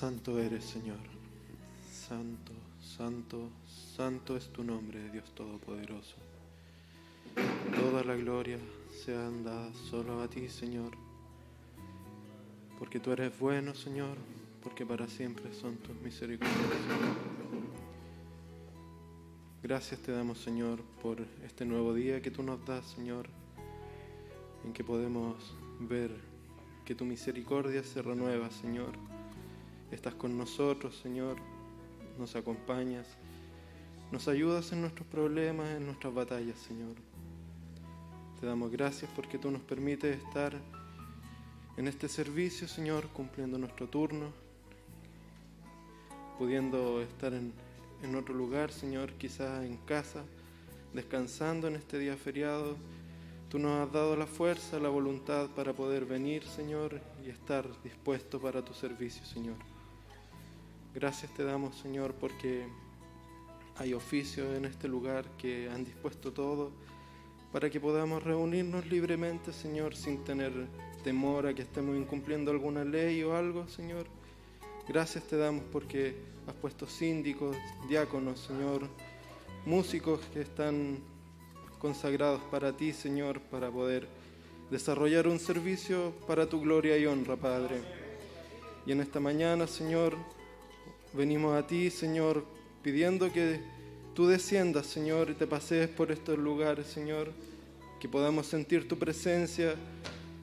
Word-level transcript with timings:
Santo 0.00 0.38
eres, 0.38 0.64
Señor. 0.64 0.96
Santo, 1.92 2.52
santo, 2.80 3.50
santo 3.94 4.34
es 4.34 4.50
tu 4.50 4.64
nombre, 4.64 5.10
Dios 5.10 5.30
Todopoderoso. 5.34 6.16
Toda 7.78 8.02
la 8.02 8.16
gloria 8.16 8.56
sea 9.04 9.28
dada 9.44 9.70
solo 9.74 10.22
a 10.22 10.28
ti, 10.28 10.48
Señor. 10.48 10.92
Porque 12.78 12.98
tú 12.98 13.12
eres 13.12 13.38
bueno, 13.38 13.74
Señor, 13.74 14.16
porque 14.62 14.86
para 14.86 15.06
siempre 15.06 15.52
son 15.52 15.76
tus 15.76 15.94
misericordias. 15.96 16.56
Gracias 19.62 20.00
te 20.00 20.12
damos, 20.12 20.38
Señor, 20.38 20.80
por 21.02 21.18
este 21.44 21.66
nuevo 21.66 21.92
día 21.92 22.22
que 22.22 22.30
tú 22.30 22.42
nos 22.42 22.64
das, 22.64 22.86
Señor, 22.86 23.28
en 24.64 24.72
que 24.72 24.82
podemos 24.82 25.54
ver 25.78 26.10
que 26.86 26.94
tu 26.94 27.04
misericordia 27.04 27.84
se 27.84 28.00
renueva, 28.00 28.50
Señor. 28.50 29.19
Estás 29.90 30.14
con 30.14 30.38
nosotros, 30.38 30.96
Señor, 31.02 31.36
nos 32.16 32.36
acompañas, 32.36 33.08
nos 34.12 34.28
ayudas 34.28 34.70
en 34.70 34.82
nuestros 34.82 35.06
problemas, 35.08 35.68
en 35.70 35.84
nuestras 35.84 36.14
batallas, 36.14 36.58
Señor. 36.58 36.94
Te 38.40 38.46
damos 38.46 38.70
gracias 38.70 39.10
porque 39.16 39.36
tú 39.36 39.50
nos 39.50 39.62
permites 39.62 40.16
estar 40.16 40.54
en 41.76 41.88
este 41.88 42.08
servicio, 42.08 42.68
Señor, 42.68 43.08
cumpliendo 43.08 43.58
nuestro 43.58 43.88
turno, 43.88 44.32
pudiendo 46.38 47.02
estar 47.02 47.34
en, 47.34 47.52
en 48.04 48.14
otro 48.14 48.32
lugar, 48.32 48.70
Señor, 48.70 49.12
quizás 49.14 49.64
en 49.64 49.76
casa, 49.78 50.22
descansando 50.94 51.66
en 51.66 51.74
este 51.74 51.98
día 51.98 52.16
feriado. 52.16 52.76
Tú 53.48 53.58
nos 53.58 53.88
has 53.88 53.92
dado 53.92 54.14
la 54.14 54.28
fuerza, 54.28 54.78
la 54.78 54.88
voluntad 54.88 55.48
para 55.56 55.72
poder 55.72 56.04
venir, 56.04 56.44
Señor, 56.44 57.00
y 57.26 57.28
estar 57.30 57.66
dispuesto 57.82 58.40
para 58.40 58.64
tu 58.64 58.72
servicio, 58.72 59.26
Señor. 59.26 59.56
Gracias 60.92 61.32
te 61.32 61.44
damos, 61.44 61.76
Señor, 61.76 62.14
porque 62.14 62.66
hay 63.76 63.94
oficios 63.94 64.56
en 64.56 64.64
este 64.64 64.88
lugar 64.88 65.24
que 65.38 65.70
han 65.70 65.84
dispuesto 65.84 66.32
todo 66.32 66.72
para 67.52 67.70
que 67.70 67.78
podamos 67.78 68.24
reunirnos 68.24 68.86
libremente, 68.86 69.52
Señor, 69.52 69.94
sin 69.94 70.24
tener 70.24 70.52
temor 71.04 71.46
a 71.46 71.54
que 71.54 71.62
estemos 71.62 71.96
incumpliendo 71.96 72.50
alguna 72.50 72.84
ley 72.84 73.22
o 73.22 73.36
algo, 73.36 73.68
Señor. 73.68 74.06
Gracias 74.88 75.24
te 75.24 75.36
damos 75.36 75.62
porque 75.70 76.16
has 76.48 76.54
puesto 76.54 76.88
síndicos, 76.88 77.56
diáconos, 77.88 78.40
Señor, 78.40 78.88
músicos 79.66 80.20
que 80.32 80.40
están 80.40 80.98
consagrados 81.78 82.40
para 82.50 82.76
ti, 82.76 82.92
Señor, 82.92 83.40
para 83.40 83.70
poder 83.70 84.08
desarrollar 84.72 85.28
un 85.28 85.38
servicio 85.38 86.12
para 86.26 86.48
tu 86.48 86.60
gloria 86.60 86.98
y 86.98 87.06
honra, 87.06 87.36
Padre. 87.36 87.80
Y 88.86 88.92
en 88.92 89.00
esta 89.00 89.20
mañana, 89.20 89.68
Señor, 89.68 90.16
venimos 91.12 91.56
a 91.56 91.66
ti, 91.66 91.90
Señor, 91.90 92.44
pidiendo 92.82 93.32
que 93.32 93.60
tú 94.14 94.26
desciendas, 94.26 94.86
Señor, 94.86 95.30
y 95.30 95.34
te 95.34 95.46
pasees 95.46 95.88
por 95.88 96.10
estos 96.10 96.38
lugares, 96.38 96.86
Señor, 96.86 97.32
que 97.98 98.08
podamos 98.08 98.46
sentir 98.46 98.88
tu 98.88 98.98
presencia, 98.98 99.74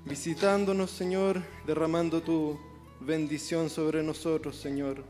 visitándonos, 0.05 0.91
Señor, 0.91 1.41
derramando 1.65 2.21
tu 2.21 2.59
bendición 2.99 3.69
sobre 3.69 4.03
nosotros, 4.03 4.55
Señor. 4.55 5.03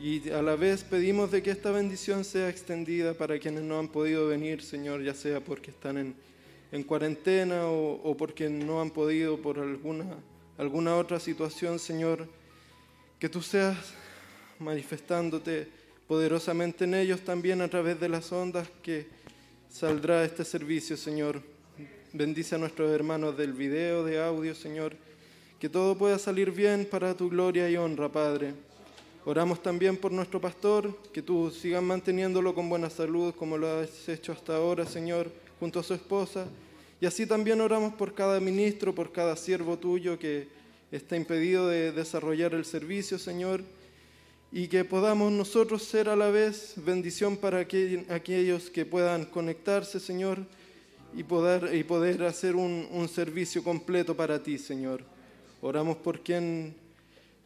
Y 0.00 0.28
a 0.30 0.42
la 0.42 0.56
vez 0.56 0.84
pedimos 0.84 1.30
de 1.30 1.42
que 1.42 1.50
esta 1.50 1.70
bendición 1.70 2.24
sea 2.24 2.48
extendida 2.48 3.14
para 3.14 3.38
quienes 3.38 3.62
no 3.62 3.78
han 3.78 3.88
podido 3.88 4.28
venir, 4.28 4.62
Señor, 4.62 5.02
ya 5.02 5.14
sea 5.14 5.40
porque 5.40 5.70
están 5.70 5.96
en, 5.96 6.14
en 6.70 6.82
cuarentena 6.82 7.66
o, 7.66 8.00
o, 8.02 8.16
porque 8.16 8.50
no 8.50 8.80
han 8.80 8.90
podido 8.90 9.40
por 9.40 9.58
alguna, 9.58 10.16
alguna 10.58 10.96
otra 10.96 11.18
situación, 11.18 11.78
Señor. 11.78 12.28
Que 13.18 13.30
tú 13.30 13.40
seas 13.40 13.94
manifestándote 14.58 15.68
poderosamente 16.06 16.84
en 16.84 16.94
ellos 16.94 17.20
también 17.20 17.60
a 17.60 17.68
través 17.68 17.98
de 17.98 18.08
las 18.08 18.30
ondas 18.32 18.68
que 18.82 19.06
saldrá 19.68 20.24
este 20.24 20.44
servicio, 20.44 20.96
Señor. 20.96 21.42
Bendice 22.12 22.54
a 22.54 22.58
nuestros 22.58 22.90
hermanos 22.90 23.36
del 23.36 23.52
video, 23.52 24.04
de 24.04 24.22
audio, 24.22 24.54
Señor. 24.54 24.96
Que 25.58 25.68
todo 25.68 25.96
pueda 25.96 26.18
salir 26.18 26.50
bien 26.50 26.86
para 26.90 27.14
tu 27.14 27.28
gloria 27.28 27.68
y 27.68 27.76
honra, 27.76 28.10
Padre. 28.10 28.54
Oramos 29.24 29.60
también 29.60 29.96
por 29.96 30.12
nuestro 30.12 30.40
pastor, 30.40 30.96
que 31.12 31.20
tú 31.20 31.50
sigas 31.50 31.82
manteniéndolo 31.82 32.54
con 32.54 32.68
buena 32.68 32.88
salud 32.88 33.34
como 33.34 33.58
lo 33.58 33.80
has 33.80 34.08
hecho 34.08 34.32
hasta 34.32 34.56
ahora, 34.56 34.86
Señor, 34.86 35.30
junto 35.58 35.80
a 35.80 35.82
su 35.82 35.94
esposa. 35.94 36.46
Y 37.00 37.06
así 37.06 37.26
también 37.26 37.60
oramos 37.60 37.92
por 37.94 38.14
cada 38.14 38.38
ministro, 38.38 38.94
por 38.94 39.10
cada 39.10 39.36
siervo 39.36 39.76
tuyo 39.78 40.18
que 40.18 40.48
está 40.92 41.16
impedido 41.16 41.68
de 41.68 41.90
desarrollar 41.90 42.54
el 42.54 42.64
servicio, 42.64 43.18
Señor. 43.18 43.62
Y 44.56 44.68
que 44.68 44.86
podamos 44.86 45.30
nosotros 45.32 45.82
ser 45.82 46.08
a 46.08 46.16
la 46.16 46.30
vez 46.30 46.72
bendición 46.76 47.36
para 47.36 47.58
aquellos 47.58 48.70
que 48.70 48.86
puedan 48.86 49.26
conectarse, 49.26 50.00
Señor, 50.00 50.38
y 51.14 51.24
poder, 51.24 51.74
y 51.74 51.84
poder 51.84 52.22
hacer 52.22 52.56
un, 52.56 52.88
un 52.90 53.06
servicio 53.06 53.62
completo 53.62 54.16
para 54.16 54.42
ti, 54.42 54.56
Señor. 54.56 55.02
Oramos 55.60 55.98
por 55.98 56.20
quien 56.20 56.74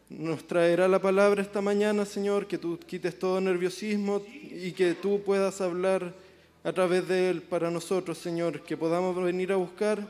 nos 0.08 0.46
traerá 0.46 0.86
la 0.86 1.00
palabra 1.00 1.42
esta 1.42 1.60
mañana, 1.60 2.04
Señor, 2.04 2.46
que 2.46 2.58
tú 2.58 2.78
quites 2.78 3.18
todo 3.18 3.40
nerviosismo 3.40 4.22
y 4.48 4.70
que 4.70 4.94
tú 4.94 5.20
puedas 5.20 5.60
hablar 5.60 6.14
a 6.62 6.72
través 6.72 7.08
de 7.08 7.30
él 7.30 7.42
para 7.42 7.72
nosotros, 7.72 8.18
Señor, 8.18 8.62
que 8.62 8.76
podamos 8.76 9.20
venir 9.20 9.50
a 9.50 9.56
buscar, 9.56 10.06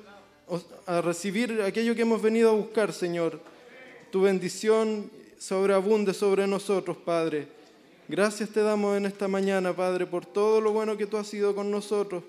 a 0.85 1.01
recibir 1.01 1.63
aquello 1.63 1.95
que 1.95 2.03
hemos 2.03 2.21
venido 2.21 2.51
a 2.51 2.55
buscar, 2.57 2.93
Señor. 2.93 3.41
Tu 4.11 4.21
bendición 4.21 5.11
sobreabunde 5.41 6.13
sobre 6.13 6.47
nosotros, 6.47 6.99
Padre. 6.99 7.49
Gracias 8.07 8.51
te 8.51 8.61
damos 8.61 8.99
en 8.99 9.07
esta 9.07 9.27
mañana, 9.27 9.75
Padre, 9.75 10.05
por 10.05 10.27
todo 10.27 10.61
lo 10.61 10.73
bueno 10.73 10.99
que 10.99 11.07
tú 11.07 11.17
has 11.17 11.27
sido 11.27 11.55
con 11.55 11.71
nosotros, 11.71 12.23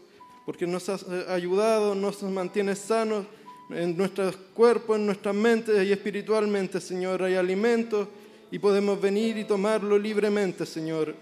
porque 0.46 0.66
nos 0.66 0.88
has 0.88 1.06
ayudado, 1.28 1.94
nos 1.94 2.24
mantienes 2.24 2.80
sanos 2.80 3.26
en 3.70 3.98
nuestros 3.98 4.38
cuerpos, 4.54 4.96
en 4.96 5.08
nuestras 5.08 5.36
mentes 5.36 5.86
y 5.86 5.92
espiritualmente, 5.92 6.80
Señor. 6.80 7.22
Hay 7.24 7.36
alimento 7.36 8.08
y 8.50 8.58
podemos 8.60 9.00
venir 9.02 9.38
y 9.38 9.44
tomarlo 9.44 10.00
libremente, 10.00 10.66
Señor. 10.66 11.14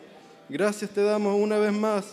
Gracias 0.48 0.92
te 0.92 1.02
damos 1.02 1.42
una 1.42 1.58
vez 1.58 1.74
más. 1.74 2.06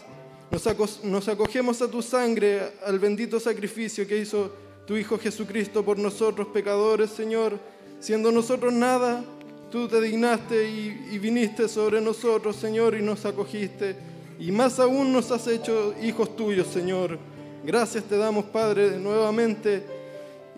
Nos, 0.51 1.05
nos 1.05 1.29
acogemos 1.29 1.83
a 1.83 1.91
tu 1.91 2.01
sangre, 2.01 2.73
al 2.87 2.99
bendito 2.99 3.39
sacrificio 3.39 4.07
que 4.09 4.17
hizo 4.17 4.51
tu 4.87 4.97
Hijo 4.97 5.19
Jesucristo 5.19 5.85
por 5.85 5.99
nosotros, 5.99 6.49
pecadores, 6.49 7.11
Señor. 7.11 7.59
Siendo 8.01 8.31
nosotros 8.33 8.73
nada, 8.73 9.25
tú 9.71 9.89
te 9.89 10.01
dignaste 10.01 10.69
y, 10.69 11.19
viniste 11.19 11.69
sobre 11.69 12.01
nosotros, 12.01 12.57
Señor, 12.57 12.95
y 12.95 13.03
nos 13.03 13.25
acogiste. 13.25 13.97
Y 14.39 14.53
más 14.53 14.79
aún 14.79 15.13
nos 15.13 15.31
has 15.31 15.47
hecho 15.47 15.95
hijos 16.03 16.37
tuyos, 16.37 16.67
Señor. 16.67 17.19
Gracias 17.65 18.05
te 18.05 18.17
damos, 18.17 18.45
Padre, 18.47 18.99
nuevamente 18.99 19.97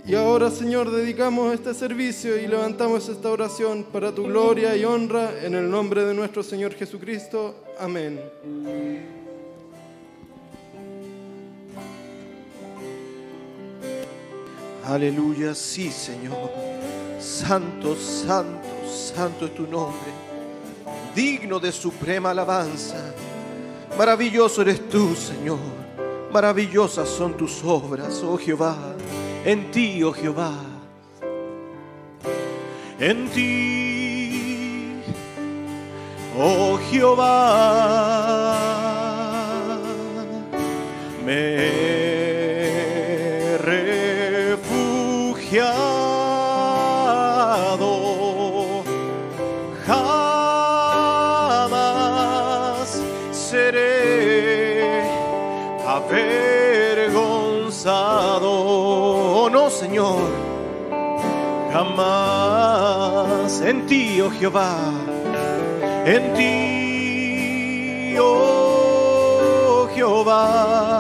y 0.06 0.14
ahora, 0.14 0.50
Señor, 0.50 0.90
dedicamos 0.90 1.52
este 1.52 1.74
servicio 1.74 2.38
y 2.38 2.46
levantamos 2.46 3.08
esta 3.10 3.30
oración 3.30 3.84
para 3.92 4.14
tu 4.14 4.24
gloria 4.24 4.74
y 4.74 4.84
honra 4.84 5.44
en 5.44 5.54
el 5.54 5.70
nombre 5.70 6.02
de 6.04 6.14
nuestro 6.14 6.42
Señor 6.42 6.72
Jesucristo. 6.74 7.54
Amén. 7.78 8.18
Aleluya, 14.82 15.54
sí, 15.54 15.90
Señor. 15.90 16.50
Santo, 17.20 17.94
santo, 17.94 18.66
santo 19.08 19.46
es 19.46 19.54
tu 19.54 19.66
nombre. 19.66 20.10
Digno 21.14 21.58
de 21.58 21.72
suprema 21.72 22.30
alabanza. 22.30 23.14
Maravilloso 23.96 24.62
eres 24.62 24.88
tú, 24.88 25.14
Señor. 25.14 25.58
Maravillosas 26.32 27.08
son 27.08 27.36
tus 27.36 27.64
obras, 27.64 28.22
oh 28.22 28.36
Jehová 28.36 28.76
en 29.44 29.70
ti, 29.70 30.02
oh 30.02 30.12
Jehová, 30.12 30.52
en 32.98 33.28
ti, 33.30 35.00
oh 36.36 36.78
Jehová, 36.90 38.58
me 41.24 41.77
en 63.62 63.86
ti, 63.86 64.20
oh 64.20 64.30
Jehová, 64.30 64.92
en 66.06 66.34
ti, 66.34 68.14
oh 68.20 69.88
Jehová. 69.94 70.98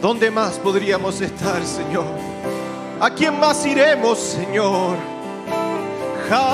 ¿Dónde 0.00 0.30
más 0.30 0.58
podríamos 0.58 1.20
estar, 1.20 1.64
Señor? 1.64 2.06
¿A 3.00 3.10
quién 3.10 3.40
más 3.40 3.64
iremos, 3.64 4.18
Señor? 4.18 4.96
Jamás 6.28 6.52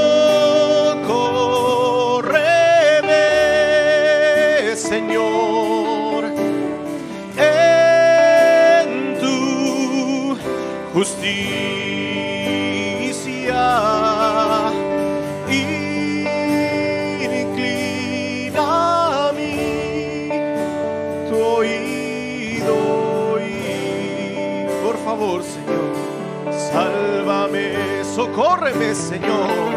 socórreme, 28.37 28.95
Señor. 28.95 29.76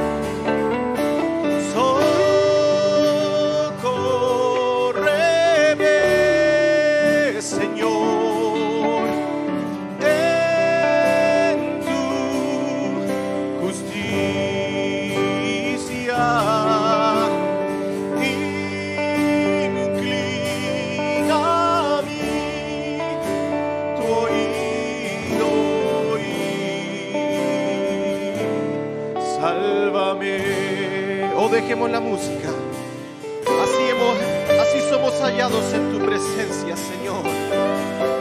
En 35.41 35.91
tu 35.93 36.05
presencia, 36.05 36.75
Señor. 36.75 37.23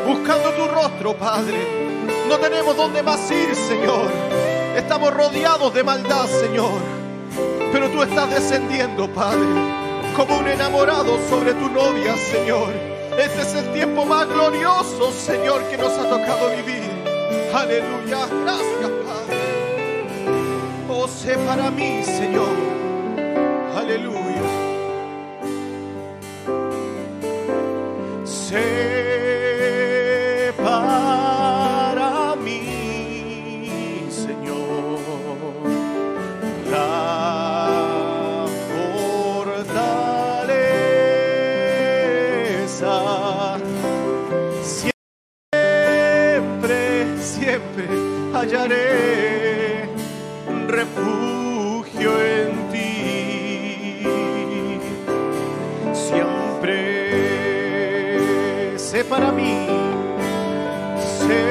Buscando 0.07 0.51
tu 0.51 0.69
rostro, 0.69 1.17
Padre. 1.17 2.07
No 2.29 2.39
tenemos 2.39 2.77
dónde 2.77 3.03
más 3.03 3.29
ir, 3.33 3.57
Señor. 3.57 4.09
Estamos 4.77 5.13
rodeados 5.13 5.75
de 5.75 5.83
maldad, 5.83 6.27
Señor. 6.27 6.79
Pero 7.73 7.91
tú 7.91 8.05
estás 8.05 8.31
descendiendo, 8.31 9.09
Padre, 9.13 9.49
como 10.17 10.39
un 10.39 10.47
enamorado 10.47 11.19
sobre 11.29 11.55
tu 11.55 11.69
novia, 11.71 12.17
Señor. 12.17 12.69
Este 13.19 13.43
es 13.43 13.55
el 13.57 13.73
tiempo 13.73 14.05
más 14.05 14.29
glorioso, 14.29 15.11
Señor, 15.11 15.65
que 15.65 15.77
nos 15.77 15.93
ha 15.95 16.09
tocado 16.09 16.51
vivir. 16.51 16.89
Aleluya. 17.53 18.29
Gracias, 18.45 18.91
Padre. 19.05 19.39
Oh, 20.89 21.09
sé 21.09 21.37
para 21.39 21.69
mí, 21.73 22.05
Señor. 22.05 22.55
Aleluya. 23.77 24.18
Para 59.19 59.33
mí, 59.33 59.67
sé 61.19 61.43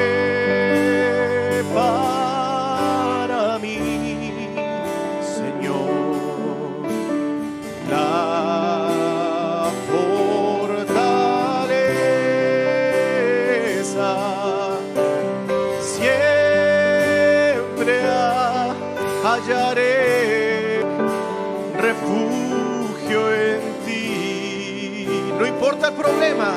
para 1.73 3.59
mí, 3.59 4.53
Señor, 5.21 5.89
la 7.89 9.69
fortaleza. 9.91 11.17
Siempre 15.81 16.35
hallaré 19.25 20.85
refugio 21.81 23.19
en 23.33 23.61
ti. 23.85 25.07
No 25.37 25.45
importa 25.45 25.89
el 25.89 25.95
problema, 25.95 26.51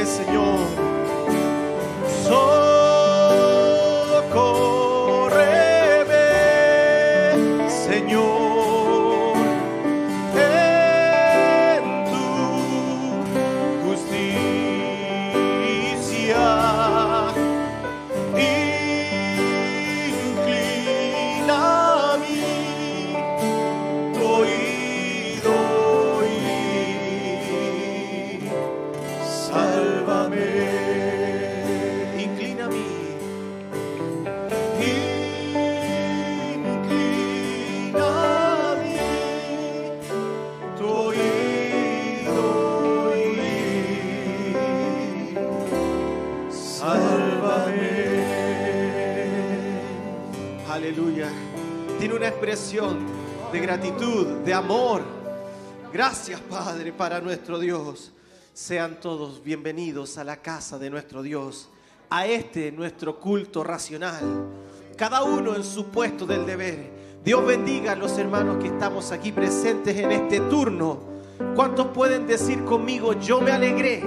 Señor. 0.00 0.81
Gratitud, 53.76 54.26
de 54.44 54.52
amor. 54.52 55.00
Gracias, 55.94 56.38
Padre, 56.40 56.92
para 56.92 57.22
nuestro 57.22 57.58
Dios. 57.58 58.12
Sean 58.52 59.00
todos 59.00 59.42
bienvenidos 59.42 60.18
a 60.18 60.24
la 60.24 60.36
casa 60.36 60.78
de 60.78 60.90
nuestro 60.90 61.22
Dios, 61.22 61.70
a 62.10 62.26
este 62.26 62.70
nuestro 62.70 63.18
culto 63.18 63.64
racional. 63.64 64.46
Cada 64.94 65.22
uno 65.22 65.56
en 65.56 65.64
su 65.64 65.86
puesto 65.86 66.26
del 66.26 66.44
deber. 66.44 66.90
Dios 67.24 67.46
bendiga 67.46 67.92
a 67.92 67.96
los 67.96 68.18
hermanos 68.18 68.58
que 68.62 68.68
estamos 68.68 69.10
aquí 69.10 69.32
presentes 69.32 69.96
en 69.96 70.12
este 70.12 70.40
turno. 70.40 71.00
¿Cuántos 71.54 71.86
pueden 71.88 72.26
decir 72.26 72.62
conmigo, 72.64 73.14
yo 73.14 73.40
me 73.40 73.52
alegré 73.52 74.02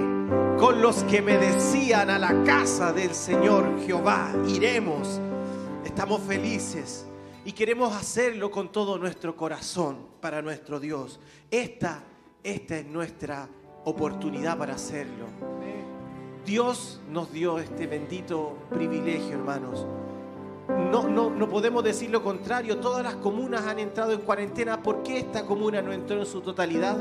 con 0.60 0.80
los 0.80 1.02
que 1.04 1.20
me 1.20 1.38
decían 1.38 2.08
a 2.08 2.20
la 2.20 2.44
casa 2.44 2.92
del 2.92 3.12
Señor 3.12 3.80
Jehová, 3.84 4.32
iremos? 4.46 5.20
Estamos 5.84 6.20
felices 6.20 7.06
y 7.46 7.52
queremos 7.52 7.94
hacerlo 7.94 8.50
con 8.50 8.72
todo 8.72 8.98
nuestro 8.98 9.36
corazón 9.36 9.98
para 10.20 10.42
nuestro 10.42 10.80
Dios. 10.80 11.20
Esta, 11.48 12.02
esta 12.42 12.78
es 12.78 12.86
nuestra 12.86 13.48
oportunidad 13.84 14.58
para 14.58 14.74
hacerlo. 14.74 15.26
Dios 16.44 17.00
nos 17.08 17.32
dio 17.32 17.60
este 17.60 17.86
bendito 17.86 18.58
privilegio, 18.70 19.34
hermanos. 19.34 19.86
No, 20.90 21.06
no, 21.08 21.30
no, 21.30 21.48
podemos 21.48 21.84
decir 21.84 22.10
lo 22.10 22.20
contrario. 22.20 22.78
Todas 22.78 23.04
las 23.04 23.14
comunas 23.14 23.64
han 23.64 23.78
entrado 23.78 24.12
en 24.12 24.22
cuarentena. 24.22 24.82
¿Por 24.82 25.04
qué 25.04 25.18
esta 25.18 25.46
comuna 25.46 25.80
no 25.80 25.92
entró 25.92 26.18
en 26.18 26.26
su 26.26 26.40
totalidad? 26.40 26.98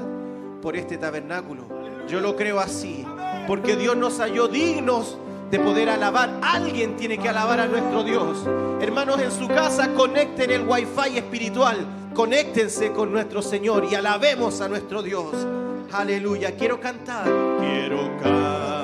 Por 0.62 0.78
este 0.78 1.00
tabernáculo. 1.00 1.64
Yo 2.08 2.20
lo 2.20 2.36
creo 2.36 2.60
así. 2.60 3.04
Porque 3.48 3.76
Dios 3.76 3.98
nos 3.98 4.20
halló 4.20 4.48
dignos 4.48 5.18
de 5.50 5.60
poder 5.60 5.90
alabar. 5.90 6.40
Alguien 6.42 6.96
tiene 6.96 7.18
que 7.18 7.30
alabar 7.30 7.60
a 7.60 7.68
nuestro 7.68 8.04
Dios. 8.04 8.46
Hermanos 8.82 9.20
en 9.20 9.32
su 9.32 9.48
casa, 9.48 9.94
conecten 9.94 10.52
el 10.52 10.68
wifi 10.68 11.18
espiritual. 11.18 11.86
Conéctense 12.14 12.92
con 12.92 13.12
nuestro 13.12 13.42
Señor 13.42 13.88
y 13.92 13.96
alabemos 13.96 14.62
a 14.62 14.68
nuestro 14.68 15.04
Dios. 15.04 15.36
Aleluya. 15.92 16.56
Quiero 16.56 16.80
cantar. 16.80 17.26
Quiero 17.60 18.18
cantar. 18.22 18.75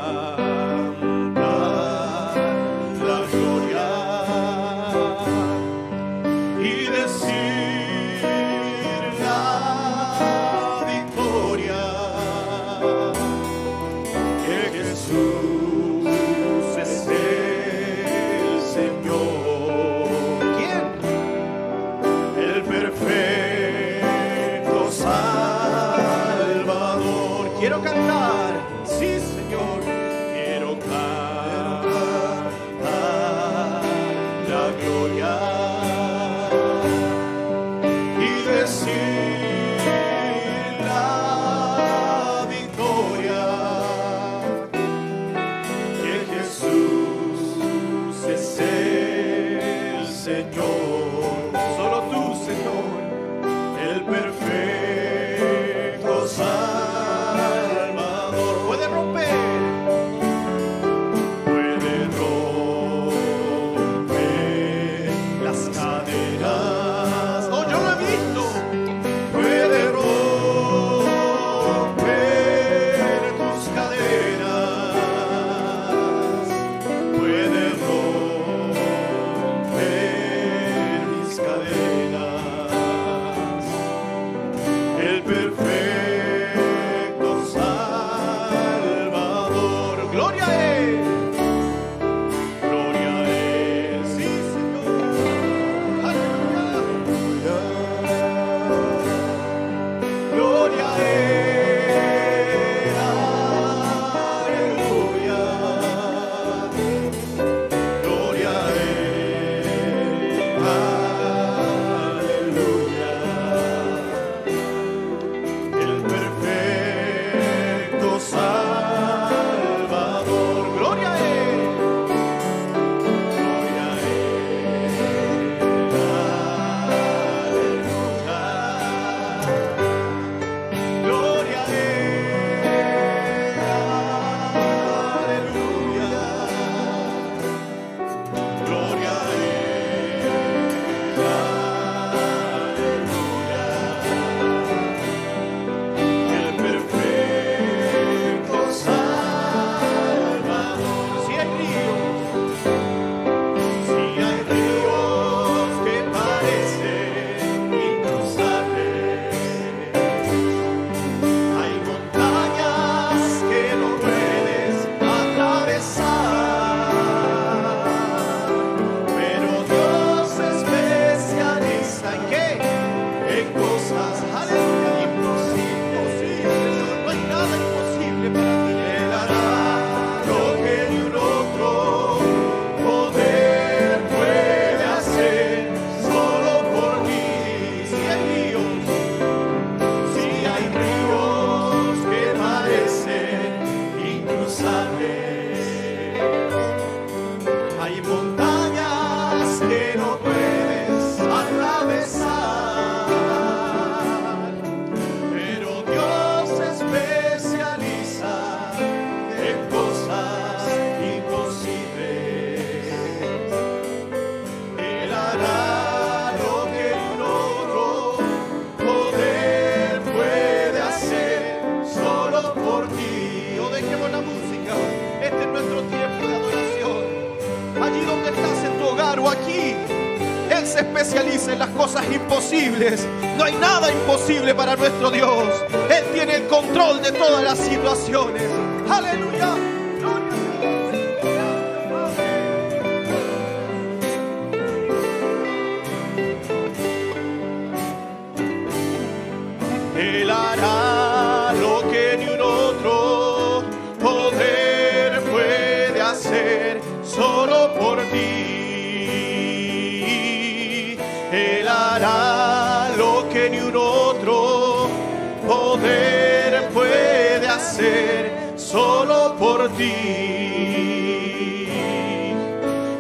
Ti. 269.82 271.68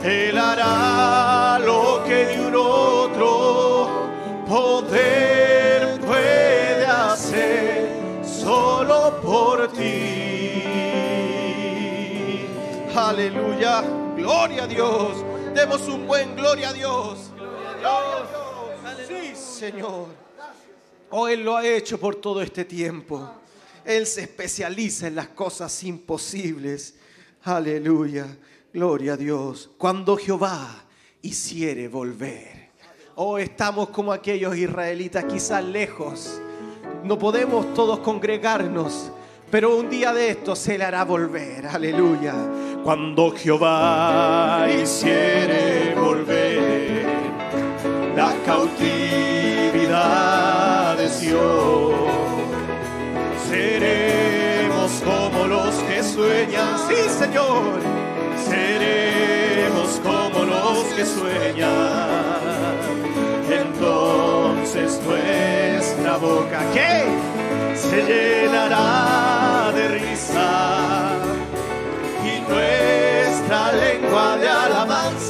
Él 0.03 0.37
hará 0.37 1.59
lo 1.59 2.03
que 2.05 2.35
ni 2.35 2.43
un 2.45 2.55
otro 2.55 3.89
poder 4.47 5.99
puede 6.01 6.85
hacer 6.85 8.23
solo 8.23 9.19
por 9.21 9.71
ti. 9.73 10.63
Aleluya. 12.95 13.83
Gloria 14.15 14.63
a 14.63 14.67
Dios. 14.67 15.23
Demos 15.53 15.87
un 15.87 16.07
buen 16.07 16.35
gloria 16.35 16.69
a 16.69 16.73
Dios. 16.73 17.31
Sí, 19.07 19.35
Señor. 19.35 20.07
Oh, 21.11 21.27
Él 21.27 21.43
lo 21.43 21.57
ha 21.57 21.65
hecho 21.65 21.99
por 21.99 22.15
todo 22.15 22.41
este 22.41 22.63
tiempo. 22.65 23.40
Él 23.85 24.05
se 24.05 24.21
especializa 24.21 25.07
en 25.07 25.15
las 25.15 25.29
cosas 25.29 25.83
imposibles. 25.83 26.95
Aleluya. 27.43 28.27
Gloria 28.73 29.13
a 29.13 29.17
Dios. 29.17 29.69
Cuando 29.77 30.15
Jehová 30.17 30.85
hiciere 31.21 31.87
volver. 31.87 32.71
Oh, 33.15 33.37
estamos 33.37 33.89
como 33.89 34.11
aquellos 34.13 34.55
israelitas, 34.55 35.25
quizás 35.25 35.63
lejos. 35.63 36.41
No 37.03 37.17
podemos 37.19 37.73
todos 37.73 37.99
congregarnos, 37.99 39.11
pero 39.49 39.75
un 39.75 39.89
día 39.89 40.13
de 40.13 40.29
esto 40.29 40.55
se 40.55 40.77
le 40.77 40.85
hará 40.85 41.03
volver. 41.03 41.67
Aleluya. 41.67 42.33
Cuando 42.83 43.31
Jehová 43.31 44.67
hiciere 44.71 45.93
volver 45.95 47.05
la 48.15 48.33
cautividad 48.45 48.97
de 50.97 51.09
Sion, 51.09 52.00
seremos 53.51 54.91
como 55.03 55.45
los 55.45 55.75
que 55.83 56.01
sueñan, 56.01 56.73
sí 56.87 57.01
Señor, 57.19 57.79
seremos 58.49 59.89
como 60.07 60.45
los 60.45 60.83
que 60.95 61.05
sueñan. 61.05 62.31
Entonces 63.63 65.01
nuestra 65.05 66.17
boca 66.17 66.59
que 66.73 66.93
se 67.75 67.99
llenará 68.09 69.71
de 69.75 69.87
risa. 69.99 70.51
Y 72.23 72.33
nuestra 72.49 73.73
lengua 73.73 74.37
de 74.37 74.47
alabanzas 74.47 75.20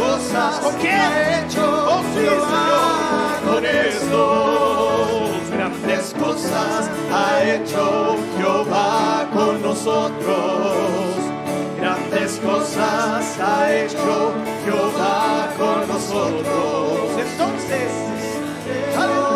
cosas 0.00 0.60
¿Con 0.60 0.74
quién? 0.76 0.94
ha 0.94 1.40
hecho 1.40 1.64
oh, 1.92 2.02
sí, 2.12 2.20
Señor, 2.20 3.36
con 3.46 3.64
estos 3.64 5.50
grandes 5.50 6.14
cosas 6.18 6.90
ha 7.12 7.42
hecho 7.44 8.16
Jehová 8.36 9.28
con 9.32 9.62
nosotros. 9.62 10.76
Grandes 11.78 12.38
cosas 12.38 13.38
ha 13.40 13.72
hecho 13.74 14.32
Jehová 14.64 15.48
con 15.58 15.88
nosotros. 15.88 17.10
Entonces 17.18 18.10
alegres 18.96 19.29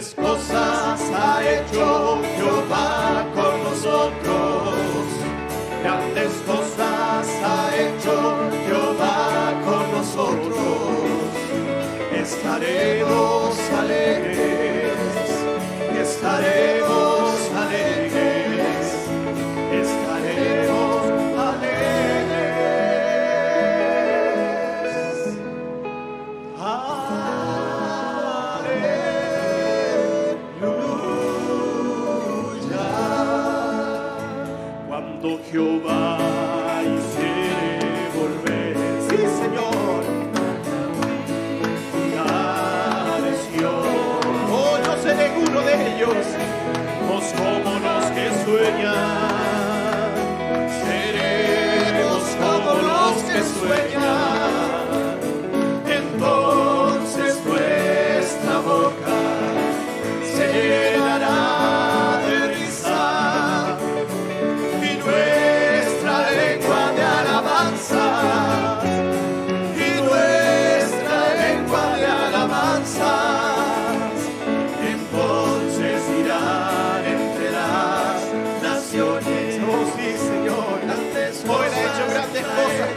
grandes 0.00 0.14
cosas 0.14 1.00
ha 1.14 1.42
hecho 1.42 2.22
Jehová 2.36 3.26
con 3.34 3.64
nosotros. 3.64 4.74
Grandes 5.82 6.32
cosas 6.46 7.28
ha 7.44 7.70
hecho 7.76 8.50
Jehová 8.66 9.52
con 9.64 9.92
nosotros. 9.92 10.56
Estaremos 12.14 13.58
alegres, 13.78 14.96
estaremos 16.00 16.89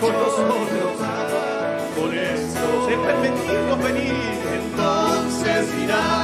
con 0.04 0.12
nosotros. 0.12 0.92
Por 1.96 2.14
eso, 2.14 2.90
en 2.90 3.02
permitirnos 3.02 3.84
venir, 3.84 4.14
entonces 4.54 5.74
irán 5.82 6.23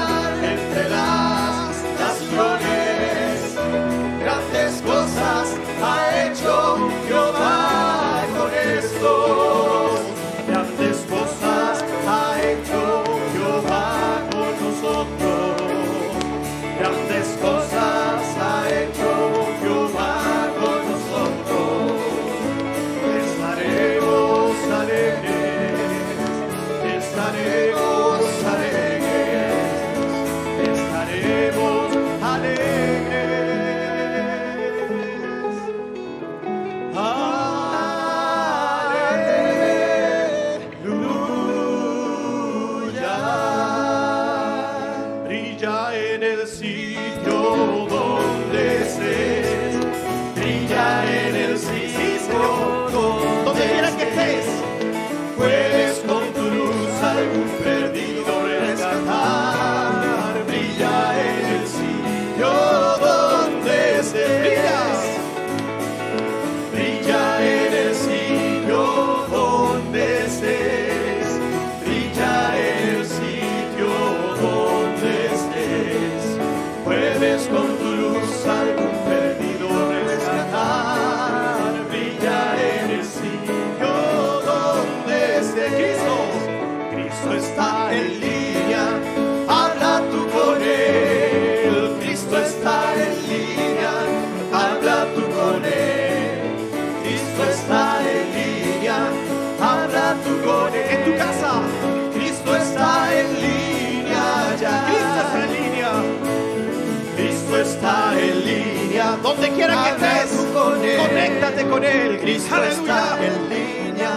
está 107.90 108.20
en 108.20 108.46
línea. 108.46 109.18
Donde 109.22 109.50
quiera 109.50 109.84
que 109.84 109.90
estés, 109.90 110.38
tú 110.38 110.54
con 110.54 110.84
Él. 110.84 110.98
conéctate 110.98 111.68
con 111.68 111.84
Él. 111.84 112.20
Cristo 112.20 112.56
Aleluya. 112.56 112.80
está 112.80 113.18
en 113.26 113.50
línea. 113.50 114.12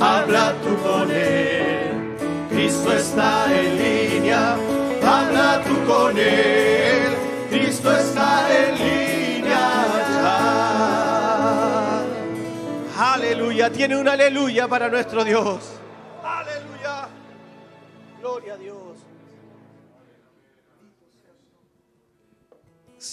Habla 0.00 0.54
tú 0.62 0.76
con 0.82 1.10
Él. 1.10 2.16
Cristo 2.50 2.92
está 2.92 3.46
en 3.54 3.78
línea. 3.78 4.56
Habla 5.04 5.62
tú 5.64 5.84
con 5.86 6.18
Él. 6.18 7.16
Cristo 7.50 7.92
está 7.92 8.48
en 8.56 8.78
línea 8.78 9.70
ya. 10.22 10.72
Aleluya, 13.14 13.70
tiene 13.70 13.96
un 13.96 14.08
aleluya 14.08 14.68
para 14.68 14.88
nuestro 14.88 15.24
Dios. 15.24 15.81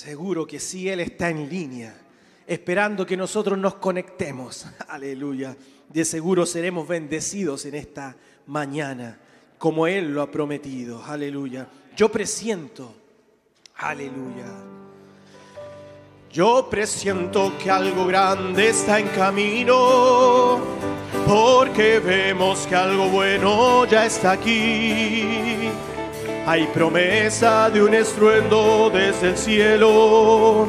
Seguro 0.10 0.48
que 0.48 0.60
sí, 0.60 0.90
Él 0.90 1.02
está 1.02 1.30
en 1.30 1.48
línea, 1.48 1.96
esperando 2.48 3.06
que 3.06 3.16
nosotros 3.16 3.60
nos 3.60 3.76
conectemos. 3.76 4.66
Aleluya. 4.88 5.56
De 5.88 6.04
seguro 6.04 6.48
seremos 6.48 6.88
bendecidos 6.88 7.64
en 7.66 7.76
esta 7.76 8.16
mañana, 8.48 9.20
como 9.60 9.86
Él 9.86 10.12
lo 10.12 10.24
ha 10.24 10.32
prometido. 10.32 11.04
Aleluya. 11.04 11.68
Yo 11.96 12.10
presiento. 12.12 12.92
Aleluya. 13.76 14.48
Yo 16.32 16.68
presiento 16.72 17.54
que 17.60 17.70
algo 17.70 18.08
grande 18.08 18.70
está 18.70 19.00
en 19.00 19.10
camino, 19.10 20.58
porque 21.28 22.00
vemos 22.00 22.66
que 22.66 22.76
algo 22.76 23.10
bueno 23.10 23.86
ya 23.86 24.08
está 24.08 24.32
aquí. 24.32 25.70
Hay 26.46 26.66
promesa 26.74 27.70
de 27.70 27.84
un 27.84 27.94
estruendo 27.94 28.90
desde 28.92 29.30
el 29.30 29.38
cielo, 29.38 30.68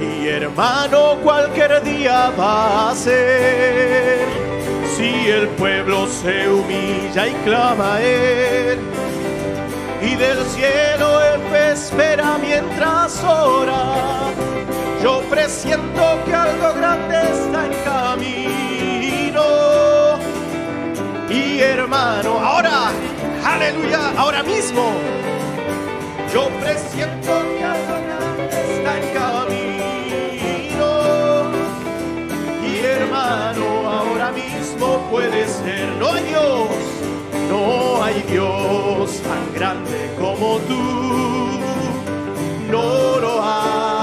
y 0.00 0.28
hermano, 0.28 1.16
cualquier 1.22 1.82
día 1.82 2.30
va 2.38 2.90
a 2.90 2.94
ser. 2.94 4.26
Si 4.96 5.28
el 5.28 5.48
pueblo 5.48 6.06
se 6.06 6.48
humilla 6.48 7.26
y 7.26 7.32
clama 7.44 7.96
a 7.96 8.02
él, 8.02 8.78
y 10.02 10.14
del 10.16 10.44
cielo 10.46 11.20
él 11.22 11.32
espera 11.72 12.38
mientras 12.40 13.22
ora. 13.24 14.30
Yo 15.02 15.20
presiento 15.30 16.02
que 16.24 16.34
algo 16.34 16.74
grande 16.74 17.16
está 17.32 17.66
en 17.66 17.74
camino. 17.84 19.44
Y 21.28 21.60
hermano, 21.60 22.38
ahora, 22.38 22.90
aleluya, 23.44 24.12
ahora 24.16 24.42
mismo. 24.42 24.92
Yo 26.32 26.48
presiento 26.60 27.32
que 27.56 27.64
algo 27.64 27.94
está 28.50 28.98
en 28.98 29.14
camino. 29.14 30.90
Y 32.66 32.78
hermano, 32.84 33.64
ahora 33.90 34.32
mismo 34.32 35.06
puede 35.10 35.46
ser, 35.46 35.88
no 35.98 36.12
hay 36.12 36.24
Dios, 36.24 36.68
no 37.50 38.02
hay 38.02 38.22
Dios 38.22 39.20
tan 39.22 39.52
grande 39.54 40.10
como 40.18 40.58
tú. 40.60 40.80
No 42.70 43.18
lo 43.20 43.42
hay, 43.42 44.01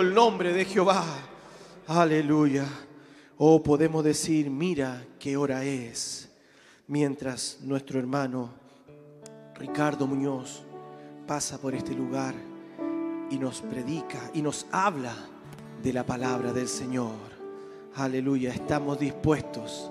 el 0.00 0.14
nombre 0.14 0.52
de 0.52 0.64
Jehová. 0.64 1.04
Aleluya. 1.86 2.66
Oh, 3.36 3.62
podemos 3.62 4.02
decir, 4.02 4.48
mira 4.48 5.04
qué 5.18 5.36
hora 5.36 5.64
es. 5.64 6.30
Mientras 6.86 7.58
nuestro 7.62 7.98
hermano 7.98 8.50
Ricardo 9.54 10.06
Muñoz 10.06 10.62
pasa 11.26 11.58
por 11.58 11.74
este 11.74 11.94
lugar 11.94 12.34
y 13.30 13.38
nos 13.38 13.60
predica 13.60 14.30
y 14.34 14.42
nos 14.42 14.66
habla 14.72 15.14
de 15.82 15.92
la 15.92 16.04
palabra 16.04 16.52
del 16.52 16.68
Señor. 16.68 17.14
Aleluya. 17.96 18.52
Estamos 18.52 18.98
dispuestos 18.98 19.90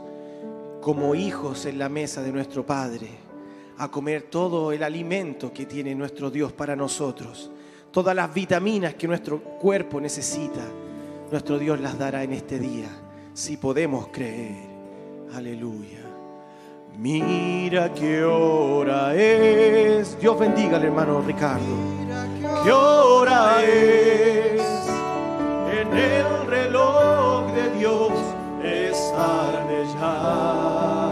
como 0.81 1.13
hijos 1.13 1.65
en 1.65 1.77
la 1.77 1.89
mesa 1.89 2.23
de 2.23 2.31
nuestro 2.31 2.65
Padre 2.65 3.09
a 3.77 3.89
comer 3.89 4.23
todo 4.23 4.71
el 4.71 4.83
alimento 4.83 5.53
que 5.53 5.65
tiene 5.65 5.93
nuestro 5.93 6.31
Dios 6.31 6.51
para 6.51 6.75
nosotros. 6.75 7.51
Todas 7.91 8.15
las 8.15 8.34
vitaminas 8.34 8.93
que 8.93 9.06
nuestro 9.06 9.39
cuerpo 9.39 9.99
necesita, 9.99 10.62
nuestro 11.30 11.60
Dios 11.60 11.80
las 11.82 11.99
dará 11.99 12.23
en 12.23 12.32
este 12.32 12.58
día, 12.58 12.88
si 13.34 13.58
podemos 13.58 14.08
creer. 14.08 14.69
Aleluya. 15.36 15.99
Mira 16.97 17.93
qué 17.93 18.23
hora 18.23 19.13
es. 19.15 20.17
Dios 20.19 20.39
bendiga 20.39 20.77
al 20.77 20.86
hermano 20.86 21.21
Ricardo. 21.21 21.65
¿Qué 22.63 22.71
hora 22.71 23.62
es? 23.62 24.62
En 25.73 25.97
el 25.97 26.47
reloj 26.47 27.51
de 27.54 27.77
Dios 27.77 28.12
es 28.63 29.12
tarde 29.13 29.86
ya. 29.99 31.11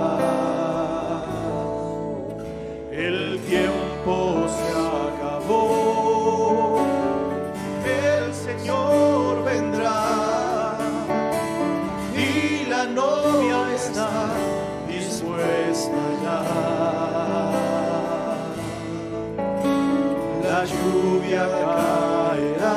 La 20.60 20.65
lluvia 20.65 21.48
caerá 21.62 22.76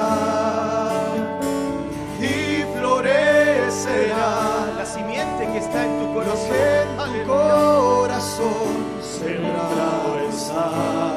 y 2.20 2.62
florecerá 2.78 4.30
La 4.78 4.86
simiente 4.86 5.48
que 5.50 5.58
está 5.58 5.84
en 5.84 5.98
tu 5.98 6.14
corazón. 6.14 6.54
en 6.54 7.26
tu 7.26 7.26
corazón 7.26 8.72
sembrado 9.02 10.10
está. 10.30 11.11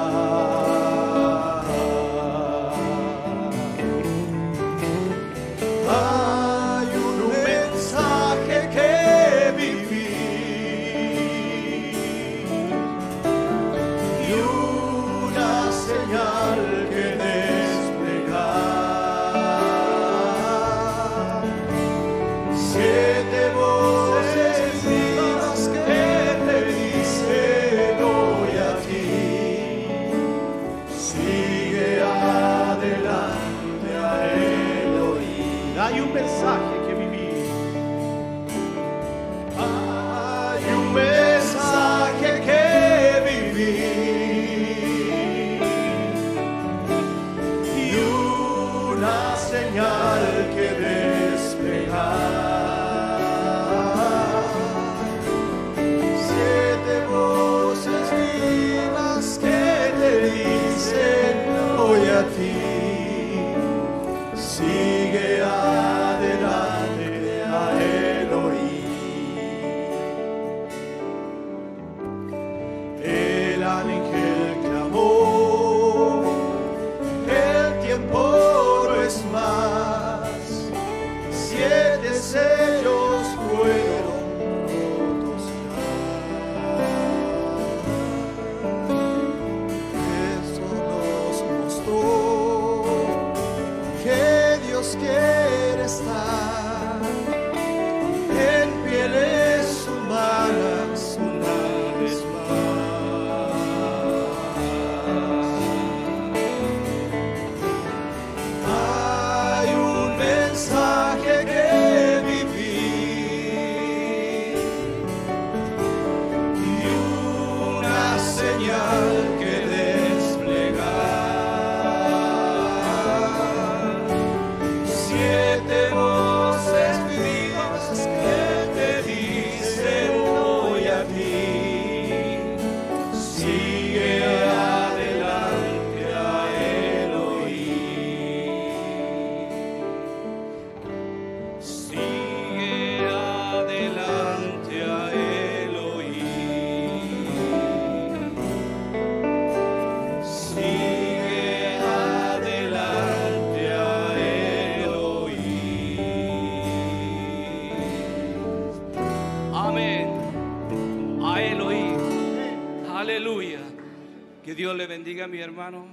Bendiga 165.06 165.28
mi 165.28 165.39
hermano. 165.39 165.86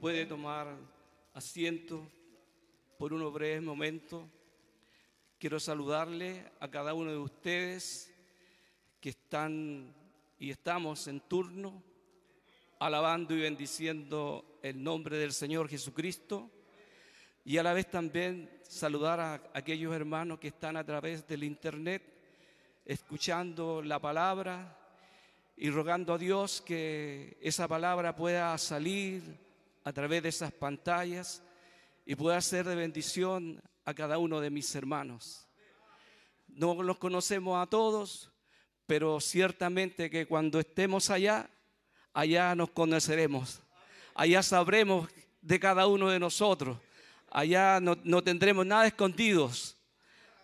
Puede 0.00 0.24
tomar 0.24 0.68
asiento 1.34 2.08
por 2.96 3.12
unos 3.12 3.32
breves 3.32 3.60
momentos. 3.60 4.28
Quiero 5.40 5.58
saludarle 5.58 6.44
a 6.60 6.70
cada 6.70 6.94
uno 6.94 7.10
de 7.10 7.18
ustedes 7.18 8.14
que 9.00 9.08
están 9.08 9.92
y 10.38 10.50
estamos 10.50 11.08
en 11.08 11.18
turno 11.18 11.82
alabando 12.78 13.34
y 13.34 13.40
bendiciendo 13.40 14.60
el 14.62 14.84
nombre 14.84 15.18
del 15.18 15.32
Señor 15.32 15.68
Jesucristo. 15.68 16.48
y 17.44 17.58
a 17.58 17.64
la 17.64 17.72
vez 17.72 17.90
también 17.90 18.48
saludar 18.62 19.18
a 19.18 19.50
aquellos 19.52 19.92
hermanos 19.92 20.38
que 20.38 20.46
están 20.46 20.76
a 20.76 20.84
través 20.84 21.26
del 21.26 21.42
internet 21.42 22.04
escuchando 22.84 23.82
la 23.82 23.98
palabra 23.98 24.78
y 25.60 25.70
rogando 25.70 26.14
a 26.14 26.18
Dios 26.18 26.60
que 26.60 27.36
esa 27.42 27.66
palabra 27.66 28.14
pueda 28.14 28.56
salir 28.58 29.22
a 29.82 29.92
través 29.92 30.22
de 30.22 30.28
esas 30.28 30.52
pantallas 30.52 31.42
y 32.06 32.14
pueda 32.14 32.40
ser 32.40 32.64
de 32.64 32.76
bendición 32.76 33.60
a 33.84 33.92
cada 33.92 34.18
uno 34.18 34.40
de 34.40 34.50
mis 34.50 34.72
hermanos. 34.76 35.48
No 36.46 36.80
los 36.80 36.98
conocemos 36.98 37.60
a 37.60 37.66
todos, 37.66 38.30
pero 38.86 39.20
ciertamente 39.20 40.08
que 40.08 40.26
cuando 40.26 40.60
estemos 40.60 41.10
allá, 41.10 41.50
allá 42.12 42.54
nos 42.54 42.70
conoceremos, 42.70 43.60
allá 44.14 44.44
sabremos 44.44 45.08
de 45.42 45.58
cada 45.58 45.88
uno 45.88 46.08
de 46.08 46.20
nosotros, 46.20 46.78
allá 47.30 47.80
no, 47.80 47.98
no 48.04 48.22
tendremos 48.22 48.64
nada 48.64 48.86
escondidos. 48.86 49.76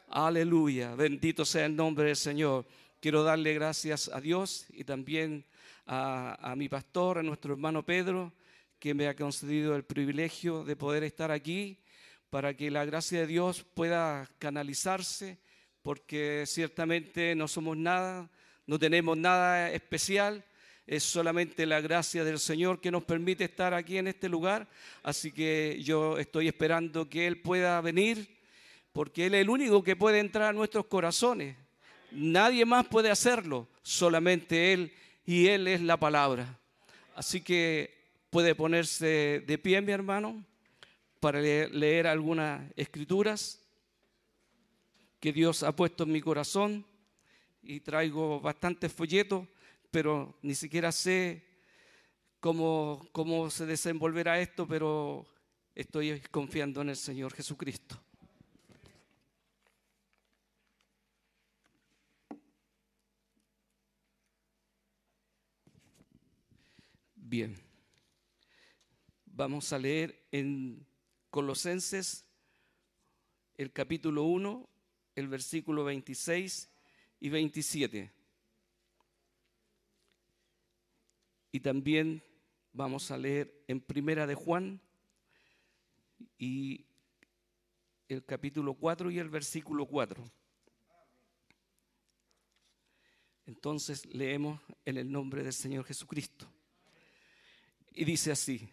Aleluya, 0.09 0.97
bendito 0.97 1.45
sea 1.45 1.67
el 1.67 1.77
nombre 1.77 2.07
del 2.07 2.17
Señor. 2.17 2.67
Quiero 3.05 3.23
darle 3.23 3.53
gracias 3.53 4.09
a 4.09 4.19
Dios 4.19 4.65
y 4.71 4.85
también 4.85 5.45
a, 5.87 6.55
mi 6.57 6.71
pastor, 6.71 7.19
a 7.19 7.23
nuestro 7.23 7.53
hermano 7.53 7.85
Pedro, 7.85 8.33
que 8.79 8.95
me 8.95 9.09
ha 9.09 9.15
concedido 9.15 9.77
el 9.77 9.85
privilegio 9.85 10.65
de 10.65 10.75
poder 10.75 11.05
estar 11.05 11.31
aquí 11.31 11.77
para 12.31 12.55
que 12.55 12.71
la 12.71 12.87
gracia 12.87 13.21
de 13.21 13.27
Dios 13.27 13.63
pueda 13.75 14.27
canalizarse, 14.39 15.37
porque 15.83 16.45
ciertamente 16.47 17.35
no 17.35 17.47
somos 17.47 17.77
nada, 17.77 18.31
no 18.67 18.79
tenemos 18.79 19.19
nada 19.19 19.71
especial, 19.71 20.43
es 20.87 21.03
solamente 21.03 21.67
la 21.67 21.83
gracia 21.83 22.25
del 22.25 22.39
Señor 22.39 22.81
que 22.81 22.91
nos 22.91 23.05
permite 23.05 23.45
estar 23.45 23.75
aquí 23.75 23.99
en 23.99 24.09
este 24.09 24.31
lugar, 24.31 24.67
así 25.03 25.31
que 25.31 25.79
yo 25.83 26.17
estoy 26.17 26.49
esperando 26.49 27.07
que 27.11 27.27
Él 27.27 27.43
pueda 27.43 27.79
venir, 27.83 28.35
porque 28.95 29.27
Él 29.27 29.35
es 29.35 29.43
el 29.43 29.51
único 29.51 29.83
que 29.83 29.95
puede 29.95 30.21
entrar 30.21 30.49
a 30.49 30.53
nuestros 30.55 30.87
corazones. 30.87 31.64
Nadie 32.15 32.65
más 32.65 32.87
puede 32.87 33.11
hacerlo, 33.11 33.67
solamente 33.83 34.73
Él, 34.73 34.93
y 35.27 35.49
Él 35.49 35.67
es 35.67 35.81
la 35.81 35.97
palabra. 35.99 36.59
Así 37.17 37.41
que 37.41 37.93
puede 38.31 38.55
ponerse 38.55 39.43
de 39.47 39.59
pie, 39.59 39.81
mi 39.81 39.93
hermano, 39.93 40.45
para 41.19 41.41
leer 41.41 42.07
algunas 42.07 42.71
escrituras 42.77 43.61
que 45.19 45.33
Dios 45.33 45.63
ha 45.63 45.75
puesto 45.75 46.05
en 46.05 46.13
mi 46.13 46.21
corazón. 46.21 46.87
Y 47.63 47.81
traigo 47.81 48.41
bastantes 48.41 48.93
folletos, 48.93 49.49
pero 49.91 50.39
ni 50.43 50.55
siquiera 50.55 50.93
sé 50.93 51.43
cómo, 52.39 53.09
cómo 53.11 53.51
se 53.51 53.65
desenvolverá 53.65 54.39
esto, 54.39 54.69
pero 54.69 55.27
estoy 55.75 56.21
confiando 56.31 56.83
en 56.83 56.91
el 56.91 56.97
Señor 56.97 57.33
Jesucristo. 57.33 57.99
Bien, 67.37 67.57
vamos 69.27 69.73
a 69.73 69.79
leer 69.81 70.25
en 70.31 70.87
Colosenses 71.31 72.25
el 73.57 73.73
capítulo 73.73 74.23
1, 74.23 74.69
el 75.17 75.27
versículo 75.27 75.83
26 75.83 76.71
y 77.19 77.29
27. 77.31 78.13
Y 81.51 81.59
también 81.59 82.23
vamos 82.73 83.11
a 83.11 83.19
leer 83.19 83.65
en 83.67 83.81
Primera 83.81 84.29
de 84.29 84.37
Juan 84.37 84.81
y 86.39 86.87
el 88.07 88.25
capítulo 88.25 88.75
4 88.75 89.11
y 89.11 89.19
el 89.19 89.29
versículo 89.29 89.87
4. 89.87 90.23
Entonces 93.47 94.07
leemos 94.07 94.61
en 94.85 94.99
el 94.99 95.11
nombre 95.11 95.43
del 95.43 95.53
Señor 95.53 95.85
Jesucristo. 95.85 96.54
Y 97.95 98.05
dice 98.05 98.33
así, 98.33 98.69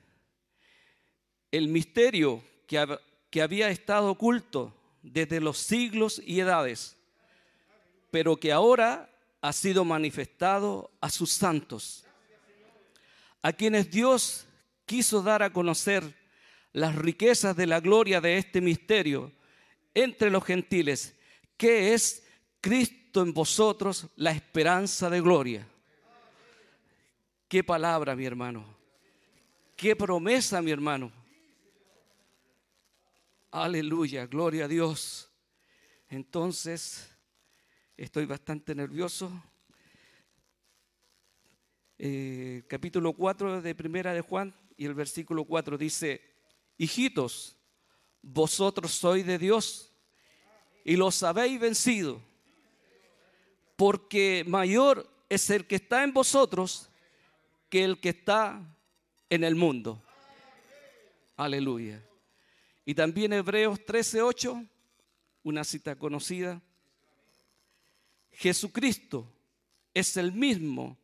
el 1.52 1.68
misterio 1.68 2.44
que, 2.66 3.42
había 3.42 3.70
estado 3.70 4.10
oculto 4.10 4.74
desde 5.04 5.40
los 5.40 5.58
siglos 5.58 6.22
y 6.26 6.40
edades, 6.40 6.98
pero 8.10 8.38
que 8.38 8.52
ahora 8.52 9.10
ha 9.42 9.54
sido 9.54 9.86
manifestado 9.86 10.92
a 11.02 11.10
sus 11.10 11.32
santos, 11.32 12.06
a 13.42 13.54
quienes 13.54 13.92
Dios 13.92 14.48
quiso 14.86 15.22
dar 15.22 15.44
a 15.44 15.54
conocer 15.54 16.16
las 16.74 16.96
riquezas 16.96 17.56
de 17.56 17.68
la 17.68 17.80
gloria 17.80 18.22
de 18.22 18.38
este 18.38 18.62
misterio 18.62 19.32
entre 19.94 20.30
los 20.30 20.44
gentiles, 20.44 21.16
que 21.58 21.94
es 21.94 22.24
Cristo 22.60 23.22
en 23.22 23.34
vosotros, 23.34 24.08
la 24.16 24.32
esperanza 24.32 25.10
de 25.10 25.22
gloria. 25.22 25.68
Qué 27.48 27.64
palabra, 27.64 28.16
mi 28.16 28.26
hermano. 28.26 28.81
Qué 29.82 29.96
promesa, 29.96 30.62
mi 30.62 30.70
hermano. 30.70 31.12
Aleluya, 33.50 34.28
gloria 34.28 34.66
a 34.66 34.68
Dios. 34.68 35.28
Entonces, 36.08 37.10
estoy 37.98 38.28
bastante 38.28 38.76
nervioso. 38.76 39.32
Eh, 41.98 42.62
capítulo 42.68 43.12
4 43.14 43.64
de 43.64 43.74
Primera 43.74 44.14
de 44.14 44.22
Juan 44.22 44.54
y 44.78 44.86
el 44.86 44.94
versículo 44.94 45.46
4 45.46 45.80
dice, 45.80 46.22
hijitos, 46.78 47.58
vosotros 48.22 48.92
sois 48.92 49.26
de 49.26 49.40
Dios 49.40 49.92
y 50.86 50.96
los 50.96 51.24
habéis 51.24 51.60
vencido, 51.60 52.22
porque 53.76 54.44
mayor 54.46 55.10
es 55.28 55.50
el 55.50 55.66
que 55.66 55.78
está 55.78 56.04
en 56.04 56.14
vosotros 56.14 56.88
que 57.68 57.84
el 57.84 58.00
que 58.00 58.10
está 58.10 58.64
en 59.32 59.46
el 59.46 59.56
mundo. 59.56 60.04
Aleluya. 61.38 62.04
Y 62.86 62.94
también 62.94 63.32
Hebreos 63.32 63.80
13:8, 63.80 64.68
una 65.44 65.64
cita 65.64 65.96
conocida. 65.96 66.62
Jesucristo 68.34 69.26
es 69.94 70.18
el 70.18 70.34
mismo 70.34 70.98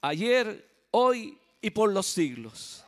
ayer, 0.00 0.66
hoy 0.90 1.38
y 1.60 1.70
por 1.70 1.92
los 1.92 2.06
siglos. 2.06 2.84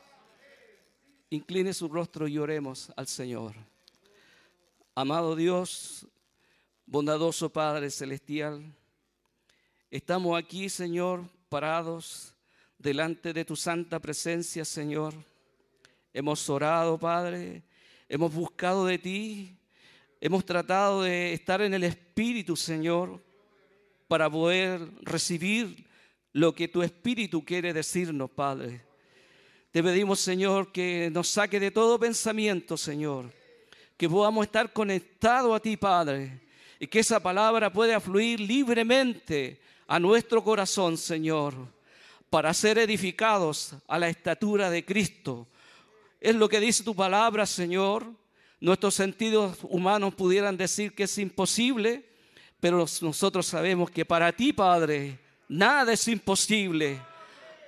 Incline 1.29 1.71
su 1.73 1.87
rostro 1.87 2.27
y 2.27 2.39
oremos 2.39 2.91
al 2.95 3.07
Señor. 3.07 3.53
Amado 4.95 5.35
Dios, 5.35 6.07
bondadoso 6.87 7.51
Padre 7.51 7.91
Celestial, 7.91 8.63
estamos 9.91 10.39
aquí, 10.39 10.69
Señor, 10.69 11.23
parados 11.49 12.34
delante 12.77 13.33
de 13.33 13.45
tu 13.45 13.55
santa 13.55 13.99
presencia, 13.99 14.65
Señor. 14.65 15.13
Hemos 16.13 16.49
orado, 16.49 16.97
Padre, 16.97 17.63
hemos 18.07 18.33
buscado 18.33 18.85
de 18.85 18.97
ti, 18.97 19.57
hemos 20.21 20.45
tratado 20.45 21.03
de 21.03 21.33
estar 21.33 21.61
en 21.61 21.73
el 21.73 21.83
Espíritu, 21.83 22.55
Señor, 22.55 23.21
para 24.07 24.29
poder 24.29 24.87
recibir 25.01 25.85
lo 26.31 26.53
que 26.53 26.67
tu 26.67 26.83
Espíritu 26.83 27.43
quiere 27.43 27.73
decirnos, 27.73 28.29
Padre. 28.29 28.83
Te 29.71 29.83
pedimos, 29.83 30.19
Señor, 30.19 30.71
que 30.71 31.09
nos 31.11 31.27
saque 31.27 31.59
de 31.59 31.71
todo 31.71 31.99
pensamiento, 31.99 32.77
Señor, 32.77 33.31
que 33.97 34.07
podamos 34.07 34.45
estar 34.45 34.71
conectados 34.71 35.55
a 35.55 35.59
ti, 35.59 35.75
Padre, 35.75 36.41
y 36.79 36.87
que 36.87 36.99
esa 36.99 37.19
palabra 37.19 37.71
pueda 37.71 37.99
fluir 37.99 38.39
libremente 38.39 39.59
a 39.87 39.99
nuestro 39.99 40.43
corazón, 40.43 40.97
Señor 40.97 41.75
para 42.29 42.53
ser 42.53 42.77
edificados 42.77 43.75
a 43.87 43.99
la 43.99 44.09
estatura 44.09 44.69
de 44.69 44.83
Cristo. 44.83 45.47
Es 46.19 46.35
lo 46.35 46.49
que 46.49 46.59
dice 46.59 46.83
tu 46.83 46.95
palabra, 46.95 47.45
Señor. 47.45 48.05
Nuestros 48.59 48.95
sentidos 48.95 49.57
humanos 49.63 50.15
pudieran 50.15 50.57
decir 50.57 50.93
que 50.93 51.03
es 51.03 51.17
imposible, 51.17 52.09
pero 52.59 52.85
nosotros 53.01 53.45
sabemos 53.45 53.91
que 53.91 54.05
para 54.05 54.31
ti, 54.31 54.53
Padre, 54.53 55.19
nada 55.47 55.93
es 55.93 56.07
imposible. 56.07 56.99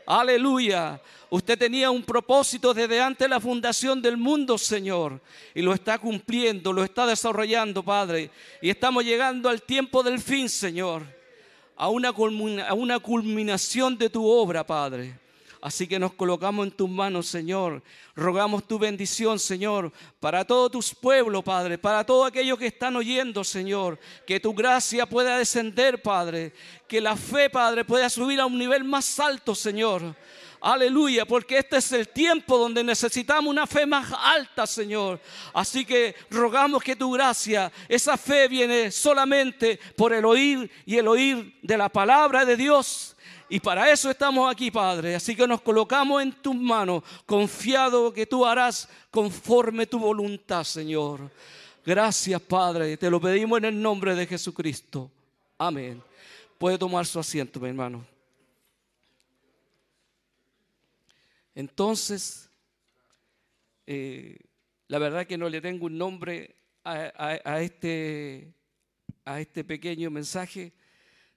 Aleluya. 0.08 1.02
Usted 1.30 1.60
tenía 1.60 1.92
un 1.92 2.04
propósito 2.04 2.74
desde 2.74 3.02
antes 3.02 3.26
de 3.26 3.30
la 3.30 3.42
fundación 3.42 4.02
del 4.02 4.18
mundo, 4.18 4.58
Señor, 4.58 5.22
y 5.54 5.62
lo 5.62 5.74
está 5.74 6.00
cumpliendo, 6.00 6.72
lo 6.72 6.84
está 6.84 7.06
desarrollando, 7.06 7.84
Padre. 7.84 8.32
Y 8.62 8.70
estamos 8.70 9.04
llegando 9.04 9.50
al 9.50 9.62
tiempo 9.62 10.02
del 10.02 10.20
fin, 10.20 10.48
Señor 10.50 11.17
a 11.78 11.90
una, 11.90 13.00
culminación 13.00 13.98
de 13.98 14.10
tu 14.10 14.28
obra, 14.28 14.66
Padre. 14.66 15.20
Así 15.62 15.88
que 15.88 16.00
nos 16.00 16.14
colocamos 16.14 16.68
en 16.68 16.72
tus 16.72 16.90
manos, 16.90 17.28
Señor. 17.28 17.82
Rogamos 18.16 18.68
tu 18.68 18.78
bendición, 18.78 19.40
Señor, 19.40 19.92
para 20.20 20.46
todos 20.46 20.72
tus 20.72 20.94
pueblos, 20.94 21.44
Padre, 21.44 21.78
para 21.78 22.04
todos 22.04 22.28
aquellos 22.28 22.58
que 22.58 22.68
están 22.68 22.96
oyendo, 22.96 23.44
Señor. 23.44 24.00
Que 24.26 24.40
tu 24.40 24.54
gracia 24.54 25.06
pueda 25.06 25.38
descender, 25.38 26.02
Padre. 26.02 26.54
Que 26.88 27.02
la 27.02 27.16
fe, 27.16 27.50
Padre, 27.50 27.86
pueda 27.86 28.10
subir 28.10 28.40
a 28.40 28.46
un 28.46 28.58
nivel 28.58 28.84
más 28.84 29.20
alto, 29.20 29.56
Señor. 29.56 30.16
Aleluya, 30.60 31.26
porque 31.26 31.60
este 31.60 31.78
es 31.78 31.92
el 31.92 32.10
tiempo 32.10 32.58
donde 32.58 32.84
necesitamos 32.84 33.50
una 33.50 33.68
fe 33.68 33.86
más 33.86 34.12
alta, 34.12 34.66
Señor. 34.66 35.20
Así 35.54 35.86
que 35.86 36.16
rogamos 36.30 36.84
que 36.84 36.96
tu 36.96 37.12
gracia, 37.12 37.72
esa 37.88 38.18
fe 38.18 38.48
viene 38.48 38.92
solamente 38.92 39.80
por 39.96 40.14
el 40.14 40.26
oír 40.26 40.70
y 40.86 40.98
el 40.98 41.08
oír 41.08 41.60
de 41.62 41.78
la 41.78 41.90
palabra 41.90 42.44
de 42.44 42.58
Dios. 42.58 43.16
Y 43.50 43.60
para 43.60 43.90
eso 43.92 44.10
estamos 44.10 44.52
aquí, 44.52 44.72
Padre. 44.72 45.16
Así 45.16 45.36
que 45.36 45.48
nos 45.48 45.62
colocamos 45.62 46.22
en 46.22 46.34
tus 46.34 46.56
manos, 46.56 47.04
confiado 47.26 48.12
que 48.12 48.26
tú 48.26 48.46
harás 48.46 48.90
conforme 49.12 49.86
tu 49.86 50.00
voluntad, 50.00 50.64
Señor. 50.64 51.32
Gracias, 51.86 52.42
Padre. 52.42 52.98
Te 52.98 53.10
lo 53.10 53.22
pedimos 53.22 53.60
en 53.60 53.66
el 53.66 53.82
nombre 53.82 54.16
de 54.16 54.26
Jesucristo. 54.26 55.10
Amén. 55.58 56.04
Puede 56.58 56.78
tomar 56.78 57.06
su 57.06 57.20
asiento, 57.20 57.60
mi 57.60 57.70
hermano. 57.70 58.17
Entonces, 61.58 62.52
eh, 63.88 64.38
la 64.90 65.00
verdad 65.00 65.26
que 65.26 65.40
no 65.40 65.50
le 65.50 65.60
tengo 65.60 65.88
un 65.88 65.98
nombre 65.98 66.56
a, 66.84 67.60
este, 67.64 68.54
a 69.26 69.42
este 69.42 69.64
pequeño 69.64 70.12
mensaje, 70.12 70.72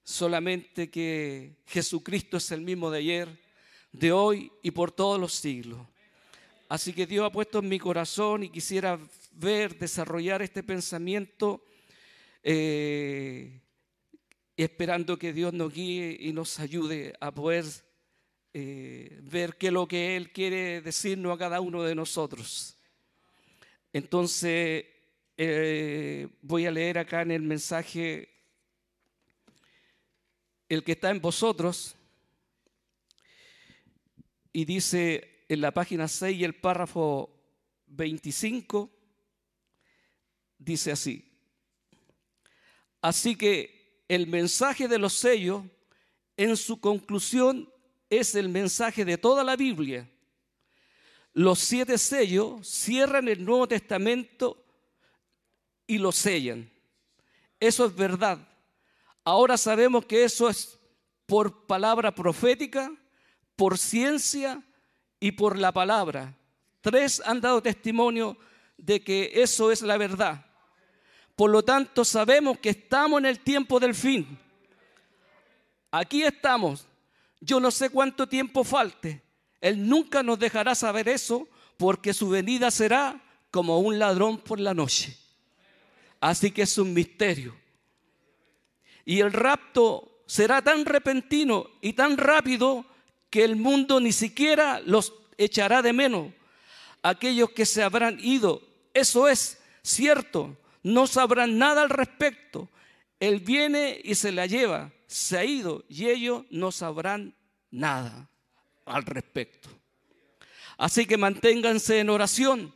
solamente 0.05 0.91
que 0.91 1.57
Jesucristo 1.67 2.37
es 2.37 2.53
el 2.53 2.61
mismo 2.61 2.91
de 2.91 2.99
ayer, 2.99 3.29
de 3.93 4.13
hoy 4.13 4.53
y 4.63 4.73
por 4.73 4.93
todos 4.93 5.19
los 5.19 5.33
siglos. 5.33 5.81
Así 6.69 6.93
que 6.93 7.07
Dios 7.07 7.25
ha 7.25 7.33
puesto 7.33 7.61
en 7.61 7.71
mi 7.71 7.79
corazón 7.79 8.43
y 8.43 8.51
quisiera 8.51 8.99
ver, 9.33 9.79
desarrollar 9.79 10.43
este 10.43 10.63
pensamiento, 10.63 11.65
eh, 12.43 13.59
esperando 14.55 15.19
que 15.19 15.33
Dios 15.33 15.55
nos 15.55 15.73
guíe 15.73 16.15
y 16.21 16.35
nos 16.35 16.61
ayude 16.61 17.15
a 17.21 17.33
poder 17.33 17.65
eh, 18.53 19.21
ver 19.23 19.57
qué 19.57 19.69
es 19.69 19.73
lo 19.73 19.87
que 19.87 20.17
Él 20.17 20.33
quiere 20.33 20.81
decirnos 20.81 21.35
a 21.35 21.39
cada 21.39 21.61
uno 21.61 21.83
de 21.83 21.95
nosotros. 21.95 22.77
Entonces, 23.93 24.87
eh, 25.37 26.29
voy 26.43 26.67
a 26.67 26.71
leer 26.71 26.99
acá 26.99 27.23
en 27.23 27.31
el 27.31 27.43
mensaje, 27.43 28.29
el 30.69 30.83
que 30.83 30.93
está 30.93 31.11
en 31.11 31.21
vosotros, 31.21 31.95
y 34.53 34.65
dice 34.65 35.45
en 35.49 35.61
la 35.61 35.73
página 35.73 36.09
6 36.09 36.39
y 36.39 36.45
el 36.45 36.55
párrafo 36.55 37.31
25, 37.87 38.91
dice 40.59 40.93
así, 40.93 41.25
así 43.01 43.37
que 43.37 44.05
el 44.09 44.27
mensaje 44.27 44.89
de 44.89 44.99
los 44.99 45.15
sellos, 45.15 45.63
en 46.37 46.57
su 46.57 46.81
conclusión, 46.81 47.73
es 48.11 48.35
el 48.35 48.49
mensaje 48.49 49.05
de 49.05 49.17
toda 49.17 49.45
la 49.45 49.57
Biblia. 49.57 50.11
Los 51.33 51.61
siete 51.61 51.97
sellos 51.97 52.67
cierran 52.67 53.29
el 53.29 53.45
Nuevo 53.45 53.69
Testamento 53.69 54.67
y 55.87 55.99
lo 55.99 56.11
sellan. 56.11 56.69
Eso 57.61 57.87
es 57.87 57.95
verdad. 57.95 58.39
Ahora 59.25 59.57
sabemos 59.57 60.05
que 60.07 60.25
eso 60.25 60.49
es 60.49 60.79
por 61.25 61.67
palabra 61.67 62.13
profética, 62.13 62.93
por 63.55 63.79
ciencia 63.79 64.61
y 65.21 65.33
por 65.33 65.57
la 65.57 65.71
palabra. 65.71 66.35
Tres 66.81 67.23
han 67.25 67.41
dado 67.41 67.63
testimonio 67.63 68.37
de 68.77 69.05
que 69.05 69.31
eso 69.35 69.71
es 69.71 69.83
la 69.83 69.97
verdad. 69.97 70.45
Por 71.37 71.51
lo 71.51 71.63
tanto, 71.63 72.05
sabemos 72.05 72.59
que 72.59 72.71
estamos 72.71 73.21
en 73.21 73.27
el 73.27 73.39
tiempo 73.41 73.79
del 73.79 73.95
fin. 73.95 74.39
Aquí 75.91 76.23
estamos 76.23 76.87
yo 77.41 77.61
no 77.61 77.71
sé 77.71 77.91
cuánto 77.91 78.29
tiempo 78.29 78.65
falte. 78.65 79.23
Él 79.61 79.89
nunca 79.89 80.23
nos 80.23 80.39
dejará 80.39 80.75
saber 80.75 81.09
eso 81.09 81.49
porque 81.77 82.13
su 82.15 82.29
venida 82.29 82.71
será 82.71 83.21
como 83.51 83.81
un 83.81 83.99
ladrón 83.99 84.39
por 84.39 84.61
la 84.61 84.75
noche. 84.75 85.17
Así 86.21 86.51
que 86.51 86.63
es 86.63 86.79
un 86.79 86.93
misterio. 86.93 87.57
Y 89.05 89.21
el 89.21 89.33
rapto 89.33 90.23
será 90.27 90.63
tan 90.63 90.85
repentino 90.85 91.67
y 91.81 91.95
tan 91.95 92.17
rápido 92.17 92.85
que 93.31 93.45
el 93.45 93.57
mundo 93.57 94.01
ni 94.01 94.13
siquiera 94.13 94.81
los 94.85 95.15
echará 95.39 95.83
de 95.83 95.93
menos. 95.93 96.33
Aquellos 97.03 97.51
que 97.51 97.65
se 97.65 97.83
habrán 97.83 98.19
ido, 98.21 98.63
eso 98.93 99.29
es 99.29 99.59
cierto, 99.83 100.57
no 100.83 101.07
sabrán 101.07 101.59
nada 101.59 101.83
al 101.83 101.91
respecto. 101.91 102.69
Él 103.21 103.41
viene 103.41 104.01
y 104.03 104.17
se 104.17 104.33
la 104.33 104.47
lleva 104.47 104.91
se 105.11 105.37
ha 105.37 105.45
ido 105.45 105.85
y 105.89 106.09
ellos 106.09 106.45
no 106.51 106.71
sabrán 106.71 107.35
nada 107.73 108.31
al 108.87 109.03
respecto. 109.03 109.69
Así 110.79 111.05
que 111.05 111.17
manténganse 111.17 111.99
en 111.99 112.11
oración. 112.11 112.73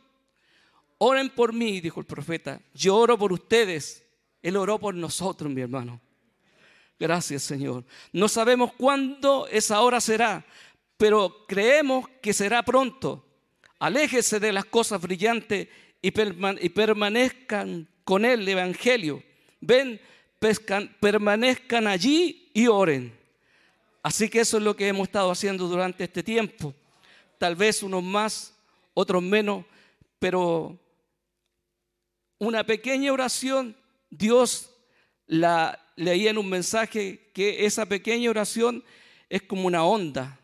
Oren 0.97 1.29
por 1.29 1.53
mí, 1.53 1.79
dijo 1.79 2.01
el 2.01 2.05
profeta. 2.05 2.59
Yo 2.73 2.97
oro 2.97 3.17
por 3.17 3.31
ustedes. 3.31 4.05
Él 4.41 4.57
oró 4.57 4.77
por 4.77 4.93
nosotros, 4.95 5.49
mi 5.49 5.61
hermano. 5.61 6.01
Gracias, 6.99 7.43
Señor. 7.43 7.85
No 8.11 8.27
sabemos 8.27 8.73
cuándo 8.73 9.47
esa 9.47 9.79
hora 9.79 10.01
será, 10.01 10.45
pero 10.97 11.45
creemos 11.47 12.05
que 12.21 12.33
será 12.33 12.63
pronto. 12.63 13.25
Aléjese 13.79 14.41
de 14.41 14.51
las 14.51 14.65
cosas 14.65 15.01
brillantes 15.01 15.69
y, 16.01 16.11
permanezcan 16.11 17.87
con 18.03 18.25
el 18.25 18.45
Evangelio. 18.45 19.23
Ven, 19.61 20.01
permanezcan 20.99 21.87
allí 21.87 22.49
y 22.53 22.67
oren. 22.67 23.17
Así 24.03 24.29
que 24.29 24.41
eso 24.41 24.57
es 24.57 24.63
lo 24.63 24.75
que 24.75 24.87
hemos 24.87 25.07
estado 25.07 25.31
haciendo 25.31 25.67
durante 25.67 26.03
este 26.03 26.21
tiempo. 26.21 26.73
Tal 27.37 27.55
vez 27.55 27.81
unos 27.81 28.03
más, 28.03 28.53
otros 28.93 29.23
menos, 29.23 29.65
pero 30.19 30.79
una 32.37 32.63
pequeña 32.63 33.11
oración, 33.11 33.75
Dios 34.09 34.69
la 35.25 35.79
leía 35.95 36.29
en 36.29 36.37
un 36.37 36.49
mensaje 36.49 37.31
que 37.33 37.65
esa 37.65 37.85
pequeña 37.85 38.29
oración 38.29 38.83
es 39.29 39.41
como 39.41 39.65
una 39.65 39.83
onda 39.83 40.39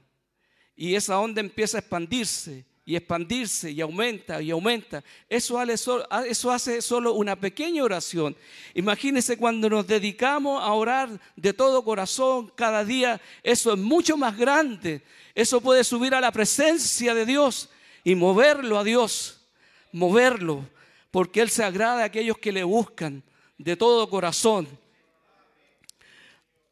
y 0.76 0.96
esa 0.96 1.20
onda 1.20 1.42
empieza 1.42 1.78
a 1.78 1.82
expandirse 1.82 2.66
y 2.92 2.98
expandirse 2.98 3.72
y 3.72 3.80
aumenta 3.80 4.42
y 4.42 4.52
aumenta. 4.52 5.02
Eso 5.30 5.58
hace, 5.58 6.82
solo 6.82 7.14
una 7.14 7.38
pequeña 7.38 7.86
oración. 7.86 8.36
Imagínense 8.74 9.38
cuando 9.38 9.70
nos 9.70 9.88
dedicamos 9.88 10.62
a 10.62 10.74
orar 10.74 11.18
de 11.38 11.54
todo 11.54 11.86
corazón 11.86 12.52
cada 12.54 12.84
día, 12.84 13.22
eso 13.44 13.72
es 13.72 13.80
mucho 13.80 14.18
más 14.18 14.38
grande. 14.38 15.04
Eso 15.34 15.62
puede 15.62 15.86
subir 15.86 16.14
a 16.14 16.20
la 16.20 16.34
presencia 16.34 17.14
de 17.14 17.26
Dios 17.26 17.70
y 18.04 18.14
moverlo 18.14 18.78
a 18.78 18.84
Dios, 18.84 19.39
moverlo, 19.94 20.68
porque 21.12 21.39
Él 21.39 21.50
se 21.50 21.64
agrada 21.64 22.02
a 22.02 22.08
aquellos 22.08 22.39
que 22.39 22.52
le 22.52 22.66
buscan 22.66 23.24
de 23.58 23.78
todo 23.78 24.10
corazón. 24.10 24.68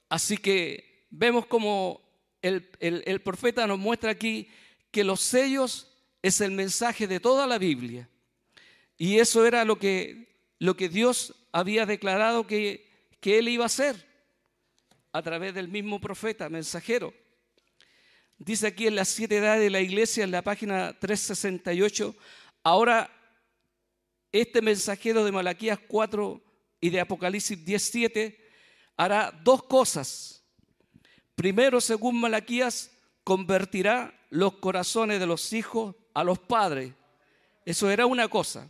Así 0.10 0.38
que 0.38 1.06
vemos 1.10 1.46
como 1.46 2.02
el, 2.42 2.68
el 2.82 3.22
profeta 3.22 3.66
nos 3.66 3.80
muestra 3.80 4.12
aquí 4.12 4.50
que 4.92 5.06
los 5.06 5.22
sellos 5.22 5.89
es 6.22 6.42
el 6.42 6.52
mensaje 6.52 7.08
de 7.08 7.20
toda 7.20 7.48
la 7.48 7.58
Biblia. 7.58 8.10
Y 8.98 9.20
eso 9.20 9.46
era 9.46 9.64
lo 9.66 9.80
que, 9.80 10.36
lo 10.60 10.76
que 10.76 10.90
Dios 10.90 11.36
había 11.52 11.86
declarado 11.86 12.46
que, 12.46 13.08
que 13.20 13.40
Él 13.40 13.48
iba 13.48 13.64
a 13.64 13.68
hacer 13.68 14.08
a 15.12 15.22
través 15.22 15.54
del 15.54 15.68
mismo 15.68 16.00
profeta, 16.00 16.50
mensajero. 16.50 17.14
Dice 18.38 18.68
aquí 18.68 18.88
en 18.88 18.96
las 18.96 19.10
siete 19.10 19.38
edades 19.38 19.62
de 19.62 19.70
la 19.70 19.82
iglesia, 19.82 20.24
en 20.24 20.32
la 20.32 20.42
página 20.42 20.98
368, 21.00 22.16
ahora 22.64 23.12
este 24.32 24.62
mensajero 24.62 25.26
de 25.26 25.32
Malaquías 25.32 25.80
4 25.88 26.42
y 26.82 26.90
de 26.90 27.00
Apocalipsis 27.00 27.66
17 27.66 28.40
hará 28.96 29.32
dos 29.44 29.64
cosas. 29.64 30.44
Primero, 31.36 31.82
según 31.82 32.20
Malaquías, 32.20 32.92
convertirá 33.24 34.14
los 34.30 34.56
corazones 34.56 35.20
de 35.20 35.26
los 35.26 35.52
hijos 35.54 35.96
a 36.20 36.24
los 36.24 36.38
padres. 36.38 36.92
Eso 37.66 37.90
era 37.90 38.06
una 38.06 38.28
cosa. 38.28 38.70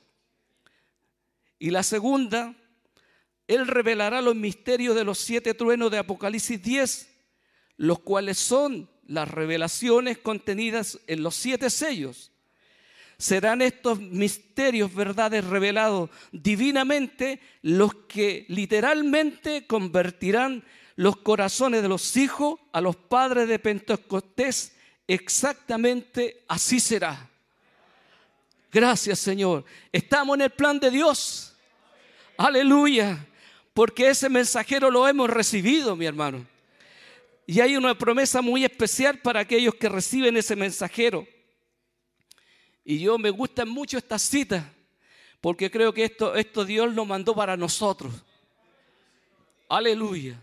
Y 1.57 1.71
la 1.71 1.83
segunda, 1.83 2.55
Él 3.47 3.65
revelará 3.67 4.21
los 4.21 4.35
misterios 4.35 4.95
de 4.95 5.03
los 5.03 5.17
siete 5.17 5.53
truenos 5.53 5.89
de 5.91 5.97
Apocalipsis 5.97 6.61
10, 6.61 7.09
los 7.77 7.99
cuales 7.99 8.37
son 8.37 8.89
las 9.07 9.27
revelaciones 9.27 10.19
contenidas 10.19 10.99
en 11.07 11.23
los 11.23 11.35
siete 11.35 11.69
sellos. 11.69 12.31
Serán 13.17 13.61
estos 13.61 13.99
misterios, 13.99 14.93
verdades 14.93 15.43
revelados 15.43 16.09
divinamente, 16.31 17.41
los 17.63 17.93
que 18.07 18.45
literalmente 18.47 19.65
convertirán 19.65 20.63
los 20.95 21.17
corazones 21.17 21.81
de 21.81 21.89
los 21.89 22.15
hijos 22.15 22.59
a 22.71 22.79
los 22.79 22.95
padres 22.95 23.47
de 23.47 23.59
Pentecostés 23.59 24.73
exactamente 25.09 26.43
así 26.47 26.79
será. 26.79 27.28
Gracias 28.71 29.19
Señor. 29.19 29.65
Estamos 29.91 30.35
en 30.35 30.41
el 30.41 30.49
plan 30.49 30.79
de 30.79 30.91
Dios. 30.91 31.53
Aleluya. 32.37 33.25
Porque 33.73 34.09
ese 34.09 34.29
mensajero 34.29 34.91
lo 34.91 35.07
hemos 35.07 35.29
recibido, 35.29 35.95
mi 35.95 36.05
hermano. 36.05 36.45
Y 37.45 37.61
hay 37.61 37.77
una 37.77 37.97
promesa 37.97 38.41
muy 38.41 38.63
especial 38.63 39.19
para 39.19 39.39
aquellos 39.39 39.73
que 39.75 39.89
reciben 39.89 40.37
ese 40.37 40.55
mensajero. 40.55 41.27
Y 42.83 42.99
yo 42.99 43.17
me 43.17 43.29
gusta 43.29 43.65
mucho 43.65 43.97
esta 43.97 44.19
cita, 44.19 44.71
porque 45.41 45.71
creo 45.71 45.93
que 45.93 46.03
esto, 46.03 46.35
esto 46.35 46.65
Dios 46.65 46.93
lo 46.93 47.05
mandó 47.05 47.33
para 47.33 47.55
nosotros. 47.55 48.13
Aleluya. 49.67 50.39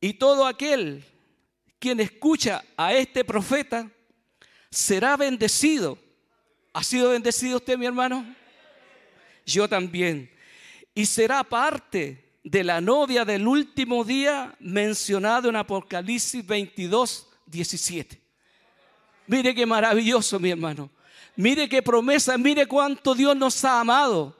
Y 0.00 0.14
todo 0.14 0.46
aquel 0.46 1.04
quien 1.78 2.00
escucha 2.00 2.64
a 2.76 2.92
este 2.94 3.24
profeta 3.24 3.90
será 4.70 5.16
bendecido. 5.16 5.98
¿Ha 6.74 6.82
sido 6.82 7.10
bendecido 7.10 7.58
usted, 7.58 7.78
mi 7.78 7.86
hermano? 7.86 8.26
Yo 9.46 9.68
también. 9.68 10.28
Y 10.92 11.06
será 11.06 11.44
parte 11.44 12.32
de 12.42 12.64
la 12.64 12.80
novia 12.80 13.24
del 13.24 13.46
último 13.46 14.02
día 14.02 14.52
mencionado 14.58 15.48
en 15.48 15.54
Apocalipsis 15.54 16.44
22, 16.44 17.28
17. 17.46 18.20
Mire 19.28 19.54
qué 19.54 19.64
maravilloso, 19.64 20.40
mi 20.40 20.50
hermano. 20.50 20.90
Mire 21.36 21.68
qué 21.68 21.80
promesa, 21.80 22.36
mire 22.36 22.66
cuánto 22.66 23.14
Dios 23.14 23.36
nos 23.36 23.64
ha 23.64 23.78
amado. 23.78 24.36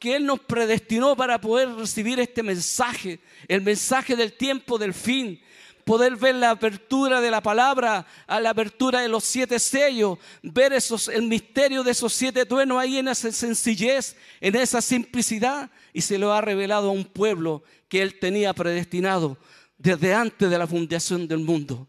Que 0.00 0.16
Él 0.16 0.26
nos 0.26 0.40
predestinó 0.40 1.14
para 1.14 1.40
poder 1.40 1.72
recibir 1.72 2.18
este 2.18 2.42
mensaje, 2.42 3.20
el 3.46 3.62
mensaje 3.62 4.16
del 4.16 4.32
tiempo 4.32 4.76
del 4.76 4.92
fin, 4.92 5.40
poder 5.84 6.16
ver 6.16 6.36
la 6.36 6.50
apertura 6.50 7.20
de 7.20 7.30
la 7.30 7.42
palabra, 7.42 8.06
a 8.26 8.40
la 8.40 8.50
apertura 8.50 9.00
de 9.00 9.08
los 9.08 9.24
siete 9.24 9.58
sellos, 9.58 10.18
ver 10.42 10.72
esos, 10.72 11.08
el 11.08 11.22
misterio 11.22 11.82
de 11.82 11.90
esos 11.90 12.12
siete 12.12 12.46
truenos 12.46 12.78
ahí 12.78 12.98
en 12.98 13.08
esa 13.08 13.30
sencillez, 13.32 14.16
en 14.40 14.56
esa 14.56 14.80
simplicidad, 14.80 15.70
y 15.92 16.00
se 16.00 16.18
lo 16.18 16.32
ha 16.32 16.40
revelado 16.40 16.88
a 16.88 16.92
un 16.92 17.04
pueblo 17.04 17.62
que 17.88 18.02
él 18.02 18.18
tenía 18.18 18.52
predestinado 18.52 19.36
desde 19.76 20.14
antes 20.14 20.48
de 20.48 20.58
la 20.58 20.66
fundación 20.66 21.26
del 21.26 21.40
mundo. 21.40 21.86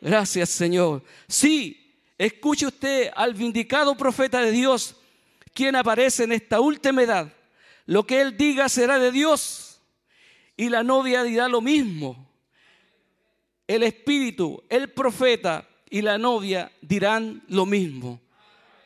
Gracias 0.00 0.50
Señor. 0.50 1.02
Sí, 1.28 1.94
escuche 2.16 2.66
usted 2.66 3.10
al 3.14 3.34
vindicado 3.34 3.96
profeta 3.96 4.40
de 4.40 4.52
Dios, 4.52 4.96
quien 5.54 5.76
aparece 5.76 6.24
en 6.24 6.32
esta 6.32 6.60
última 6.60 7.02
edad. 7.02 7.32
Lo 7.86 8.06
que 8.06 8.20
él 8.20 8.36
diga 8.36 8.68
será 8.68 8.98
de 8.98 9.10
Dios 9.10 9.80
y 10.56 10.68
la 10.68 10.82
novia 10.82 11.24
dirá 11.24 11.48
lo 11.48 11.60
mismo 11.60 12.31
el 13.72 13.84
espíritu, 13.84 14.62
el 14.68 14.90
profeta 14.90 15.66
y 15.88 16.02
la 16.02 16.18
novia 16.18 16.70
dirán 16.82 17.42
lo 17.48 17.64
mismo. 17.64 18.20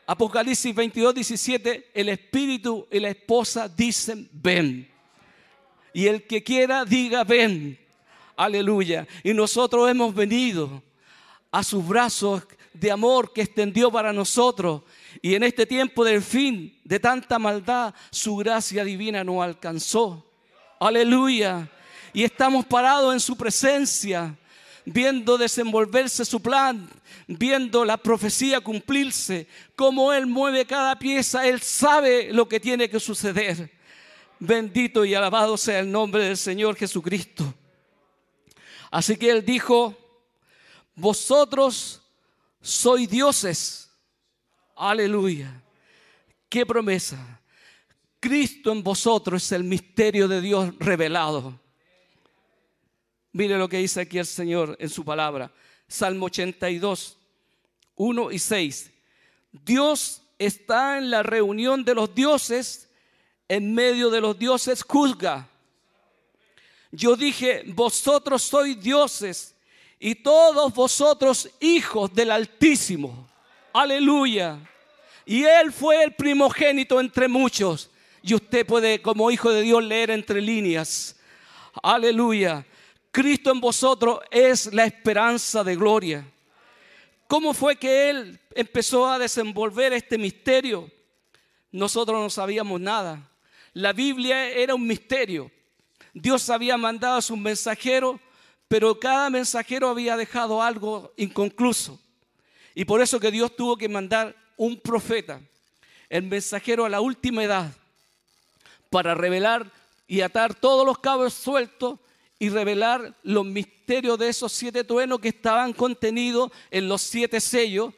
Apocalipsis 0.06 0.72
22, 0.72 1.14
17, 1.14 1.90
el 1.92 2.08
espíritu 2.08 2.86
y 2.90 3.00
la 3.00 3.08
esposa 3.08 3.68
dicen 3.68 4.28
ven. 4.32 4.88
Y 5.92 6.06
el 6.06 6.24
que 6.24 6.44
quiera 6.44 6.84
diga 6.84 7.24
ven. 7.24 7.76
Aleluya. 8.36 9.08
Y 9.24 9.34
nosotros 9.34 9.90
hemos 9.90 10.14
venido 10.14 10.80
a 11.50 11.64
sus 11.64 11.84
brazos 11.84 12.44
de 12.72 12.92
amor 12.92 13.32
que 13.32 13.42
extendió 13.42 13.90
para 13.90 14.12
nosotros. 14.12 14.82
Y 15.20 15.34
en 15.34 15.42
este 15.42 15.66
tiempo 15.66 16.04
del 16.04 16.22
fin, 16.22 16.78
de 16.84 17.00
tanta 17.00 17.40
maldad, 17.40 17.92
su 18.10 18.36
gracia 18.36 18.84
divina 18.84 19.24
nos 19.24 19.42
alcanzó. 19.42 20.24
Aleluya. 20.78 21.68
Y 22.12 22.22
estamos 22.22 22.64
parados 22.66 23.12
en 23.14 23.20
su 23.20 23.36
presencia 23.36 24.36
viendo 24.86 25.36
desenvolverse 25.36 26.24
su 26.24 26.40
plan, 26.40 26.88
viendo 27.26 27.84
la 27.84 27.96
profecía 27.96 28.60
cumplirse, 28.60 29.48
cómo 29.74 30.12
Él 30.12 30.26
mueve 30.26 30.64
cada 30.64 30.96
pieza, 30.98 31.46
Él 31.46 31.60
sabe 31.60 32.32
lo 32.32 32.48
que 32.48 32.60
tiene 32.60 32.88
que 32.88 33.00
suceder. 33.00 33.72
Bendito 34.38 35.04
y 35.04 35.14
alabado 35.14 35.56
sea 35.56 35.80
el 35.80 35.90
nombre 35.90 36.24
del 36.24 36.36
Señor 36.36 36.76
Jesucristo. 36.76 37.52
Así 38.90 39.16
que 39.16 39.30
Él 39.30 39.44
dijo, 39.44 39.94
vosotros 40.94 42.00
sois 42.60 43.10
dioses. 43.10 43.90
Aleluya. 44.76 45.62
Qué 46.48 46.64
promesa. 46.64 47.40
Cristo 48.20 48.70
en 48.70 48.82
vosotros 48.82 49.42
es 49.42 49.52
el 49.52 49.64
misterio 49.64 50.28
de 50.28 50.40
Dios 50.40 50.72
revelado. 50.78 51.58
Mire 53.36 53.58
lo 53.58 53.68
que 53.68 53.76
dice 53.76 54.00
aquí 54.00 54.16
el 54.16 54.24
Señor 54.24 54.78
en 54.80 54.88
su 54.88 55.04
palabra. 55.04 55.52
Salmo 55.86 56.24
82, 56.24 57.18
1 57.96 58.32
y 58.32 58.38
6. 58.38 58.90
Dios 59.52 60.22
está 60.38 60.96
en 60.96 61.10
la 61.10 61.22
reunión 61.22 61.84
de 61.84 61.94
los 61.94 62.14
dioses, 62.14 62.88
en 63.46 63.74
medio 63.74 64.08
de 64.08 64.22
los 64.22 64.38
dioses 64.38 64.82
juzga. 64.82 65.46
Yo 66.90 67.14
dije, 67.14 67.64
vosotros 67.66 68.40
sois 68.40 68.80
dioses 68.82 69.54
y 70.00 70.14
todos 70.14 70.72
vosotros 70.72 71.50
hijos 71.60 72.14
del 72.14 72.30
Altísimo. 72.30 73.28
Aleluya. 73.74 74.58
Y 75.26 75.44
Él 75.44 75.74
fue 75.74 76.02
el 76.04 76.14
primogénito 76.14 76.98
entre 77.00 77.28
muchos. 77.28 77.90
Y 78.22 78.32
usted 78.32 78.64
puede, 78.64 79.02
como 79.02 79.30
hijo 79.30 79.50
de 79.50 79.60
Dios, 79.60 79.84
leer 79.84 80.10
entre 80.10 80.40
líneas. 80.40 81.16
Aleluya. 81.82 82.64
Cristo 83.16 83.50
en 83.50 83.62
vosotros 83.62 84.20
es 84.30 84.74
la 84.74 84.84
esperanza 84.84 85.64
de 85.64 85.74
gloria. 85.74 86.30
¿Cómo 87.26 87.54
fue 87.54 87.76
que 87.76 88.10
Él 88.10 88.38
empezó 88.54 89.08
a 89.08 89.18
desenvolver 89.18 89.94
este 89.94 90.18
misterio? 90.18 90.90
Nosotros 91.72 92.20
no 92.20 92.28
sabíamos 92.28 92.78
nada. 92.78 93.26
La 93.72 93.94
Biblia 93.94 94.50
era 94.50 94.74
un 94.74 94.86
misterio. 94.86 95.50
Dios 96.12 96.50
había 96.50 96.76
mandado 96.76 97.16
a 97.16 97.22
sus 97.22 97.38
mensajeros, 97.38 98.20
pero 98.68 99.00
cada 99.00 99.30
mensajero 99.30 99.88
había 99.88 100.14
dejado 100.18 100.62
algo 100.62 101.14
inconcluso. 101.16 101.98
Y 102.74 102.84
por 102.84 103.00
eso 103.00 103.18
que 103.18 103.30
Dios 103.30 103.56
tuvo 103.56 103.78
que 103.78 103.88
mandar 103.88 104.36
un 104.58 104.78
profeta, 104.78 105.40
el 106.10 106.24
mensajero 106.24 106.84
a 106.84 106.90
la 106.90 107.00
última 107.00 107.42
edad, 107.42 107.72
para 108.90 109.14
revelar 109.14 109.72
y 110.06 110.20
atar 110.20 110.54
todos 110.54 110.84
los 110.84 110.98
cabos 110.98 111.32
sueltos 111.32 111.98
y 112.38 112.48
revelar 112.48 113.14
los 113.22 113.46
misterios 113.46 114.18
de 114.18 114.28
esos 114.28 114.52
siete 114.52 114.84
truenos 114.84 115.20
que 115.20 115.28
estaban 115.28 115.72
contenidos 115.72 116.50
en 116.70 116.88
los 116.88 117.02
siete 117.02 117.40
sellos, 117.40 117.94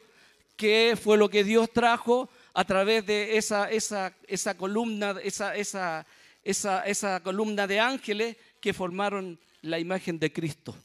que 0.55 0.97
fue 1.01 1.17
lo 1.17 1.29
que 1.29 1.43
Dios 1.43 1.69
trajo 1.73 2.29
a 2.53 2.63
través 2.63 3.05
de 3.05 3.37
esa, 3.37 3.69
esa, 3.69 4.13
esa 4.27 4.55
columna, 4.55 5.15
esa, 5.23 6.05
esa, 6.43 7.19
columna 7.21 7.67
de 7.67 7.79
ángeles 7.79 8.37
que 8.59 8.73
formaron 8.73 9.39
la 9.61 9.79
imagen 9.79 10.19
de 10.19 10.31
Cristo. 10.31 10.75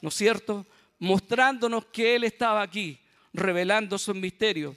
¿No 0.00 0.08
es 0.10 0.14
cierto? 0.14 0.66
Mostrándonos 0.98 1.86
que 1.86 2.16
Él 2.16 2.24
estaba 2.24 2.62
aquí, 2.62 2.98
revelando 3.32 3.98
sus 3.98 4.14
misterios. 4.14 4.76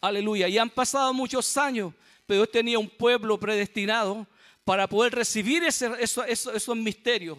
Aleluya. 0.00 0.48
Y 0.48 0.58
han 0.58 0.70
pasado 0.70 1.12
muchos 1.12 1.56
años, 1.56 1.92
pero 2.26 2.46
tenía 2.46 2.78
un 2.78 2.88
pueblo 2.88 3.38
predestinado 3.40 4.26
para 4.68 4.86
poder 4.86 5.14
recibir 5.14 5.64
esos 5.64 6.76
misterios, 6.76 7.38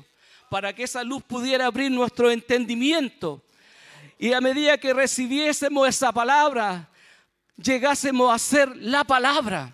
para 0.49 0.73
que 0.73 0.81
esa 0.81 1.03
luz 1.03 1.21
pudiera 1.21 1.67
abrir 1.67 1.91
nuestro 1.91 2.31
entendimiento. 2.31 3.43
Y 4.17 4.33
a 4.33 4.41
medida 4.41 4.79
que 4.79 4.95
recibiésemos 4.95 5.87
esa 5.87 6.11
palabra, 6.11 6.89
llegásemos 7.55 8.33
a 8.33 8.39
ser 8.39 8.75
la 8.77 9.03
palabra. 9.03 9.71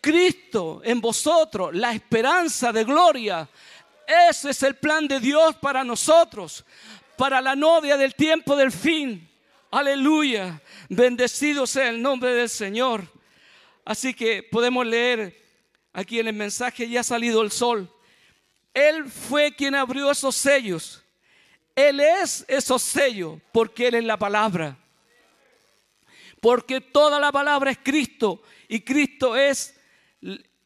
Cristo 0.00 0.82
en 0.84 1.00
vosotros, 1.00 1.74
la 1.74 1.92
esperanza 1.94 2.72
de 2.72 2.84
gloria. 2.84 3.48
Ese 4.30 4.50
es 4.50 4.62
el 4.62 4.76
plan 4.76 5.08
de 5.08 5.18
Dios 5.18 5.56
para 5.56 5.82
nosotros, 5.82 6.64
para 7.16 7.40
la 7.40 7.56
novia 7.56 7.96
del 7.96 8.14
tiempo 8.14 8.54
del 8.54 8.70
fin. 8.70 9.28
Aleluya. 9.72 10.62
Bendecido 10.88 11.66
sea 11.66 11.88
el 11.88 12.00
nombre 12.00 12.30
del 12.34 12.48
Señor. 12.48 13.02
Así 13.84 14.14
que 14.14 14.44
podemos 14.44 14.86
leer 14.86 15.42
Aquí 15.92 16.18
en 16.18 16.28
el 16.28 16.34
mensaje 16.34 16.88
ya 16.88 17.00
ha 17.00 17.04
salido 17.04 17.42
el 17.42 17.50
sol. 17.50 17.90
Él 18.72 19.10
fue 19.10 19.54
quien 19.54 19.74
abrió 19.74 20.10
esos 20.10 20.34
sellos. 20.34 21.02
Él 21.74 22.00
es 22.00 22.44
esos 22.48 22.82
sellos 22.82 23.40
porque 23.52 23.88
Él 23.88 23.96
es 23.96 24.04
la 24.04 24.16
palabra. 24.16 24.78
Porque 26.40 26.80
toda 26.80 27.20
la 27.20 27.30
palabra 27.30 27.70
es 27.70 27.78
Cristo 27.82 28.42
y 28.68 28.80
Cristo 28.80 29.36
es, 29.36 29.78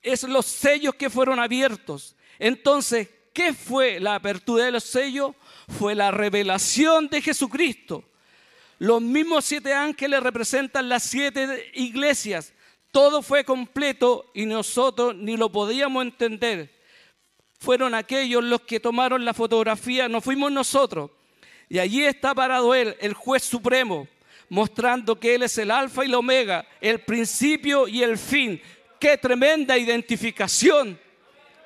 es 0.02 0.22
los 0.22 0.46
sellos 0.46 0.94
que 0.94 1.10
fueron 1.10 1.38
abiertos. 1.38 2.16
Entonces, 2.38 3.08
¿qué 3.32 3.52
fue 3.52 4.00
la 4.00 4.14
apertura 4.14 4.64
de 4.64 4.72
los 4.72 4.84
sellos? 4.84 5.34
Fue 5.78 5.94
la 5.94 6.10
revelación 6.10 7.08
de 7.08 7.20
Jesucristo. 7.20 8.04
Los 8.78 9.02
mismos 9.02 9.44
siete 9.44 9.72
ángeles 9.72 10.22
representan 10.22 10.88
las 10.88 11.02
siete 11.02 11.70
iglesias 11.74 12.52
todo 12.96 13.20
fue 13.20 13.44
completo 13.44 14.30
y 14.32 14.46
nosotros 14.46 15.14
ni 15.14 15.36
lo 15.36 15.52
podíamos 15.52 16.02
entender. 16.02 16.74
Fueron 17.58 17.94
aquellos 17.94 18.42
los 18.42 18.62
que 18.62 18.80
tomaron 18.80 19.22
la 19.22 19.34
fotografía, 19.34 20.08
no 20.08 20.22
fuimos 20.22 20.50
nosotros. 20.50 21.10
Y 21.68 21.78
allí 21.78 22.02
está 22.02 22.34
parado 22.34 22.74
Él, 22.74 22.96
el 23.00 23.12
juez 23.12 23.42
supremo, 23.42 24.08
mostrando 24.48 25.20
que 25.20 25.34
Él 25.34 25.42
es 25.42 25.58
el 25.58 25.70
alfa 25.72 26.06
y 26.06 26.08
la 26.08 26.16
omega, 26.16 26.66
el 26.80 27.00
principio 27.00 27.86
y 27.86 28.02
el 28.02 28.16
fin. 28.16 28.62
Qué 28.98 29.18
tremenda 29.18 29.76
identificación. 29.76 30.98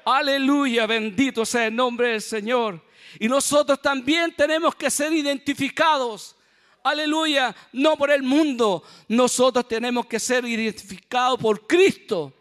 Aleluya, 0.05 0.85
bendito 0.87 1.47
sea 1.47 1.69
el 1.69 1.77
nombre 1.77 2.09
del 2.09 2.23
Señor. 2.23 2.83
Y 3.21 3.29
nosotros 3.29 3.81
también 3.81 4.35
tenemos 4.35 4.75
que 4.75 4.91
ser 4.91 5.13
identificados. 5.13 6.35
Aleluya, 6.83 7.55
no 7.73 7.97
por 7.97 8.11
el 8.11 8.23
mundo. 8.23 8.83
Nosotros 9.09 9.69
tenemos 9.69 10.07
que 10.07 10.19
ser 10.19 10.45
identificados 10.45 11.39
por 11.39 11.67
Cristo. 11.67 12.33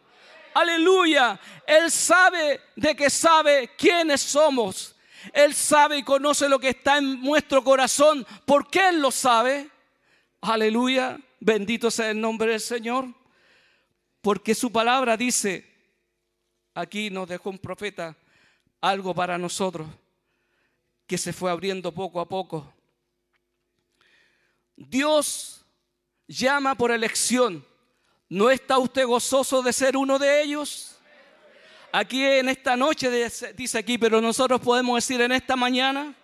Aleluya. 0.54 1.40
Él 1.66 1.92
sabe 1.92 2.62
de 2.76 2.96
que 2.96 3.10
sabe 3.10 3.72
quiénes 3.78 4.22
somos. 4.22 4.96
Él 5.34 5.54
sabe 5.54 5.98
y 5.98 6.04
conoce 6.04 6.48
lo 6.48 6.60
que 6.60 6.70
está 6.70 6.98
en 6.98 7.22
nuestro 7.22 7.64
corazón. 7.64 8.26
¿Por 8.46 8.70
qué 8.70 8.90
Él 8.90 9.02
lo 9.02 9.12
sabe? 9.12 9.70
Aleluya. 10.42 11.20
Bendito 11.40 11.92
sea 11.92 12.12
el 12.12 12.20
nombre 12.20 12.52
del 12.52 12.62
Señor. 12.62 13.08
Porque 14.22 14.56
su 14.56 14.72
palabra 14.72 15.16
dice, 15.16 15.66
aquí 16.74 17.10
nos 17.10 17.28
dejó 17.28 17.50
un 17.50 17.60
profeta 17.60 18.18
algo 18.82 19.14
para 19.14 19.38
nosotros 19.38 19.88
que 21.08 21.18
se 21.18 21.34
fue 21.34 21.52
abriendo 21.52 21.92
poco 21.92 22.20
a 22.20 22.28
poco. 22.28 22.74
Dios 24.88 25.66
llama 26.26 26.74
por 26.74 26.92
elección. 26.92 27.66
¿No 28.30 28.50
está 28.50 28.78
usted 28.78 29.06
gozoso 29.06 29.62
de 29.62 29.74
ser 29.74 29.98
uno 29.98 30.18
de 30.18 30.42
ellos? 30.42 30.96
Aquí 31.92 32.24
en 32.24 32.48
esta 32.48 32.78
noche 32.78 33.10
dice 33.56 33.78
aquí, 33.78 33.98
pero 33.98 34.22
nosotros 34.22 34.62
podemos 34.62 34.96
decir 34.96 35.20
en 35.22 35.34
esta 35.34 35.58
mañana, 35.58 36.16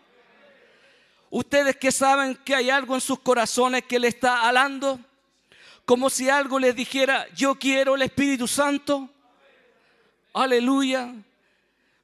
ustedes 1.30 1.76
que 1.76 1.91
saben 1.91 2.36
que 2.45 2.56
hay 2.56 2.70
algo 2.70 2.95
en 2.95 3.01
sus 3.01 3.20
corazones 3.20 3.84
que 3.84 3.99
le 3.99 4.08
está 4.08 4.47
alando, 4.47 4.99
como 5.84 6.10
si 6.10 6.30
algo 6.30 6.58
les 6.58 6.76
dijera, 6.76 7.28
yo 7.36 7.56
quiero 7.56 7.95
el 7.95 8.03
Espíritu 8.03 8.47
Santo. 8.47 9.10
Aleluya. 10.34 11.14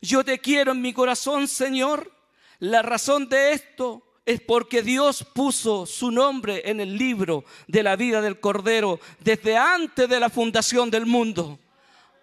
Yo 0.02 0.26
te 0.26 0.40
quiero 0.40 0.74
en 0.74 0.82
mi 0.82 0.92
corazón, 0.92 1.48
Señor. 1.48 2.12
La 2.60 2.82
razón 2.82 3.30
de 3.30 3.54
esto 3.54 4.04
es 4.26 4.40
porque 4.42 4.84
Dios 4.84 5.26
puso 5.34 5.86
su 5.86 6.12
nombre 6.12 6.62
en 6.66 6.80
el 6.80 6.98
libro 6.98 7.44
de 7.68 7.84
la 7.84 7.96
vida 7.96 8.22
del 8.22 8.40
Cordero 8.40 9.00
desde 9.20 9.58
antes 9.58 10.08
de 10.08 10.20
la 10.20 10.30
fundación 10.30 10.92
del 10.92 11.06
mundo. 11.06 11.60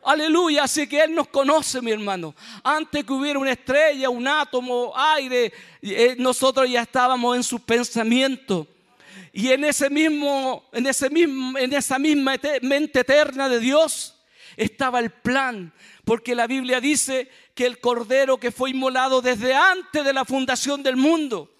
Aleluya, 0.04 0.62
así 0.62 0.86
que 0.86 1.02
Él 1.02 1.14
nos 1.14 1.28
conoce, 1.28 1.82
mi 1.82 1.90
hermano. 1.90 2.34
Antes 2.62 3.04
que 3.04 3.12
hubiera 3.12 3.38
una 3.38 3.50
estrella, 3.50 4.08
un 4.08 4.28
átomo, 4.28 4.92
aire, 4.96 5.52
eh, 5.82 6.14
nosotros 6.18 6.70
ya 6.70 6.82
estábamos 6.82 7.36
en 7.36 7.42
su 7.42 7.60
pensamiento. 7.60 8.66
Y 9.32 9.48
en 9.48 9.64
ese 9.64 9.90
mismo, 9.90 10.64
en 10.72 10.86
ese 10.86 11.10
mismo, 11.10 11.58
en 11.58 11.72
esa 11.72 11.98
misma 11.98 12.36
mente 12.62 13.00
eterna 13.00 13.48
de 13.48 13.58
Dios 13.58 14.14
estaba 14.56 15.00
el 15.00 15.10
plan, 15.10 15.72
porque 16.04 16.34
la 16.34 16.46
Biblia 16.46 16.80
dice 16.80 17.28
que 17.54 17.66
el 17.66 17.80
cordero 17.80 18.38
que 18.38 18.52
fue 18.52 18.70
inmolado 18.70 19.20
desde 19.20 19.54
antes 19.54 20.04
de 20.04 20.12
la 20.12 20.24
fundación 20.24 20.82
del 20.82 20.96
mundo. 20.96 21.50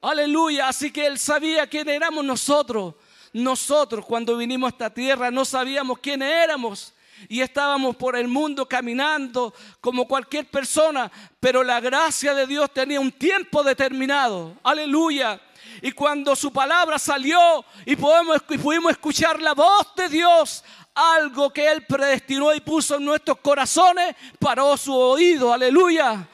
Aleluya, 0.00 0.68
así 0.68 0.92
que 0.92 1.06
él 1.06 1.18
sabía 1.18 1.66
quién 1.66 1.88
éramos 1.88 2.24
nosotros. 2.24 2.94
Nosotros 3.32 4.04
cuando 4.04 4.36
vinimos 4.36 4.68
a 4.68 4.70
esta 4.70 4.90
tierra 4.94 5.30
no 5.30 5.44
sabíamos 5.44 5.98
quién 5.98 6.22
éramos 6.22 6.94
y 7.28 7.40
estábamos 7.40 7.96
por 7.96 8.16
el 8.16 8.28
mundo 8.28 8.66
caminando 8.66 9.52
como 9.80 10.06
cualquier 10.06 10.46
persona, 10.46 11.10
pero 11.40 11.64
la 11.64 11.80
gracia 11.80 12.32
de 12.32 12.46
Dios 12.46 12.72
tenía 12.72 13.00
un 13.00 13.10
tiempo 13.10 13.62
determinado. 13.64 14.56
Aleluya. 14.62 15.40
Y 15.82 15.92
cuando 15.92 16.36
su 16.36 16.52
palabra 16.52 16.98
salió 16.98 17.64
y 17.84 17.96
pudimos 17.96 18.92
escuchar 18.92 19.40
la 19.40 19.52
voz 19.52 19.94
de 19.96 20.08
Dios, 20.08 20.64
algo 20.94 21.52
que 21.52 21.68
Él 21.70 21.84
predestinó 21.86 22.54
y 22.54 22.60
puso 22.60 22.96
en 22.96 23.04
nuestros 23.04 23.38
corazones, 23.38 24.14
paró 24.38 24.76
su 24.76 24.94
oído, 24.94 25.52
aleluya. 25.52 26.26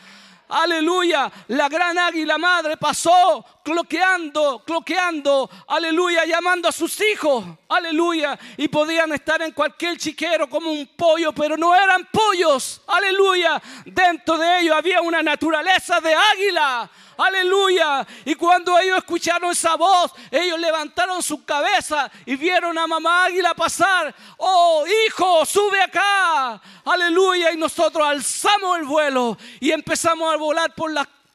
Aleluya, 0.56 1.32
la 1.48 1.68
gran 1.68 1.98
águila 1.98 2.38
madre 2.38 2.76
pasó 2.76 3.44
cloqueando, 3.64 4.62
cloqueando, 4.64 5.50
aleluya, 5.66 6.24
llamando 6.26 6.68
a 6.68 6.72
sus 6.72 7.00
hijos, 7.00 7.44
aleluya. 7.68 8.38
Y 8.56 8.68
podían 8.68 9.12
estar 9.12 9.42
en 9.42 9.50
cualquier 9.50 9.96
chiquero 9.98 10.48
como 10.48 10.70
un 10.70 10.86
pollo, 10.96 11.32
pero 11.32 11.56
no 11.56 11.74
eran 11.74 12.08
pollos, 12.12 12.80
aleluya. 12.86 13.60
Dentro 13.84 14.38
de 14.38 14.60
ellos 14.60 14.76
había 14.76 15.00
una 15.00 15.24
naturaleza 15.24 16.00
de 16.00 16.14
águila, 16.14 16.88
aleluya. 17.16 18.06
Y 18.24 18.34
cuando 18.34 18.78
ellos 18.78 18.98
escucharon 18.98 19.50
esa 19.50 19.76
voz, 19.76 20.12
ellos 20.30 20.58
levantaron 20.58 21.22
su 21.22 21.44
cabeza 21.44 22.10
y 22.26 22.36
vieron 22.36 22.76
a 22.78 22.86
mamá 22.86 23.24
águila 23.24 23.54
pasar. 23.54 24.14
Oh, 24.38 24.84
hijo, 25.06 25.44
sube 25.46 25.80
acá, 25.80 26.60
aleluya. 26.84 27.52
Y 27.52 27.56
nosotros 27.56 28.06
alzamos 28.06 28.78
el 28.78 28.84
vuelo 28.84 29.36
y 29.60 29.70
empezamos 29.70 30.32
a 30.32 30.36
volar 30.36 30.74
por 30.74 30.92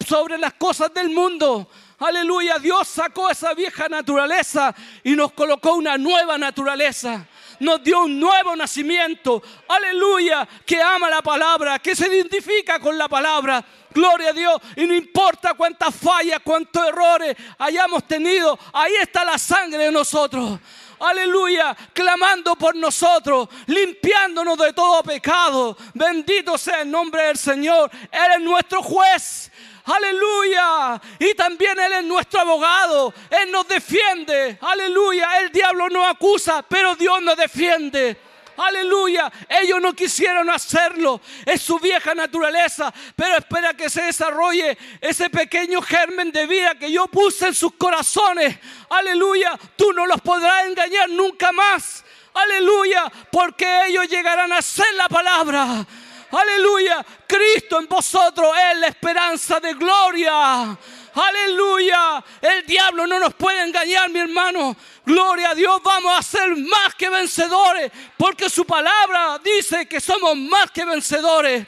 sobre 0.08 0.38
las 0.38 0.54
cosas 0.54 0.94
del 0.94 1.10
mundo. 1.10 1.70
Aleluya, 2.00 2.58
Dios 2.60 2.88
sacó 2.88 3.30
esa 3.30 3.54
vieja 3.54 3.90
naturaleza 3.90 4.74
y 5.04 5.12
nos 5.12 5.34
colocó 5.34 5.74
una 5.74 5.98
nueva 5.98 6.38
naturaleza 6.38 7.28
nos 7.60 7.84
dio 7.84 8.04
un 8.04 8.20
nuevo 8.20 8.56
nacimiento. 8.56 9.42
Aleluya, 9.68 10.48
que 10.66 10.82
ama 10.82 11.10
la 11.10 11.22
palabra, 11.22 11.80
que 11.80 11.96
se 11.96 12.08
identifica 12.08 12.80
con 12.80 12.98
la 12.98 13.08
palabra. 13.08 13.64
Gloria 13.92 14.30
a 14.30 14.34
Dios. 14.34 14.62
Y 14.76 14.86
no 14.86 14.94
importa 14.94 15.54
cuántas 15.54 15.96
fallas, 15.96 16.40
cuántos 16.44 16.88
errores 16.88 17.36
hayamos 17.58 18.08
tenido, 18.08 18.58
ahí 18.74 18.94
está 19.02 19.26
la 19.26 19.38
sangre 19.38 19.86
de 19.86 19.92
nosotros. 19.92 20.60
Aleluya, 21.00 21.76
clamando 21.94 22.56
por 22.56 22.76
nosotros, 22.76 23.48
limpiándonos 23.68 24.58
de 24.58 24.74
todo 24.74 25.02
pecado. 25.02 25.78
Bendito 25.94 26.58
sea 26.58 26.82
el 26.82 26.92
nombre 26.92 27.24
del 27.24 27.38
Señor. 27.38 27.90
Él 28.12 28.32
es 28.36 28.42
nuestro 28.42 28.84
juez. 28.84 29.49
Aleluya. 29.90 31.02
Y 31.18 31.34
también 31.34 31.80
Él 31.80 31.94
es 31.94 32.04
nuestro 32.04 32.42
abogado. 32.42 33.14
Él 33.30 33.52
nos 33.52 33.68
defiende. 33.68 34.58
Aleluya. 34.62 35.40
El 35.40 35.52
diablo 35.52 35.90
nos 35.90 36.08
acusa, 36.08 36.62
pero 36.62 36.96
Dios 36.96 37.22
nos 37.22 37.36
defiende. 37.36 38.16
Aleluya. 38.58 39.32
Ellos 39.48 39.82
no 39.82 39.94
quisieron 39.94 40.50
hacerlo. 40.50 41.22
Es 41.46 41.62
su 41.62 41.80
vieja 41.80 42.14
naturaleza. 42.14 42.94
Pero 43.16 43.38
espera 43.38 43.74
que 43.74 43.90
se 43.90 44.04
desarrolle 44.04 44.78
ese 45.02 45.30
pequeño 45.30 45.82
germen 45.82 46.32
de 46.32 46.46
vida 46.46 46.76
que 46.76 46.92
yo 46.92 47.08
puse 47.08 47.48
en 47.48 47.56
sus 47.56 47.74
corazones. 47.74 48.60
Aleluya. 48.90 49.58
Tú 49.76 49.92
no 49.94 50.06
los 50.06 50.22
podrás 50.22 50.68
engañar 50.68 51.10
nunca 51.10 51.52
más. 51.52 52.04
Aleluya. 52.34 53.12
Porque 53.32 53.88
ellos 53.88 54.08
llegarán 54.08 54.52
a 54.52 54.58
hacer 54.58 54.94
la 54.96 55.10
palabra. 55.10 55.86
Aleluya. 56.32 57.06
Cristo 57.28 57.80
en 57.80 57.88
vosotros 57.88 58.52
es 58.72 58.80
la 58.80 58.88
esperanza 58.88 59.60
de 59.60 59.74
gloria. 59.74 60.78
Aleluya. 61.14 62.24
El 62.42 62.66
diablo 62.66 63.08
no 63.08 63.20
nos 63.20 63.34
puede 63.34 63.64
engañar, 63.64 64.10
mi 64.10 64.20
hermano. 64.20 64.76
Gloria 65.06 65.52
a 65.52 65.56
Dios, 65.56 65.82
vamos 65.84 66.18
a 66.18 66.22
ser 66.22 66.56
más 66.56 66.94
que 66.96 67.10
vencedores, 67.10 67.92
porque 68.18 68.50
su 68.50 68.66
palabra 68.66 69.40
dice 69.44 69.88
que 69.88 70.00
somos 70.00 70.36
más 70.38 70.70
que 70.72 70.86
vencedores. 70.86 71.66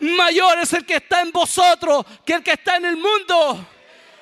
Mayor 0.00 0.60
es 0.60 0.72
el 0.72 0.86
que 0.86 0.96
está 0.96 1.20
en 1.20 1.30
vosotros 1.30 2.06
que 2.24 2.34
el 2.34 2.42
que 2.42 2.52
está 2.52 2.76
en 2.76 2.86
el 2.86 2.96
mundo. 2.96 3.66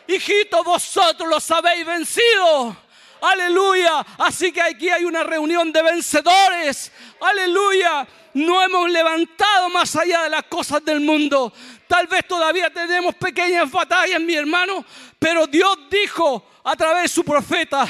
Hijito, 0.09 0.65
vosotros 0.65 1.29
los 1.29 1.51
habéis 1.51 1.87
vencido. 1.87 2.77
Aleluya. 3.21 4.05
Así 4.19 4.53
que 4.53 4.63
aquí 4.63 4.89
hay 4.89 5.05
una 5.05 5.25
reunión 5.25 5.73
de 5.73 5.83
vencedores. 5.83 6.93
Aleluya. 7.21 8.07
No 8.35 8.63
hemos 8.63 8.91
levantado 8.91 9.69
más 9.71 9.97
allá 9.97 10.23
de 10.23 10.31
las 10.31 10.45
cosas 10.45 10.85
del 10.85 11.01
mundo. 11.01 11.53
Tal 11.87 12.07
vez 12.07 12.27
todavía 12.27 12.71
tenemos 12.71 13.15
pequeñas 13.15 13.71
batallas, 13.71 14.21
mi 14.21 14.35
hermano, 14.35 14.85
pero 15.19 15.47
Dios 15.47 15.77
dijo 15.91 16.47
a 16.63 16.77
través 16.77 17.05
de 17.05 17.09
su 17.09 17.25
profeta 17.25 17.87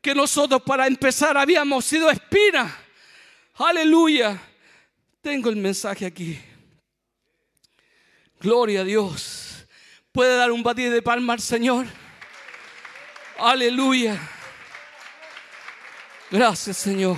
que 0.00 0.14
nosotros 0.14 0.62
para 0.62 0.86
empezar 0.86 1.36
habíamos 1.36 1.84
sido 1.84 2.10
espinas. 2.10 2.72
Aleluya. 3.56 4.40
Tengo 5.20 5.50
el 5.50 5.56
mensaje 5.56 6.06
aquí. 6.06 6.38
Gloria 8.40 8.80
a 8.80 8.84
Dios. 8.84 9.66
¿Puede 10.12 10.36
dar 10.36 10.52
un 10.52 10.62
batido 10.62 10.92
de 10.92 11.02
palma 11.02 11.32
al 11.32 11.40
Señor? 11.40 11.86
Aleluya. 13.38 14.18
Gracias, 16.30 16.76
Señor. 16.76 17.16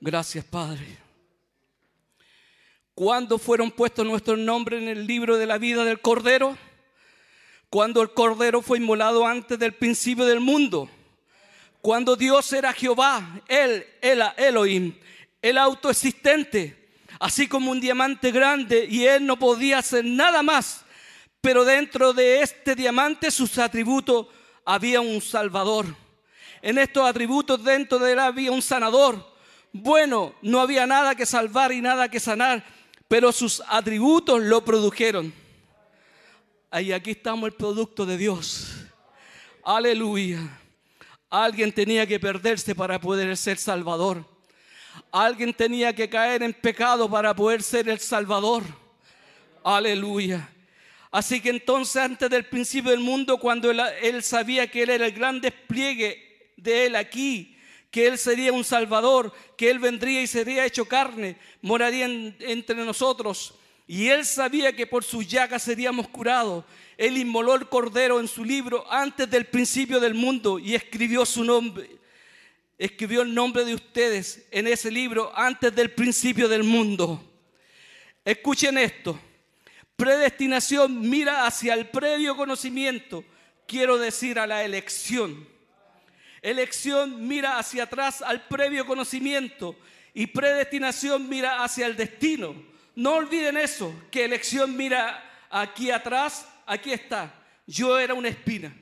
Gracias, 0.00 0.44
Padre. 0.44 0.98
¿Cuándo 2.92 3.38
fueron 3.38 3.70
puestos 3.70 4.04
nuestros 4.04 4.36
nombres 4.36 4.82
en 4.82 4.88
el 4.88 5.06
libro 5.06 5.38
de 5.38 5.46
la 5.46 5.58
vida 5.58 5.84
del 5.84 6.00
Cordero? 6.00 6.58
Cuando 7.70 8.02
el 8.02 8.12
Cordero 8.12 8.62
fue 8.62 8.78
inmolado 8.78 9.24
antes 9.24 9.56
del 9.56 9.72
principio 9.72 10.24
del 10.24 10.40
mundo. 10.40 10.90
Cuando 11.80 12.16
Dios 12.16 12.52
era 12.52 12.72
Jehová, 12.72 13.40
Él, 13.46 13.86
el 14.00 14.22
Elohim, 14.36 14.92
el 15.40 15.56
autoexistente. 15.56 16.78
así 17.20 17.46
como 17.46 17.70
un 17.70 17.80
diamante 17.80 18.32
grande, 18.32 18.86
y 18.90 19.04
él 19.04 19.24
no 19.24 19.38
podía 19.38 19.78
hacer 19.78 20.04
nada 20.04 20.42
más. 20.42 20.84
Pero 21.42 21.64
dentro 21.64 22.12
de 22.12 22.40
este 22.40 22.76
diamante, 22.76 23.30
sus 23.30 23.58
atributos, 23.58 24.28
había 24.64 25.00
un 25.00 25.20
salvador. 25.20 25.86
En 26.62 26.78
estos 26.78 27.04
atributos 27.04 27.62
dentro 27.62 27.98
de 27.98 28.12
él 28.12 28.20
había 28.20 28.52
un 28.52 28.62
sanador. 28.62 29.32
Bueno, 29.72 30.34
no 30.40 30.60
había 30.60 30.86
nada 30.86 31.16
que 31.16 31.26
salvar 31.26 31.72
y 31.72 31.80
nada 31.80 32.08
que 32.08 32.20
sanar, 32.20 32.64
pero 33.08 33.32
sus 33.32 33.60
atributos 33.66 34.40
lo 34.40 34.64
produjeron. 34.64 35.34
Ahí 36.70 36.92
aquí 36.92 37.10
estamos 37.10 37.48
el 37.48 37.54
producto 37.54 38.06
de 38.06 38.16
Dios. 38.16 38.74
Aleluya. 39.64 40.38
Alguien 41.28 41.72
tenía 41.72 42.06
que 42.06 42.20
perderse 42.20 42.74
para 42.74 43.00
poder 43.00 43.36
ser 43.36 43.58
salvador. 43.58 44.24
Alguien 45.10 45.52
tenía 45.52 45.92
que 45.92 46.08
caer 46.08 46.44
en 46.44 46.52
pecado 46.52 47.10
para 47.10 47.34
poder 47.34 47.64
ser 47.64 47.88
el 47.88 47.98
salvador. 47.98 48.62
Aleluya. 49.64 50.48
Así 51.12 51.42
que 51.42 51.50
entonces 51.50 51.96
antes 51.96 52.30
del 52.30 52.46
principio 52.46 52.90
del 52.90 53.00
mundo, 53.00 53.36
cuando 53.36 53.70
él, 53.70 54.22
sabía 54.22 54.70
que 54.70 54.82
él 54.82 54.88
era 54.90 55.04
el 55.04 55.12
gran 55.12 55.42
despliegue 55.42 56.50
de 56.56 56.86
él 56.86 56.96
aquí, 56.96 57.54
que 57.90 58.06
él 58.06 58.16
sería 58.16 58.50
un 58.50 58.64
salvador, 58.64 59.30
que 59.58 59.68
él 59.68 59.78
vendría 59.78 60.22
y 60.22 60.26
sería 60.26 60.64
hecho 60.64 60.86
carne, 60.86 61.36
moraría 61.60 62.06
entre 62.06 62.76
nosotros. 62.76 63.54
Y 63.86 64.08
él 64.08 64.24
sabía 64.24 64.74
que 64.74 64.86
por 64.86 65.04
sus 65.04 65.28
llagas 65.28 65.62
seríamos 65.62 66.08
curados. 66.08 66.64
Él 66.96 67.18
inmoló 67.18 67.56
el 67.56 67.68
cordero 67.68 68.18
en 68.18 68.26
su 68.26 68.42
libro 68.42 68.90
antes 68.90 69.28
del 69.28 69.44
principio 69.44 70.00
del 70.00 70.14
mundo 70.14 70.58
y 70.58 70.74
escribió 70.74 71.26
su 71.26 71.44
nombre. 71.44 71.90
Escribió 72.78 73.20
el 73.20 73.34
nombre 73.34 73.66
de 73.66 73.74
ustedes 73.74 74.46
en 74.50 74.66
ese 74.66 74.90
libro 74.90 75.30
antes 75.36 75.74
del 75.74 75.90
principio 75.90 76.48
del 76.48 76.64
mundo. 76.64 77.22
Escuchen 78.24 78.78
esto. 78.78 79.20
Predestinación 80.02 81.08
mira 81.08 81.46
hacia 81.46 81.74
el 81.74 81.86
previo 81.86 82.34
conocimiento. 82.34 83.24
Quiero 83.68 83.98
decir 83.98 84.36
a 84.40 84.48
la 84.48 84.64
elección. 84.64 85.46
Elección 86.42 87.28
mira 87.28 87.56
hacia 87.56 87.84
atrás 87.84 88.20
al 88.20 88.48
previo 88.48 88.84
conocimiento 88.84 89.76
y 90.12 90.26
predestinación 90.26 91.28
mira 91.28 91.62
hacia 91.62 91.86
el 91.86 91.96
destino. 91.96 92.52
No 92.96 93.14
olviden 93.14 93.56
eso, 93.56 93.94
que 94.10 94.24
elección 94.24 94.76
mira 94.76 95.22
aquí 95.48 95.92
atrás 95.92 96.48
aquí 96.66 96.92
está. 96.92 97.32
Yo 97.64 97.96
era 97.96 98.12
una 98.12 98.26
espina. 98.26 98.74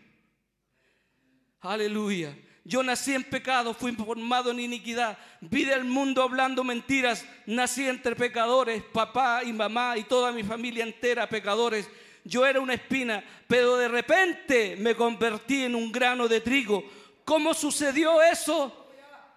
Aleluya. 1.60 2.34
Yo 2.64 2.82
nací 2.82 3.14
en 3.14 3.24
pecado, 3.24 3.72
fui 3.72 3.92
formado 3.92 4.50
en 4.50 4.60
iniquidad, 4.60 5.16
vi 5.40 5.64
del 5.64 5.84
mundo 5.84 6.22
hablando 6.22 6.62
mentiras, 6.62 7.24
nací 7.46 7.88
entre 7.88 8.14
pecadores, 8.14 8.82
papá 8.92 9.42
y 9.44 9.52
mamá 9.52 9.96
y 9.96 10.04
toda 10.04 10.30
mi 10.30 10.42
familia 10.42 10.84
entera 10.84 11.28
pecadores. 11.28 11.88
Yo 12.22 12.44
era 12.44 12.60
una 12.60 12.74
espina, 12.74 13.24
pero 13.48 13.76
de 13.76 13.88
repente 13.88 14.76
me 14.78 14.94
convertí 14.94 15.64
en 15.64 15.74
un 15.74 15.90
grano 15.90 16.28
de 16.28 16.40
trigo. 16.40 16.84
¿Cómo 17.24 17.54
sucedió 17.54 18.20
eso? 18.20 18.88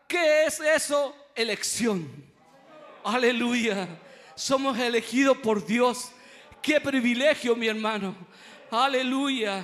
¿Qué 0.07 0.45
es 0.45 0.59
eso? 0.59 1.15
Elección. 1.33 2.09
Aleluya. 3.03 3.87
Somos 4.35 4.77
elegidos 4.77 5.37
por 5.37 5.65
Dios. 5.65 6.11
Qué 6.61 6.81
privilegio, 6.81 7.55
mi 7.55 7.67
hermano. 7.67 8.15
Aleluya. 8.69 9.63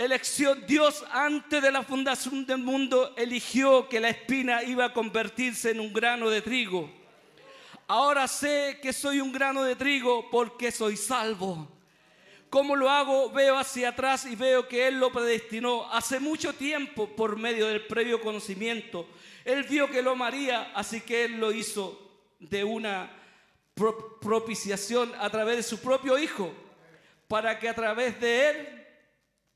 Elección. 0.00 0.64
Dios 0.66 1.04
antes 1.12 1.60
de 1.60 1.70
la 1.70 1.82
fundación 1.82 2.46
del 2.46 2.56
mundo 2.56 3.12
eligió 3.18 3.86
que 3.86 4.00
la 4.00 4.08
espina 4.08 4.62
iba 4.62 4.86
a 4.86 4.92
convertirse 4.94 5.72
en 5.72 5.78
un 5.78 5.92
grano 5.92 6.30
de 6.30 6.40
trigo. 6.40 6.90
Ahora 7.86 8.26
sé 8.26 8.78
que 8.80 8.94
soy 8.94 9.20
un 9.20 9.30
grano 9.30 9.62
de 9.62 9.76
trigo 9.76 10.30
porque 10.30 10.72
soy 10.72 10.96
salvo. 10.96 11.68
¿Cómo 12.48 12.76
lo 12.76 12.88
hago? 12.88 13.30
Veo 13.30 13.58
hacia 13.58 13.90
atrás 13.90 14.24
y 14.24 14.36
veo 14.36 14.66
que 14.66 14.88
Él 14.88 14.98
lo 14.98 15.12
predestinó 15.12 15.92
hace 15.92 16.18
mucho 16.18 16.54
tiempo 16.54 17.14
por 17.14 17.36
medio 17.36 17.68
del 17.68 17.86
previo 17.86 18.22
conocimiento. 18.22 19.06
Él 19.44 19.64
vio 19.64 19.90
que 19.90 20.00
lo 20.00 20.12
amaría, 20.12 20.72
así 20.74 21.02
que 21.02 21.26
Él 21.26 21.38
lo 21.38 21.52
hizo 21.52 22.24
de 22.38 22.64
una 22.64 23.10
propiciación 23.74 25.12
a 25.20 25.28
través 25.28 25.58
de 25.58 25.62
su 25.62 25.78
propio 25.78 26.18
Hijo 26.18 26.54
para 27.28 27.58
que 27.58 27.68
a 27.68 27.74
través 27.74 28.18
de 28.18 28.50
él 28.50 28.79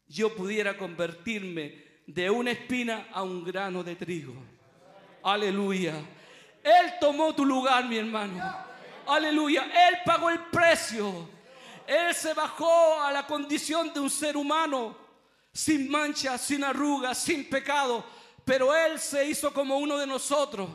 yo 0.06 0.34
pudiera 0.34 0.76
convertirme 0.76 1.84
de 2.06 2.30
una 2.30 2.50
espina 2.50 3.08
a 3.12 3.22
un 3.22 3.44
grano 3.44 3.82
de 3.82 3.96
trigo. 3.96 4.34
Aleluya. 5.22 5.94
Él 6.62 6.94
tomó 7.00 7.34
tu 7.34 7.44
lugar, 7.44 7.84
mi 7.86 7.96
hermano. 7.96 8.42
Aleluya. 9.06 9.64
Él 9.88 9.98
pagó 10.04 10.30
el 10.30 10.40
precio. 10.46 11.28
Él 11.86 12.14
se 12.14 12.32
bajó 12.34 13.00
a 13.00 13.12
la 13.12 13.26
condición 13.26 13.92
de 13.92 14.00
un 14.00 14.10
ser 14.10 14.36
humano 14.36 14.96
sin 15.52 15.90
mancha, 15.90 16.36
sin 16.38 16.64
arrugas, 16.64 17.18
sin 17.18 17.48
pecado. 17.48 18.04
Pero 18.44 18.74
Él 18.74 18.98
se 18.98 19.26
hizo 19.26 19.52
como 19.52 19.78
uno 19.78 19.96
de 19.96 20.06
nosotros 20.06 20.68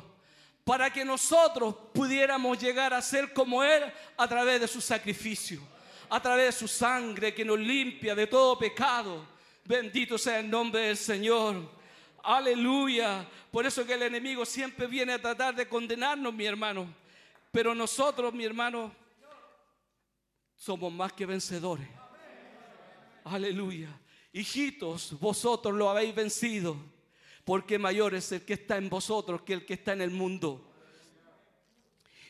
para 0.64 0.92
que 0.92 1.04
nosotros 1.04 1.76
pudiéramos 1.94 2.60
llegar 2.60 2.94
a 2.94 3.02
ser 3.02 3.34
como 3.34 3.64
Él 3.64 3.84
a 4.18 4.28
través 4.28 4.62
de 4.62 4.68
su 4.68 4.82
sacrificio 4.82 5.62
a 6.10 6.22
través 6.22 6.46
de 6.48 6.52
su 6.60 6.68
sangre 6.68 7.34
que 7.34 7.46
nos 7.46 7.60
limpia 7.60 8.16
de 8.16 8.28
todo 8.28 8.58
pecado. 8.58 9.26
Bendito 9.64 10.18
sea 10.18 10.40
el 10.40 10.50
nombre 10.50 10.82
del 10.82 10.98
Señor. 10.98 11.70
Aleluya. 12.24 13.28
Por 13.52 13.66
eso 13.66 13.86
que 13.86 13.94
el 13.94 14.04
enemigo 14.04 14.46
siempre 14.46 14.88
viene 14.88 15.14
a 15.14 15.22
tratar 15.22 15.56
de 15.56 15.68
condenarnos, 15.68 16.34
mi 16.34 16.46
hermano. 16.46 16.94
Pero 17.52 17.76
nosotros, 17.76 18.34
mi 18.34 18.46
hermano, 18.46 18.94
somos 20.56 20.92
más 20.92 21.14
que 21.14 21.26
vencedores. 21.26 21.88
Aleluya. 23.24 23.90
Hijitos, 24.34 25.20
vosotros 25.20 25.74
lo 25.74 25.90
habéis 25.90 26.14
vencido, 26.14 26.78
porque 27.44 27.80
mayor 27.80 28.14
es 28.14 28.32
el 28.32 28.46
que 28.46 28.54
está 28.54 28.78
en 28.78 28.90
vosotros 28.90 29.42
que 29.42 29.54
el 29.54 29.66
que 29.66 29.74
está 29.76 29.94
en 29.94 30.02
el 30.02 30.12
mundo. 30.12 30.66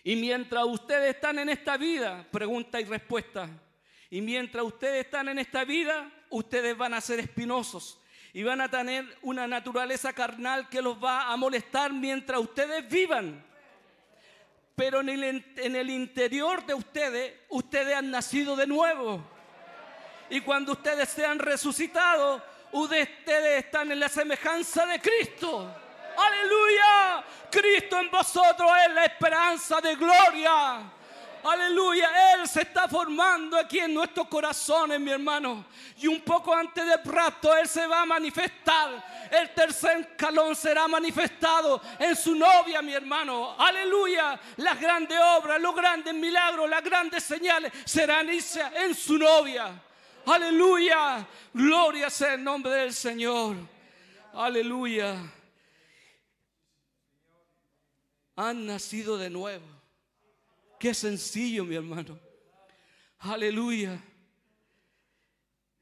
Y 0.03 0.15
mientras 0.15 0.65
ustedes 0.65 1.15
están 1.15 1.39
en 1.39 1.49
esta 1.49 1.75
vida, 1.77 2.25
pregunta 2.31 2.79
y 2.79 2.85
respuesta, 2.85 3.49
y 4.09 4.21
mientras 4.21 4.63
ustedes 4.63 5.05
están 5.05 5.29
en 5.29 5.39
esta 5.39 5.63
vida, 5.63 6.11
ustedes 6.29 6.75
van 6.75 6.93
a 6.93 7.01
ser 7.01 7.19
espinosos 7.19 7.99
y 8.33 8.43
van 8.43 8.61
a 8.61 8.69
tener 8.69 9.05
una 9.21 9.47
naturaleza 9.47 10.13
carnal 10.13 10.69
que 10.69 10.81
los 10.81 11.03
va 11.03 11.31
a 11.31 11.37
molestar 11.37 11.93
mientras 11.93 12.39
ustedes 12.39 12.87
vivan. 12.89 13.43
Pero 14.75 15.01
en 15.01 15.09
el, 15.09 15.89
interior 15.89 16.65
de 16.65 16.73
ustedes, 16.73 17.33
ustedes 17.49 17.95
han 17.95 18.09
nacido 18.09 18.55
de 18.55 18.65
nuevo. 18.65 19.21
Y 20.29 20.41
cuando 20.41 20.71
ustedes 20.71 21.09
sean 21.09 21.37
resucitados, 21.37 22.41
ustedes 22.71 23.65
están 23.65 23.91
en 23.91 23.99
la 23.99 24.07
semejanza 24.07 24.85
de 24.85 25.01
Cristo. 25.01 25.69
Aleluya. 26.17 27.25
Cristo 27.51 27.99
en 27.99 28.09
vosotros 28.09 28.71
es 28.87 28.93
la 28.93 29.05
esperanza 29.05 29.81
de 29.81 29.95
gloria. 29.95 30.93
Aleluya, 31.43 32.33
Él 32.33 32.47
se 32.47 32.61
está 32.61 32.87
formando 32.87 33.57
aquí 33.57 33.79
en 33.79 33.93
nuestros 33.93 34.27
corazones, 34.27 34.99
mi 34.99 35.11
hermano. 35.11 35.65
Y 35.97 36.07
un 36.07 36.21
poco 36.21 36.53
antes 36.53 36.85
del 36.85 37.03
rapto, 37.05 37.55
Él 37.55 37.67
se 37.67 37.87
va 37.87 38.01
a 38.01 38.05
manifestar. 38.05 39.29
El 39.31 39.53
tercer 39.53 39.99
escalón 39.99 40.55
será 40.55 40.87
manifestado 40.87 41.81
en 41.97 42.15
su 42.15 42.35
novia, 42.35 42.81
mi 42.81 42.93
hermano. 42.93 43.55
Aleluya, 43.57 44.39
las 44.57 44.79
grandes 44.79 45.19
obras, 45.37 45.61
los 45.61 45.75
grandes 45.75 46.13
milagros, 46.13 46.69
las 46.69 46.83
grandes 46.83 47.23
señales 47.23 47.71
serán 47.85 48.29
en 48.29 48.95
su 48.95 49.17
novia. 49.17 49.71
Aleluya, 50.25 51.25
gloria 51.53 52.09
sea 52.09 52.33
el 52.33 52.43
nombre 52.43 52.71
del 52.71 52.93
Señor. 52.93 53.55
Aleluya. 54.33 55.15
Han 58.35 58.65
nacido 58.65 59.17
de 59.17 59.29
nuevo. 59.29 59.78
Qué 60.79 60.93
sencillo, 60.93 61.65
mi 61.65 61.75
hermano. 61.75 62.17
Aleluya. 63.19 64.01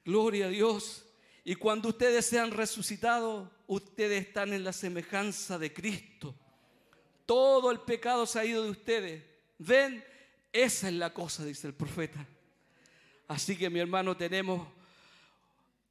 Gloria 0.04 0.48
a 0.48 0.50
Dios. 0.50 1.06
Y 1.44 1.54
cuando 1.54 1.90
ustedes 1.90 2.26
sean 2.26 2.50
resucitados, 2.50 3.48
ustedes 3.68 4.26
están 4.26 4.54
en 4.54 4.64
la 4.64 4.74
semejanza 4.74 5.60
de 5.60 5.72
Cristo. 5.72 6.34
Todo 7.28 7.70
el 7.70 7.82
pecado 7.82 8.26
se 8.26 8.40
ha 8.40 8.46
ido 8.46 8.64
de 8.64 8.72
ustedes. 8.72 9.24
Ven, 9.60 10.04
esa 10.52 10.88
es 10.88 10.94
la 10.96 11.14
cosa, 11.14 11.46
dice 11.46 11.68
el 11.68 11.74
profeta. 11.76 12.26
Así 13.28 13.56
que 13.56 13.70
mi 13.70 13.80
hermano, 13.80 14.18
tenemos 14.18 14.68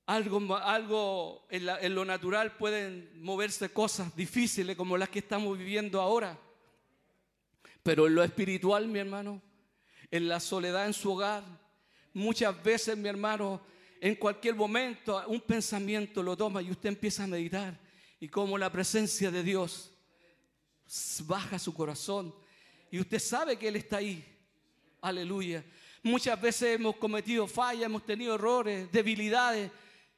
algo, 0.07 0.57
algo 0.57 1.47
en, 1.49 1.69
en 1.69 1.95
lo 1.95 2.05
natural, 2.05 2.57
pueden 2.57 3.23
moverse 3.23 3.69
cosas 3.69 4.17
difíciles 4.17 4.77
como 4.77 4.99
las 4.99 5.11
que 5.11 5.21
estamos 5.21 5.57
viviendo 5.57 6.01
ahora. 6.01 6.39
Pero 7.87 8.09
en 8.09 8.17
lo 8.17 8.25
espiritual, 8.25 8.89
mi 8.89 8.99
hermano, 8.99 9.41
en 10.11 10.27
la 10.27 10.41
soledad 10.41 10.87
en 10.87 10.93
su 10.93 11.13
hogar, 11.13 11.45
muchas 12.13 12.61
veces, 12.61 12.97
mi 12.97 13.09
hermano, 13.09 13.61
en 14.01 14.17
cualquier 14.17 14.57
momento 14.57 15.23
un 15.29 15.41
pensamiento 15.41 16.21
lo 16.21 16.37
toma 16.37 16.61
y 16.61 16.73
usted 16.73 16.89
empieza 16.89 17.23
a 17.23 17.29
meditar 17.29 17.79
y 18.19 18.27
como 18.27 18.59
la 18.59 18.73
presencia 18.73 19.31
de 19.31 19.45
Dios 19.45 19.93
baja 21.27 21.61
su 21.61 21.73
corazón 21.73 22.35
Y 22.91 22.99
usted 22.99 23.21
sabe 23.21 23.57
que 23.57 23.69
Él 23.69 23.77
está 23.77 23.99
ahí. 23.99 24.25
Aleluya. 25.01 25.65
Muchas 26.03 26.41
veces 26.41 26.75
hemos 26.75 26.97
cometido 26.97 27.47
fallas, 27.47 27.85
hemos 27.85 28.05
tenido 28.05 28.35
errores, 28.35 28.91
debilidades. 28.91 29.71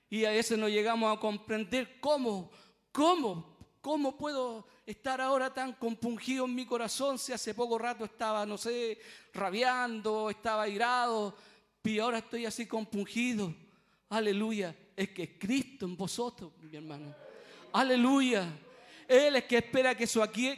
Y 0.09 0.25
a 0.25 0.31
veces 0.31 0.57
no 0.57 0.71
llegamos 0.71 1.15
a 1.15 1.21
comprender 1.21 2.01
cómo, 2.01 2.51
cómo, 2.93 3.59
cómo 3.83 4.17
puedo 4.17 4.67
estar 4.91 5.21
ahora 5.21 5.53
tan 5.53 5.75
compungido 5.75 6.47
en 6.47 6.55
mi 6.55 6.65
corazón 6.65 7.19
si 7.19 7.31
hace 7.31 7.53
poco 7.53 7.77
rato 7.77 8.07
estaba, 8.07 8.47
no 8.47 8.57
sé, 8.57 8.99
rabiando, 9.35 10.31
estaba 10.31 10.67
irado 10.67 11.37
y 11.85 11.99
ahora 11.99 12.19
estoy 12.19 12.47
así 12.47 12.67
compungido. 12.67 13.55
Aleluya. 14.09 14.75
Es 14.97 15.11
que 15.11 15.25
es 15.25 15.31
Cristo 15.39 15.85
en 15.85 15.95
vosotros, 15.95 16.53
mi 16.63 16.75
hermano. 16.75 17.15
Aleluya. 17.75 18.47
Él 19.07 19.37
es 19.37 19.45
que 19.45 19.59
espera 19.59 19.95
que, 19.95 20.07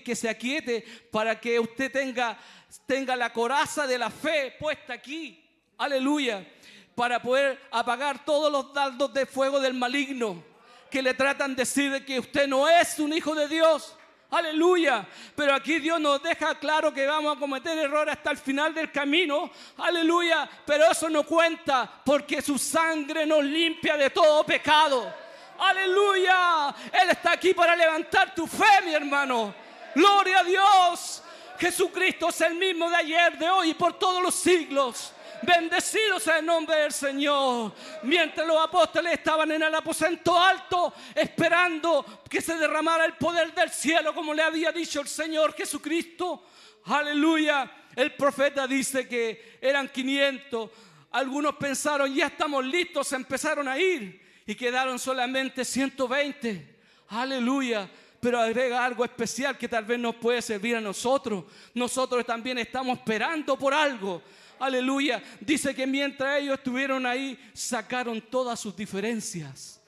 que 0.05 0.17
se 0.17 0.29
aquiete 0.29 0.85
para 1.11 1.41
que 1.41 1.59
usted 1.59 1.91
tenga, 1.91 2.39
tenga 2.87 3.17
la 3.17 3.33
coraza 3.33 3.85
de 3.85 3.99
la 3.99 4.11
fe 4.11 4.55
puesta 4.61 4.93
aquí. 4.93 5.45
Aleluya. 5.77 6.47
Para 6.95 7.21
poder 7.21 7.61
apagar 7.73 8.25
todos 8.25 8.51
los 8.51 8.73
dardos 8.73 9.13
de 9.13 9.27
fuego 9.27 9.59
del 9.59 9.75
maligno 9.75 10.45
que 10.89 11.03
le 11.03 11.15
tratan 11.15 11.57
de 11.57 11.63
decir 11.63 12.05
que 12.05 12.21
usted 12.21 12.47
no 12.47 12.69
es 12.69 12.97
un 13.01 13.13
hijo 13.13 13.35
de 13.35 13.49
Dios. 13.49 13.97
Aleluya. 14.31 15.07
Pero 15.35 15.55
aquí 15.55 15.79
Dios 15.79 16.01
nos 16.01 16.23
deja 16.23 16.55
claro 16.55 16.93
que 16.93 17.07
vamos 17.07 17.37
a 17.37 17.41
cometer 17.41 17.77
errores 17.77 18.15
hasta 18.17 18.31
el 18.31 18.39
final 18.39 18.73
del 18.73 18.93
camino. 18.93 19.51
Aleluya. 19.79 20.49
Pero 20.65 20.91
eso 20.91 21.09
no 21.09 21.25
cuenta 21.25 21.91
porque 22.05 22.41
su 22.41 22.59
sangre 22.59 23.27
nos 23.27 23.45
limpia 23.45 23.97
de 23.97 24.11
todo 24.11 24.45
pecado. 24.45 25.13
Aleluya. 25.59 26.75
Él 26.93 27.11
está 27.11 27.33
aquí 27.33 27.53
para 27.53 27.75
levantar 27.75 28.35
tu 28.35 28.47
fe, 28.47 28.83
mi 28.85 28.95
hermano. 28.95 29.53
Gloria 29.95 30.41
a 30.41 30.45
Dios. 30.45 31.23
Jesucristo 31.59 32.29
es 32.29 32.41
el 32.41 32.55
mismo 32.55 32.89
de 32.89 32.97
ayer, 32.97 33.37
de 33.37 33.51
hoy 33.51 33.71
y 33.71 33.75
por 33.75 33.99
todos 33.99 34.23
los 34.23 34.35
siglos. 34.35 35.13
Bendecido 35.43 36.21
sea 36.21 36.39
el 36.39 36.47
nombre 36.47 36.77
del 36.77 36.93
Señor. 36.93 37.73
Mientras 38.03 38.47
los 38.47 38.59
apóstoles 38.59 39.15
estaban 39.15 39.51
en 39.53 39.63
el 39.63 39.75
aposento 39.75 40.39
alto, 40.39 40.93
esperando 41.15 42.23
que 42.29 42.41
se 42.41 42.57
derramara 42.57 43.05
el 43.05 43.15
poder 43.15 43.55
del 43.55 43.71
cielo, 43.71 44.15
como 44.15 44.35
le 44.35 44.43
había 44.43 44.71
dicho 44.73 45.01
el 45.01 45.09
Señor 45.09 45.55
Jesucristo. 45.55 46.45
Aleluya. 46.85 47.71
El 47.97 48.15
profeta 48.15 48.67
dice 48.67 49.09
que 49.09 49.59
eran 49.61 49.89
500. 49.89 50.71
Algunos 51.13 51.57
pensaron, 51.57 52.15
ya 52.15 52.27
estamos 52.27 52.65
listos, 52.65 53.13
empezaron 53.13 53.67
a 53.67 53.79
ir 53.79 54.21
y 54.47 54.55
quedaron 54.55 54.99
solamente 54.99 55.65
120. 55.65 56.79
Aleluya. 57.09 57.89
Pero 58.21 58.39
agrega 58.39 58.85
algo 58.85 59.05
especial 59.05 59.57
que 59.57 59.67
tal 59.67 59.85
vez 59.85 59.99
nos 59.99 60.15
puede 60.17 60.43
servir 60.43 60.77
a 60.77 60.81
nosotros. 60.81 61.45
Nosotros 61.73 62.25
también 62.27 62.59
estamos 62.59 62.99
esperando 62.99 63.59
por 63.59 63.73
algo. 63.73 64.23
Aleluya. 64.61 65.23
Dice 65.41 65.75
que 65.75 65.87
mientras 65.87 66.39
ellos 66.39 66.59
estuvieron 66.59 67.07
ahí, 67.07 67.39
sacaron 67.55 68.21
todas 68.21 68.61
sus 68.61 68.77
diferencias. 68.77 69.81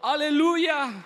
Aleluya. 0.00 1.04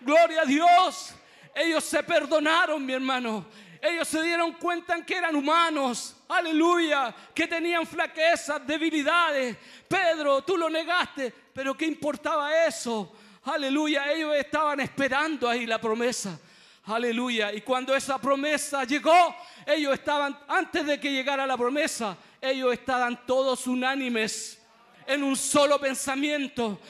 Gloria 0.00 0.42
a 0.42 0.44
Dios. 0.44 1.12
Ellos 1.52 1.82
se 1.82 2.02
perdonaron, 2.04 2.86
mi 2.86 2.92
hermano. 2.92 3.44
Ellos 3.82 4.06
se 4.06 4.22
dieron 4.22 4.52
cuenta 4.52 4.94
en 4.94 5.04
que 5.04 5.16
eran 5.16 5.34
humanos. 5.34 6.16
Aleluya. 6.28 7.12
Que 7.34 7.48
tenían 7.48 7.84
flaquezas, 7.84 8.64
debilidades. 8.64 9.56
Pedro, 9.88 10.42
tú 10.42 10.56
lo 10.56 10.70
negaste. 10.70 11.34
Pero 11.52 11.76
¿qué 11.76 11.86
importaba 11.86 12.64
eso? 12.64 13.12
Aleluya. 13.42 14.12
Ellos 14.12 14.36
estaban 14.36 14.78
esperando 14.78 15.48
ahí 15.48 15.66
la 15.66 15.80
promesa. 15.80 16.38
Aleluya. 16.84 17.52
Y 17.52 17.60
cuando 17.60 17.94
esa 17.94 18.18
promesa 18.18 18.84
llegó, 18.84 19.34
ellos 19.66 19.94
estaban, 19.94 20.38
antes 20.48 20.86
de 20.86 20.98
que 20.98 21.12
llegara 21.12 21.46
la 21.46 21.56
promesa, 21.56 22.16
ellos 22.40 22.72
estaban 22.72 23.26
todos 23.26 23.66
unánimes 23.66 24.60
en 25.06 25.22
un 25.22 25.36
solo 25.36 25.78
pensamiento. 25.78 26.80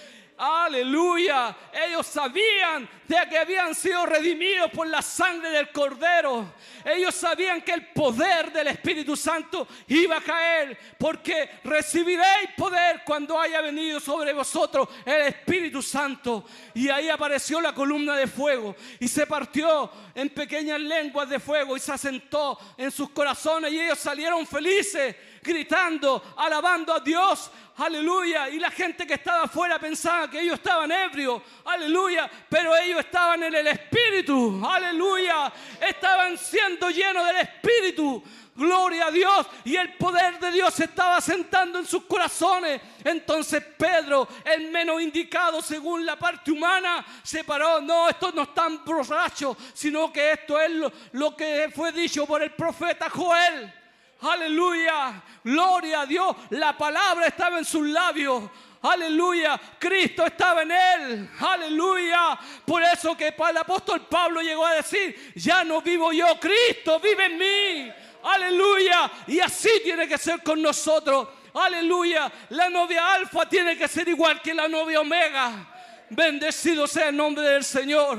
Aleluya. 0.43 1.55
Ellos 1.70 2.07
sabían 2.07 2.88
de 3.07 3.16
que 3.28 3.36
habían 3.36 3.74
sido 3.74 4.07
redimidos 4.07 4.70
por 4.70 4.86
la 4.86 5.03
sangre 5.03 5.51
del 5.51 5.70
cordero. 5.70 6.55
Ellos 6.82 7.14
sabían 7.14 7.61
que 7.61 7.72
el 7.72 7.88
poder 7.88 8.51
del 8.51 8.68
Espíritu 8.68 9.16
Santo 9.16 9.68
iba 9.88 10.16
a 10.16 10.22
caer 10.22 10.78
porque 10.99 11.61
recibiréis 11.62 12.53
poder 12.57 13.03
cuando 13.05 13.38
haya 13.38 13.61
venido 13.61 14.01
sobre 14.01 14.32
vosotros 14.32 14.88
el 15.05 15.20
Espíritu 15.26 15.82
Santo. 15.82 16.47
Y 16.72 16.88
ahí 16.88 17.11
apareció 17.11 17.61
la 17.61 17.74
columna 17.74 18.16
de 18.16 18.26
fuego 18.26 18.74
y 18.99 19.09
se 19.09 19.26
partió 19.26 19.91
en 20.14 20.30
pequeñas 20.30 20.80
lenguas 20.80 21.28
de 21.28 21.38
fuego 21.38 21.76
y 21.76 21.80
se 21.80 21.93
asentó 21.93 22.59
en 22.78 22.91
sus 22.91 23.11
corazones 23.11 23.70
y 23.72 23.80
ellos 23.80 23.99
salieron 23.99 24.47
felices 24.47 25.16
gritando, 25.43 26.34
alabando 26.36 26.93
a 26.93 27.01
Dios, 27.01 27.51
aleluya. 27.76 28.49
Y 28.49 28.59
la 28.59 28.70
gente 28.70 29.07
que 29.07 29.14
estaba 29.14 29.45
afuera 29.45 29.78
pensaba 29.78 30.30
que 30.30 30.41
ellos 30.41 30.55
estaban 30.55 30.91
ebrios, 30.93 31.43
aleluya. 31.64 32.30
Pero 32.49 32.76
ellos 32.76 33.01
estaban 33.01 33.43
en 33.43 33.55
el 33.55 33.66
Espíritu, 33.66 34.62
aleluya. 34.66 35.53
Estaban 35.80 36.36
siendo 36.36 36.91
llenos 36.91 37.26
del 37.26 37.36
Espíritu. 37.36 38.22
Gloria 38.55 39.07
a 39.07 39.11
Dios. 39.11 39.47
Y 39.64 39.76
el 39.76 39.95
poder 39.95 40.38
de 40.38 40.51
Dios 40.53 40.78
estaba 40.80 41.20
sentando 41.20 41.78
en 41.78 41.86
sus 41.86 42.05
corazones. 42.05 42.80
Entonces 43.03 43.64
Pedro, 43.78 44.28
el 44.45 44.70
menos 44.70 45.01
indicado 45.01 45.62
según 45.62 46.05
la 46.05 46.16
parte 46.16 46.51
humana, 46.51 47.05
se 47.22 47.43
paró. 47.43 47.80
No, 47.80 48.09
esto 48.09 48.32
no 48.32 48.43
están 48.43 48.84
borrachos, 48.84 49.57
sino 49.72 50.12
que 50.12 50.32
esto 50.32 50.61
es 50.61 50.70
lo, 50.72 50.93
lo 51.12 51.34
que 51.34 51.72
fue 51.74 51.91
dicho 51.93 52.26
por 52.26 52.43
el 52.43 52.51
profeta 52.51 53.09
Joel. 53.09 53.80
Aleluya. 54.23 55.23
Gloria 55.43 56.03
a 56.03 56.07
Dios. 56.07 56.37
La 56.51 56.77
palabra 56.77 57.27
estaba 57.27 57.59
en 57.59 57.64
sus 57.64 57.87
labios. 57.87 58.45
Aleluya. 58.83 59.61
Cristo 59.79 60.25
estaba 60.25 60.62
en 60.62 60.73
él. 60.73 61.31
Aleluya. 61.39 62.39
Por 62.64 62.83
eso 62.83 63.16
que 63.16 63.29
el 63.29 63.57
apóstol 63.57 64.07
Pablo 64.09 64.41
llegó 64.41 64.66
a 64.66 64.75
decir, 64.75 65.33
ya 65.35 65.64
no 65.64 65.83
vivo 65.83 66.12
yo, 66.12 66.39
Cristo 66.39 66.99
vive 67.01 67.27
en 67.27 67.39
mí. 67.39 67.93
Aleluya. 68.23 69.11
Y 69.27 69.41
así 69.41 69.71
tiene 69.83 70.07
que 70.07 70.18
ser 70.18 70.43
con 70.43 70.61
nosotros. 70.61 71.29
Aleluya. 71.55 72.31
La 72.51 72.68
novia 72.68 73.14
alfa 73.14 73.49
tiene 73.49 73.77
que 73.77 73.89
ser 73.89 74.09
igual 74.09 74.41
que 74.41 74.55
la 74.55 74.68
novia 74.68 75.01
omega. 75.01 75.66
Bendecido 76.11 76.87
sea 76.87 77.09
el 77.09 77.16
nombre 77.16 77.45
del 77.45 77.64
Señor. 77.64 78.18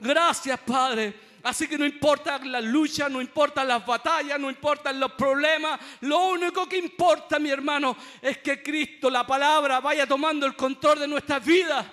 Gracias, 0.00 0.58
Padre. 0.60 1.27
Así 1.42 1.68
que 1.68 1.78
no 1.78 1.86
importa 1.86 2.38
la 2.38 2.60
lucha, 2.60 3.08
no 3.08 3.20
importa 3.20 3.64
las 3.64 3.86
batallas, 3.86 4.40
no 4.40 4.50
importan 4.50 4.98
los 4.98 5.12
problemas. 5.12 5.78
Lo 6.00 6.28
único 6.28 6.68
que 6.68 6.78
importa, 6.78 7.38
mi 7.38 7.50
hermano, 7.50 7.96
es 8.20 8.38
que 8.38 8.62
Cristo, 8.62 9.08
la 9.08 9.26
palabra, 9.26 9.80
vaya 9.80 10.06
tomando 10.06 10.46
el 10.46 10.56
control 10.56 10.98
de 10.98 11.08
nuestras 11.08 11.44
vidas. 11.44 11.86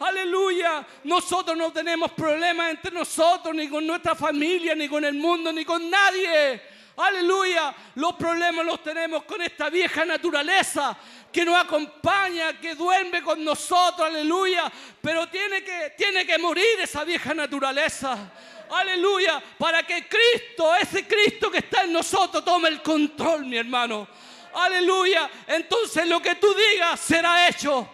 Aleluya. 0.00 0.86
Nosotros 1.04 1.56
no 1.56 1.72
tenemos 1.72 2.12
problemas 2.12 2.70
entre 2.70 2.90
nosotros, 2.90 3.54
ni 3.54 3.68
con 3.68 3.86
nuestra 3.86 4.14
familia, 4.14 4.74
ni 4.74 4.88
con 4.88 5.04
el 5.04 5.14
mundo, 5.14 5.52
ni 5.52 5.64
con 5.64 5.90
nadie. 5.90 6.62
Aleluya. 6.96 7.74
Los 7.96 8.14
problemas 8.14 8.64
los 8.64 8.82
tenemos 8.82 9.24
con 9.24 9.42
esta 9.42 9.68
vieja 9.68 10.06
naturaleza 10.06 10.96
que 11.30 11.44
nos 11.44 11.62
acompaña, 11.62 12.58
que 12.58 12.74
duerme 12.74 13.22
con 13.22 13.44
nosotros. 13.44 14.08
Aleluya. 14.08 14.72
Pero 15.02 15.28
tiene 15.28 15.62
que, 15.62 15.92
tiene 15.98 16.26
que 16.26 16.38
morir 16.38 16.80
esa 16.80 17.04
vieja 17.04 17.34
naturaleza 17.34 18.32
aleluya, 18.70 19.42
para 19.58 19.82
que 19.82 20.06
Cristo, 20.08 20.74
ese 20.74 21.06
Cristo 21.06 21.50
que 21.50 21.58
está 21.58 21.82
en 21.82 21.92
nosotros, 21.92 22.44
tome 22.44 22.68
el 22.68 22.82
control, 22.82 23.46
mi 23.46 23.56
hermano. 23.56 24.08
Aleluya, 24.54 25.30
entonces 25.46 26.06
lo 26.06 26.20
que 26.20 26.36
tú 26.36 26.54
digas 26.54 26.98
será 27.00 27.48
hecho. 27.48 27.88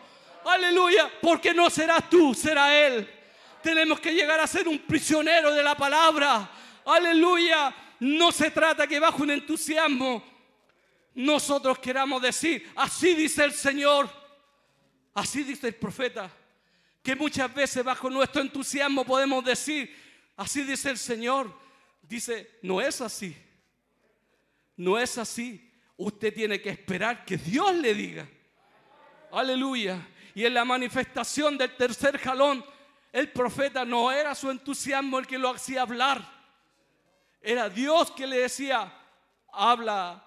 Aleluya, 0.45 1.11
porque 1.21 1.53
no 1.55 1.71
serás 1.71 2.09
tú, 2.09 2.35
será 2.35 2.77
Él. 2.87 3.09
Tenemos 3.63 4.01
que 4.01 4.13
llegar 4.13 4.41
a 4.41 4.47
ser 4.47 4.69
un 4.69 4.79
prisionero 4.79 5.53
de 5.53 5.63
la 5.63 5.77
palabra. 5.77 6.51
Aleluya, 6.85 7.75
no 8.01 8.33
se 8.33 8.51
trata 8.51 8.87
que 8.87 8.99
bajo 8.99 9.23
un 9.23 9.31
entusiasmo 9.31 10.33
nosotros 11.15 11.79
queramos 11.79 12.23
decir, 12.23 12.71
así 12.75 13.15
dice 13.15 13.45
el 13.45 13.53
Señor, 13.53 14.09
así 15.15 15.45
dice 15.45 15.69
el 15.69 15.75
profeta, 15.75 16.31
que 17.03 17.15
muchas 17.15 17.53
veces 17.53 17.85
bajo 17.85 18.09
nuestro 18.09 18.41
entusiasmo 18.41 19.05
podemos 19.05 19.45
decir, 19.45 19.95
Así 20.37 20.63
dice 20.63 20.91
el 20.91 20.99
Señor. 20.99 21.53
Dice, 22.03 22.59
no 22.63 22.81
es 22.81 23.01
así. 23.01 23.37
No 24.77 24.99
es 24.99 25.19
así. 25.19 25.73
Usted 25.97 26.35
tiene 26.35 26.61
que 26.61 26.71
esperar 26.71 27.25
que 27.25 27.37
Dios 27.37 27.75
le 27.75 27.95
diga. 27.95 28.29
Aleluya. 29.31 30.09
Y 30.35 30.45
en 30.45 30.55
la 30.55 30.65
manifestación 30.65 31.57
del 31.57 31.77
tercer 31.77 32.19
jalón, 32.19 32.65
el 33.13 33.31
profeta 33.31 33.85
no 33.85 34.11
era 34.11 34.35
su 34.35 34.51
entusiasmo 34.51 35.19
el 35.19 35.27
que 35.27 35.39
lo 35.39 35.51
hacía 35.51 35.83
hablar. 35.83 36.27
Era 37.41 37.69
Dios 37.69 38.11
que 38.11 38.27
le 38.27 38.39
decía, 38.39 38.93
habla, 39.53 40.27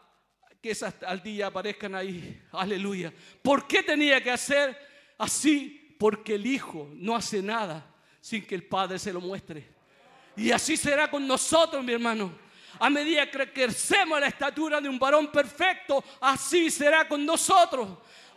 que 0.62 0.72
esas 0.72 0.96
al 1.04 1.22
día 1.22 1.48
aparezcan 1.48 1.96
ahí. 1.96 2.42
Aleluya. 2.52 3.14
¿Por 3.42 3.68
qué 3.68 3.84
tenía 3.84 4.22
que 4.24 4.32
hacer 4.32 4.78
así? 5.18 5.96
Porque 6.00 6.36
el 6.36 6.46
Hijo 6.46 6.90
no 6.94 7.16
hace 7.16 7.42
nada 7.42 7.86
sin 8.20 8.46
que 8.46 8.56
el 8.56 8.64
Padre 8.68 9.00
se 9.00 9.14
lo 9.14 9.22
muestre. 9.22 9.75
Y 10.38 10.52
así 10.52 10.76
será 10.76 11.10
con 11.10 11.26
nosotros, 11.28 11.84
mi 11.84 11.94
hermano. 11.94 12.32
A 12.80 12.90
medida 12.90 13.30
que 13.30 13.52
crecemos 13.52 14.18
a 14.18 14.22
la 14.22 14.28
estatura 14.28 14.82
de 14.82 14.90
un 14.90 15.00
varón 15.00 15.28
perfecto, 15.28 16.04
así 16.20 16.70
será 16.70 17.08
con 17.08 17.26
nosotros. 17.26 17.88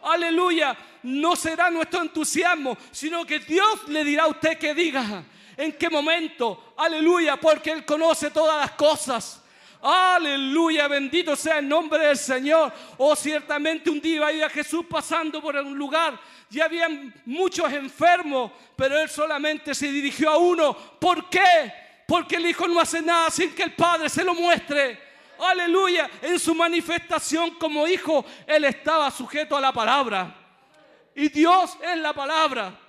Aleluya. 0.03 0.77
No 1.03 1.35
será 1.35 1.71
nuestro 1.71 2.03
entusiasmo, 2.03 2.77
sino 2.93 3.25
que 3.25 3.41
Dios 3.41 3.89
le 3.89 4.05
dirá 4.05 4.25
a 4.25 4.29
usted 4.29 4.59
que 4.59 4.75
diga 4.75 5.25
en 5.57 5.73
qué 5.73 5.91
momento. 5.91 6.75
Aleluya, 6.77 7.37
porque 7.37 7.73
Él 7.73 7.85
conoce 7.85 8.31
todas 8.31 8.61
las 8.61 8.73
cosas. 8.73 9.43
Aleluya, 9.81 10.89
bendito 10.89 11.37
sea 11.37 11.59
el 11.59 11.69
nombre 11.69 12.07
del 12.07 12.17
Señor. 12.17 12.73
Oh, 12.97 13.15
ciertamente 13.15 13.91
un 13.91 14.01
día 14.01 14.33
iba 14.33 14.49
Jesús 14.49 14.85
pasando 14.89 15.41
por 15.41 15.55
un 15.57 15.77
lugar 15.77 16.19
y 16.51 16.61
había 16.61 16.89
muchos 17.27 17.73
enfermos, 17.73 18.53
pero 18.75 18.99
Él 19.01 19.09
solamente 19.09 19.75
se 19.75 19.91
dirigió 19.91 20.31
a 20.31 20.39
uno. 20.39 20.77
¿Por 20.99 21.29
qué? 21.29 21.88
Porque 22.09 22.37
el 22.37 22.47
Hijo 22.47 22.67
no 22.67 22.81
hace 22.81 23.03
nada 23.03 23.31
sin 23.31 23.55
que 23.55 23.65
el 23.65 23.75
Padre 23.75 24.09
se 24.09 24.25
lo 24.25 24.33
muestre. 24.33 24.99
Aleluya, 25.39 26.09
en 26.23 26.39
su 26.39 26.55
manifestación 26.55 27.51
como 27.57 27.87
hijo, 27.87 28.25
Él 28.47 28.65
estaba 28.65 29.11
sujeto 29.11 29.55
a 29.55 29.61
la 29.61 29.75
palabra. 29.75 30.35
Y 31.15 31.29
Dios 31.29 31.77
es 31.83 31.99
la 31.99 32.15
palabra. 32.15 32.81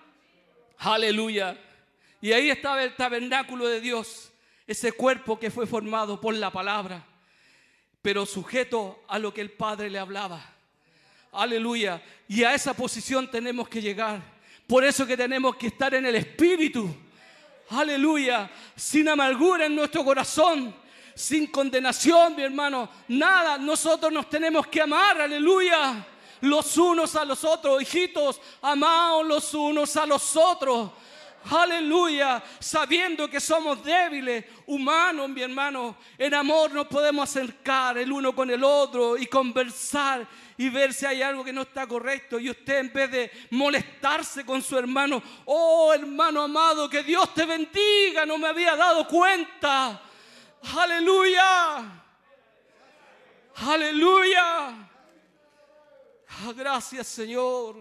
Aleluya. 0.77 1.57
Y 2.21 2.31
ahí 2.31 2.49
estaba 2.49 2.81
el 2.81 2.95
tabernáculo 2.95 3.67
de 3.67 3.81
Dios, 3.81 4.31
ese 4.65 4.93
cuerpo 4.93 5.37
que 5.37 5.51
fue 5.51 5.67
formado 5.67 6.21
por 6.21 6.33
la 6.33 6.49
palabra, 6.49 7.05
pero 8.01 8.25
sujeto 8.25 9.03
a 9.09 9.19
lo 9.19 9.33
que 9.33 9.41
el 9.41 9.51
Padre 9.51 9.89
le 9.89 9.99
hablaba. 9.99 10.41
Aleluya. 11.33 12.01
Y 12.29 12.45
a 12.45 12.53
esa 12.53 12.73
posición 12.73 13.29
tenemos 13.29 13.67
que 13.67 13.81
llegar. 13.81 14.21
Por 14.65 14.85
eso 14.85 15.05
que 15.05 15.17
tenemos 15.17 15.57
que 15.57 15.67
estar 15.67 15.93
en 15.93 16.05
el 16.05 16.15
Espíritu. 16.15 16.95
Aleluya. 17.69 18.49
Sin 18.75 19.07
amargura 19.09 19.65
en 19.65 19.75
nuestro 19.75 20.03
corazón. 20.03 20.73
Sin 21.15 21.47
condenación, 21.47 22.35
mi 22.35 22.43
hermano. 22.43 22.89
Nada. 23.09 23.57
Nosotros 23.57 24.11
nos 24.11 24.29
tenemos 24.29 24.67
que 24.67 24.81
amar. 24.81 25.21
Aleluya. 25.21 26.05
Los 26.41 26.77
unos 26.77 27.15
a 27.15 27.25
los 27.25 27.43
otros. 27.43 27.81
Hijitos, 27.81 28.39
amaos 28.61 29.25
los 29.25 29.53
unos 29.53 29.95
a 29.97 30.05
los 30.05 30.35
otros. 30.35 30.91
Aleluya, 31.51 32.43
sabiendo 32.59 33.29
que 33.29 33.39
somos 33.39 33.83
débiles, 33.83 34.45
humanos, 34.67 35.29
mi 35.29 35.41
hermano. 35.41 35.95
En 36.17 36.33
amor 36.33 36.71
nos 36.71 36.87
podemos 36.87 37.29
acercar 37.29 37.97
el 37.97 38.11
uno 38.11 38.35
con 38.35 38.49
el 38.51 38.63
otro 38.63 39.17
y 39.17 39.25
conversar 39.25 40.27
y 40.59 40.67
ver 40.67 40.93
si 40.93 41.05
hay 41.05 41.21
algo 41.21 41.41
que 41.41 41.53
no 41.53 41.61
está 41.61 41.87
correcto. 41.87 42.37
Y 42.37 42.49
usted 42.49 42.79
en 42.79 42.91
vez 42.91 43.09
de 43.09 43.31
molestarse 43.51 44.45
con 44.45 44.61
su 44.61 44.77
hermano, 44.77 45.23
oh 45.45 45.93
hermano 45.93 46.41
amado, 46.41 46.89
que 46.89 47.01
Dios 47.01 47.33
te 47.33 47.45
bendiga, 47.45 48.25
no 48.25 48.37
me 48.37 48.49
había 48.49 48.75
dado 48.75 49.07
cuenta. 49.07 50.01
Aleluya. 50.75 52.03
Aleluya. 53.55 54.67
Ah, 56.27 56.53
gracias 56.53 57.07
Señor. 57.07 57.77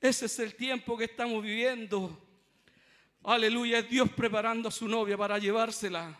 Ese 0.00 0.26
es 0.26 0.38
el 0.38 0.54
tiempo 0.54 0.96
que 0.96 1.06
estamos 1.06 1.42
viviendo. 1.42 2.24
Aleluya, 3.24 3.80
es 3.80 3.90
Dios 3.90 4.08
preparando 4.12 4.68
a 4.68 4.72
su 4.72 4.86
novia 4.86 5.18
para 5.18 5.38
llevársela. 5.38 6.16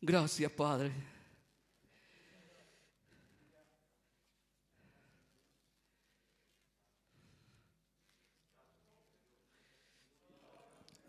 Gracias, 0.00 0.50
Padre. 0.52 1.13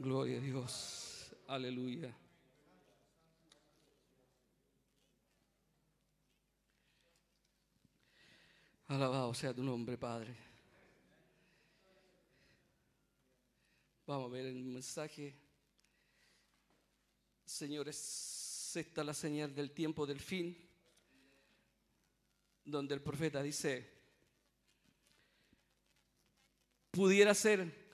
Gloria 0.05 0.37
a 0.37 0.39
Dios. 0.39 1.35
Aleluya. 1.47 2.15
Alabado 8.87 9.33
sea 9.33 9.51
tu 9.51 9.63
nombre, 9.63 9.97
Padre. 9.97 10.35
Vamos 14.05 14.29
a 14.29 14.31
ver 14.31 14.45
el 14.45 14.63
mensaje. 14.63 15.35
Señores, 17.43 18.73
esta 18.75 19.01
es 19.01 19.07
la 19.07 19.13
señal 19.15 19.55
del 19.55 19.71
tiempo 19.71 20.05
del 20.05 20.19
fin, 20.19 20.55
donde 22.63 22.93
el 22.93 23.01
profeta 23.01 23.41
dice, 23.41 23.91
pudiera 26.91 27.33
ser 27.33 27.84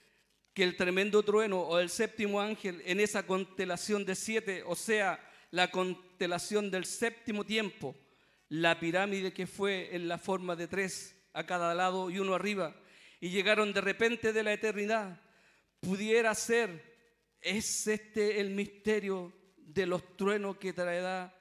que 0.53 0.63
el 0.63 0.75
tremendo 0.75 1.23
trueno 1.23 1.61
o 1.61 1.79
el 1.79 1.89
séptimo 1.89 2.41
ángel 2.41 2.81
en 2.85 2.99
esa 2.99 3.25
constelación 3.25 4.05
de 4.05 4.15
siete, 4.15 4.63
o 4.65 4.75
sea, 4.75 5.19
la 5.49 5.71
constelación 5.71 6.71
del 6.71 6.85
séptimo 6.85 7.45
tiempo, 7.45 7.95
la 8.49 8.79
pirámide 8.79 9.33
que 9.33 9.47
fue 9.47 9.95
en 9.95 10.07
la 10.07 10.17
forma 10.17 10.55
de 10.55 10.67
tres 10.67 11.15
a 11.33 11.45
cada 11.45 11.73
lado 11.73 12.09
y 12.09 12.19
uno 12.19 12.33
arriba, 12.33 12.75
y 13.19 13.29
llegaron 13.29 13.71
de 13.71 13.81
repente 13.81 14.33
de 14.33 14.43
la 14.43 14.53
eternidad, 14.53 15.21
pudiera 15.79 16.33
ser, 16.35 16.83
¿es 17.39 17.87
este 17.87 18.41
el 18.41 18.49
misterio 18.49 19.33
de 19.57 19.85
los 19.85 20.17
truenos 20.17 20.57
que 20.57 20.73
traerá 20.73 21.33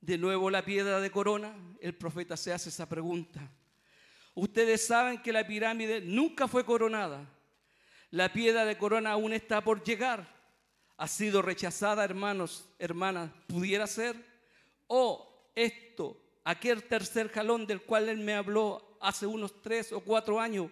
de 0.00 0.18
nuevo 0.18 0.50
la 0.50 0.64
piedra 0.64 1.00
de 1.00 1.10
corona? 1.10 1.54
El 1.80 1.94
profeta 1.94 2.36
se 2.36 2.52
hace 2.52 2.70
esa 2.70 2.88
pregunta. 2.88 3.50
Ustedes 4.34 4.86
saben 4.86 5.22
que 5.22 5.32
la 5.32 5.46
pirámide 5.46 6.00
nunca 6.00 6.48
fue 6.48 6.64
coronada. 6.64 7.28
La 8.16 8.32
piedra 8.32 8.64
de 8.64 8.78
corona 8.78 9.12
aún 9.12 9.34
está 9.34 9.62
por 9.62 9.84
llegar. 9.84 10.26
Ha 10.96 11.06
sido 11.06 11.42
rechazada, 11.42 12.02
hermanos, 12.02 12.66
hermanas, 12.78 13.30
pudiera 13.46 13.86
ser. 13.86 14.16
O 14.86 15.50
esto 15.54 16.18
aquel 16.42 16.84
tercer 16.84 17.28
jalón 17.28 17.66
del 17.66 17.82
cual 17.82 18.08
él 18.08 18.16
me 18.16 18.32
habló 18.32 18.96
hace 19.02 19.26
unos 19.26 19.60
tres 19.60 19.92
o 19.92 20.00
cuatro 20.00 20.40
años. 20.40 20.70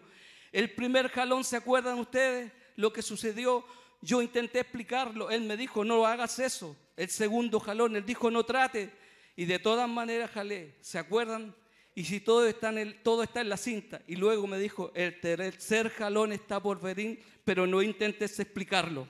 El 0.52 0.72
primer 0.74 1.10
jalón, 1.10 1.44
¿se 1.44 1.58
acuerdan 1.58 1.98
ustedes 1.98 2.50
lo 2.76 2.94
que 2.94 3.02
sucedió? 3.02 3.62
Yo 4.00 4.22
intenté 4.22 4.60
explicarlo, 4.60 5.30
él 5.30 5.42
me 5.42 5.58
dijo, 5.58 5.84
no 5.84 6.06
hagas 6.06 6.38
eso. 6.38 6.74
El 6.96 7.10
segundo 7.10 7.60
jalón, 7.60 7.94
él 7.94 8.06
dijo, 8.06 8.30
no 8.30 8.44
trate. 8.44 8.90
Y 9.36 9.44
de 9.44 9.58
todas 9.58 9.86
maneras 9.86 10.30
jalé, 10.30 10.78
¿se 10.80 10.98
acuerdan? 10.98 11.54
Y 11.94 12.04
si 12.04 12.20
todo 12.20 12.46
está 12.46 12.70
en, 12.70 12.78
el, 12.78 13.02
todo 13.02 13.22
está 13.22 13.40
en 13.40 13.48
la 13.48 13.56
cinta. 13.56 14.02
Y 14.06 14.16
luego 14.16 14.46
me 14.46 14.58
dijo, 14.58 14.90
el 14.94 15.20
tercer 15.20 15.90
jalón 15.90 16.32
está 16.32 16.60
por 16.60 16.80
venir, 16.80 17.22
pero 17.44 17.66
no 17.66 17.82
intentes 17.82 18.38
explicarlo. 18.40 19.06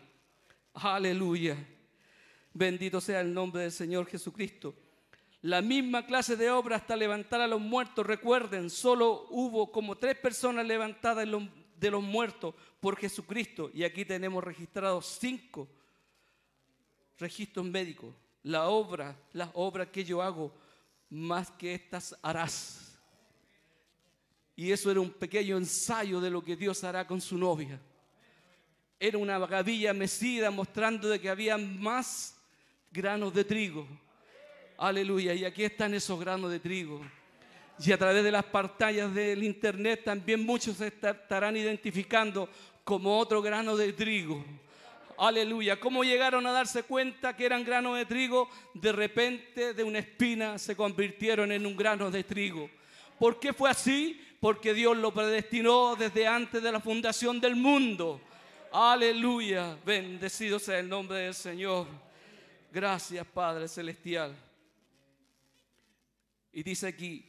Aleluya. 0.74 1.57
Bendito 2.53 3.01
sea 3.01 3.20
el 3.20 3.32
nombre 3.32 3.62
del 3.62 3.72
Señor 3.72 4.07
Jesucristo 4.07 4.74
la 5.45 5.61
misma 5.61 6.07
clase 6.07 6.37
de 6.37 6.51
obra 6.51 6.76
hasta 6.76 6.97
levantar 6.97 7.39
a 7.43 7.47
los 7.47 7.61
muertos. 7.61 8.07
Recuerden, 8.07 8.70
solo 8.70 9.26
hubo 9.28 9.70
como 9.70 9.95
tres 9.99 10.16
personas 10.16 10.64
levantadas 10.64 11.28
de 11.76 11.91
los 11.91 12.03
muertos 12.03 12.55
por 12.80 12.97
Jesucristo. 12.97 13.70
Y 13.74 13.85
aquí 13.85 14.07
tenemos 14.07 14.43
registrados 14.43 15.18
cinco 15.20 15.68
registros 17.18 17.66
médicos. 17.66 18.14
La 18.43 18.68
obra, 18.68 19.18
las 19.35 19.51
obras 19.53 19.89
que 19.89 20.03
yo 20.03 20.22
hago, 20.22 20.51
más 21.11 21.51
que 21.51 21.75
estas 21.75 22.17
harás. 22.23 22.99
Y 24.57 24.71
eso 24.71 24.91
era 24.91 25.01
un 25.01 25.11
pequeño 25.11 25.57
ensayo 25.57 26.21
de 26.21 26.31
lo 26.31 26.43
que 26.43 26.57
Dios 26.57 26.85
hará 26.85 27.07
con 27.07 27.21
su 27.21 27.37
novia. 27.37 27.81
Era 29.01 29.19
una 29.19 29.39
gavilla 29.39 29.93
mecida 29.93 30.51
mostrando 30.51 31.09
de 31.09 31.21
que 31.21 31.29
había 31.29 31.59
más 31.59 32.37
granos 32.93 33.35
de 33.35 33.45
trigo 33.45 33.87
Aleluya. 34.77 35.35
Y 35.35 35.45
aquí 35.45 35.65
están 35.65 35.95
esos 35.95 36.19
granos 36.19 36.51
de 36.51 36.61
trigo. 36.61 37.01
Y 37.79 37.93
a 37.93 37.99
través 37.99 38.23
de 38.23 38.31
las 38.31 38.45
pantallas 38.45 39.15
del 39.15 39.43
internet 39.43 40.03
también 40.05 40.45
muchos 40.45 40.77
se 40.77 40.89
estarán 40.89 41.57
identificando 41.57 42.49
como 42.83 43.19
otro 43.19 43.43
grano 43.43 43.77
de 43.77 43.93
trigo. 43.93 44.45
Aleluya. 45.19 45.79
¿Cómo 45.79 46.05
llegaron 46.05 46.47
a 46.47 46.53
darse 46.53 46.83
cuenta 46.83 47.37
que 47.37 47.47
eran 47.47 47.65
granos 47.65 47.97
de 47.97 48.07
trigo? 48.07 48.49
De 48.75 48.93
repente 48.93 49.75
de 49.75 49.85
una 49.85 50.01
espina 50.01 50.59
se 50.59 50.77
convirtieron 50.77 51.53
en 51.53 51.67
un 51.67 51.77
grano 51.77 52.11
de 52.11 52.25
trigo. 52.25 52.69
¿Por 53.19 53.39
qué 53.39 53.53
fue 53.53 53.71
así? 53.71 54.21
Porque 54.41 54.75
Dios 54.75 54.97
lo 54.97 55.12
predestinó 55.15 55.97
desde 55.97 56.27
antes 56.27 56.62
de 56.62 56.73
la 56.73 56.81
fundación 56.81 57.41
del 57.41 57.57
mundo. 57.57 58.21
Aleluya. 58.73 59.79
Bendecido 59.85 60.59
sea 60.59 60.79
el 60.79 60.89
nombre 60.89 61.19
del 61.19 61.35
Señor. 61.35 61.87
Gracias 62.73 63.25
Padre 63.27 63.69
Celestial. 63.69 64.35
Y 66.53 66.62
dice 66.62 66.89
aquí, 66.89 67.25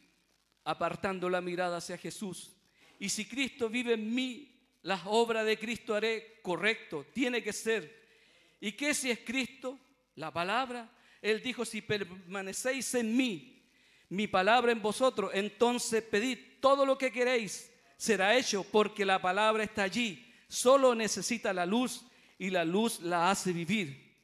apartando 0.64 1.30
la 1.30 1.42
mirada 1.42 1.78
hacia 1.78 1.98
Jesús. 1.98 2.52
Y 3.00 3.10
si 3.10 3.26
Cristo 3.26 3.70
vive 3.70 3.94
en 3.94 4.14
mí, 4.14 4.55
las 4.86 5.02
obras 5.06 5.48
de 5.48 5.58
Cristo 5.58 5.96
haré 5.96 6.38
correcto, 6.44 7.08
tiene 7.12 7.42
que 7.42 7.52
ser. 7.52 7.92
¿Y 8.62 8.74
qué 8.74 8.94
si 8.94 9.10
es 9.10 9.18
Cristo? 9.26 9.80
La 10.14 10.32
palabra. 10.32 10.88
Él 11.24 11.42
dijo, 11.42 11.66
si 11.66 11.82
permanecéis 11.82 12.94
en 12.94 13.18
mí, 13.18 13.64
mi 14.10 14.28
palabra 14.28 14.72
en 14.72 14.84
vosotros, 14.84 15.32
entonces 15.34 16.04
pedid 16.04 16.38
todo 16.60 16.86
lo 16.86 17.00
que 17.00 17.12
queréis, 17.12 17.74
será 17.98 18.38
hecho, 18.38 18.64
porque 18.64 19.06
la 19.06 19.20
palabra 19.20 19.64
está 19.64 19.82
allí. 19.82 20.32
Solo 20.48 20.94
necesita 20.94 21.52
la 21.52 21.66
luz 21.66 22.06
y 22.38 22.52
la 22.52 22.64
luz 22.64 23.00
la 23.00 23.32
hace 23.32 23.52
vivir. 23.52 24.16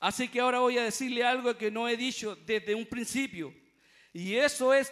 Así 0.00 0.28
que 0.28 0.40
ahora 0.40 0.60
voy 0.60 0.78
a 0.78 0.84
decirle 0.84 1.22
algo 1.22 1.54
que 1.58 1.70
no 1.70 1.86
he 1.86 1.98
dicho 1.98 2.34
desde 2.46 2.74
un 2.74 2.86
principio. 2.86 3.52
Y 4.14 4.36
eso 4.36 4.72
es 4.72 4.90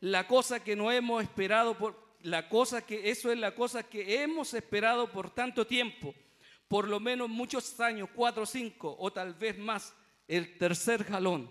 la 0.00 0.26
cosa 0.26 0.62
que 0.62 0.76
no 0.76 0.92
hemos 0.92 1.22
esperado 1.22 1.78
por 1.78 2.07
la 2.22 2.48
cosa 2.48 2.84
que 2.84 3.10
eso 3.10 3.30
es 3.30 3.38
la 3.38 3.54
cosa 3.54 3.82
que 3.82 4.22
hemos 4.22 4.54
esperado 4.54 5.10
por 5.10 5.30
tanto 5.30 5.66
tiempo, 5.66 6.14
por 6.66 6.88
lo 6.88 7.00
menos 7.00 7.28
muchos 7.28 7.78
años, 7.80 8.08
cuatro 8.14 8.44
cinco 8.44 8.96
o 8.98 9.12
tal 9.12 9.34
vez 9.34 9.58
más, 9.58 9.94
el 10.26 10.58
tercer 10.58 11.04
jalón. 11.04 11.50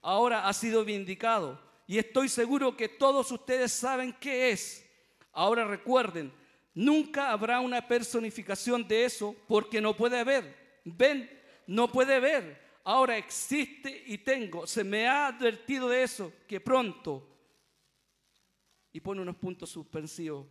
Ahora 0.00 0.48
ha 0.48 0.52
sido 0.52 0.84
vindicado 0.84 1.60
y 1.86 1.98
estoy 1.98 2.28
seguro 2.28 2.76
que 2.76 2.88
todos 2.88 3.30
ustedes 3.30 3.72
saben 3.72 4.12
qué 4.20 4.50
es. 4.50 4.84
Ahora 5.32 5.64
recuerden, 5.64 6.32
nunca 6.74 7.30
habrá 7.30 7.60
una 7.60 7.86
personificación 7.86 8.86
de 8.86 9.04
eso 9.04 9.36
porque 9.46 9.80
no 9.80 9.96
puede 9.96 10.18
haber. 10.18 10.80
Ven, 10.84 11.30
no 11.66 11.88
puede 11.88 12.20
ver. 12.20 12.64
Ahora 12.84 13.18
existe 13.18 14.04
y 14.06 14.18
tengo. 14.18 14.66
Se 14.66 14.84
me 14.84 15.08
ha 15.08 15.26
advertido 15.26 15.88
de 15.88 16.04
eso, 16.04 16.32
que 16.46 16.60
pronto, 16.60 17.35
y 18.96 19.00
pone 19.00 19.20
unos 19.20 19.36
puntos 19.36 19.68
suspensivos, 19.68 20.46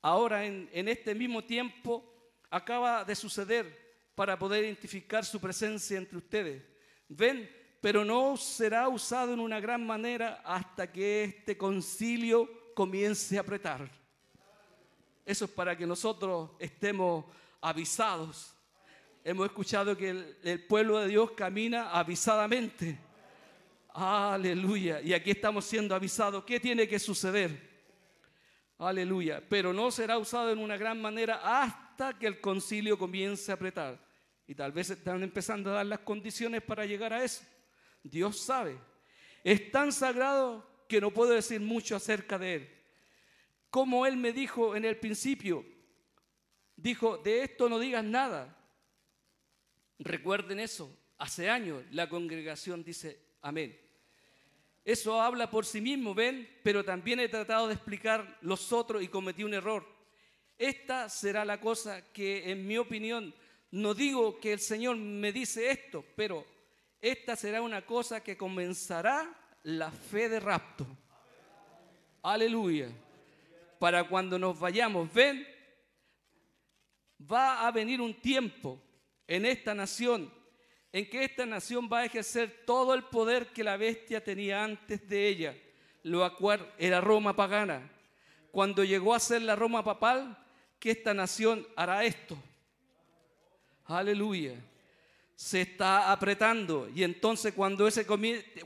ahora 0.00 0.46
en, 0.46 0.88
este 0.88 1.16
mismo 1.16 1.42
tiempo 1.42 2.04
acaba 2.48 3.04
de 3.04 3.16
suceder 3.16 4.06
para 4.14 4.38
poder 4.38 4.62
identificar 4.62 5.24
su 5.24 5.40
presencia 5.40 5.98
entre 5.98 6.16
ustedes. 6.16 6.62
Ven, 7.08 7.50
pero 7.80 8.04
no 8.04 8.36
será 8.36 8.88
usado 8.88 9.34
en 9.34 9.40
una 9.40 9.58
gran 9.58 9.84
manera 9.84 10.40
hasta 10.44 10.92
que 10.92 11.24
este 11.24 11.58
concilio 11.58 12.48
comience 12.72 13.36
a 13.36 13.40
apretar. 13.40 13.90
Eso 15.24 15.46
es 15.46 15.50
para 15.50 15.76
que 15.76 15.88
nosotros 15.88 16.50
estemos 16.60 17.24
avisados 17.60 18.54
hemos 19.24 19.46
escuchado 19.46 19.96
que 19.96 20.36
el, 20.44 20.64
pueblo 20.68 21.00
de 21.00 21.08
Dios 21.08 21.32
camina 21.32 21.90
avisadamente. 21.90 22.96
Aleluya. 23.96 25.00
Y 25.00 25.14
aquí 25.14 25.30
estamos 25.30 25.64
siendo 25.64 25.94
avisados. 25.94 26.44
¿Qué 26.44 26.60
tiene 26.60 26.86
que 26.86 26.98
suceder? 26.98 27.76
Aleluya. 28.76 29.42
Pero 29.48 29.72
no 29.72 29.90
será 29.90 30.18
usado 30.18 30.50
en 30.50 30.58
una 30.58 30.76
gran 30.76 31.00
manera 31.00 31.40
hasta 31.42 32.18
que 32.18 32.26
el 32.26 32.40
concilio 32.40 32.98
comience 32.98 33.50
a 33.50 33.54
apretar. 33.54 33.98
Y 34.46 34.54
tal 34.54 34.72
vez 34.72 34.90
están 34.90 35.22
empezando 35.22 35.70
a 35.70 35.76
dar 35.76 35.86
las 35.86 36.00
condiciones 36.00 36.62
para 36.62 36.84
llegar 36.84 37.14
a 37.14 37.24
eso. 37.24 37.42
Dios 38.02 38.38
sabe. 38.38 38.76
Es 39.42 39.70
tan 39.70 39.90
sagrado 39.92 40.68
que 40.88 41.00
no 41.00 41.10
puedo 41.10 41.30
decir 41.30 41.60
mucho 41.60 41.96
acerca 41.96 42.38
de 42.38 42.54
él. 42.54 42.70
Como 43.70 44.04
él 44.04 44.18
me 44.18 44.32
dijo 44.32 44.76
en 44.76 44.84
el 44.84 44.98
principio, 44.98 45.64
dijo, 46.76 47.16
de 47.18 47.44
esto 47.44 47.68
no 47.68 47.78
digas 47.78 48.04
nada, 48.04 48.56
Recuerden 49.98 50.60
eso, 50.60 50.94
hace 51.16 51.48
años 51.48 51.82
la 51.90 52.08
congregación 52.08 52.84
dice 52.84 53.18
amén. 53.40 53.85
Eso 54.86 55.20
habla 55.20 55.50
por 55.50 55.66
sí 55.66 55.80
mismo, 55.80 56.14
ven, 56.14 56.48
pero 56.62 56.84
también 56.84 57.18
he 57.18 57.28
tratado 57.28 57.66
de 57.66 57.74
explicar 57.74 58.38
los 58.40 58.72
otros 58.72 59.02
y 59.02 59.08
cometí 59.08 59.42
un 59.42 59.52
error. 59.52 59.84
Esta 60.56 61.08
será 61.08 61.44
la 61.44 61.60
cosa 61.60 62.12
que, 62.12 62.52
en 62.52 62.64
mi 62.64 62.78
opinión, 62.78 63.34
no 63.72 63.94
digo 63.94 64.38
que 64.38 64.52
el 64.52 64.60
Señor 64.60 64.96
me 64.96 65.32
dice 65.32 65.72
esto, 65.72 66.04
pero 66.14 66.46
esta 67.00 67.34
será 67.34 67.62
una 67.62 67.84
cosa 67.84 68.22
que 68.22 68.36
comenzará 68.36 69.28
la 69.64 69.90
fe 69.90 70.28
de 70.28 70.38
rapto. 70.38 70.86
Aleluya. 72.22 72.88
Para 73.80 74.04
cuando 74.04 74.38
nos 74.38 74.56
vayamos, 74.56 75.12
ven, 75.12 75.44
va 77.20 77.66
a 77.66 77.72
venir 77.72 78.00
un 78.00 78.14
tiempo 78.14 78.80
en 79.26 79.46
esta 79.46 79.74
nación, 79.74 80.32
en 80.96 81.04
que 81.10 81.24
esta 81.24 81.44
nación 81.44 81.90
va 81.92 81.98
a 81.98 82.04
ejercer 82.06 82.62
todo 82.64 82.94
el 82.94 83.02
poder 83.02 83.48
que 83.48 83.62
la 83.62 83.76
bestia 83.76 84.24
tenía 84.24 84.64
antes 84.64 85.06
de 85.06 85.28
ella, 85.28 85.54
lo 86.02 86.34
cual 86.38 86.72
era 86.78 87.02
Roma 87.02 87.36
pagana. 87.36 87.90
Cuando 88.50 88.82
llegó 88.82 89.14
a 89.14 89.20
ser 89.20 89.42
la 89.42 89.54
Roma 89.54 89.84
papal, 89.84 90.38
que 90.78 90.92
esta 90.92 91.12
nación 91.12 91.68
hará 91.76 92.02
esto. 92.02 92.34
Aleluya. 93.84 94.54
Se 95.34 95.60
está 95.60 96.10
apretando 96.10 96.88
y 96.88 97.02
entonces 97.02 97.52
cuando 97.52 97.86
ese, 97.86 98.06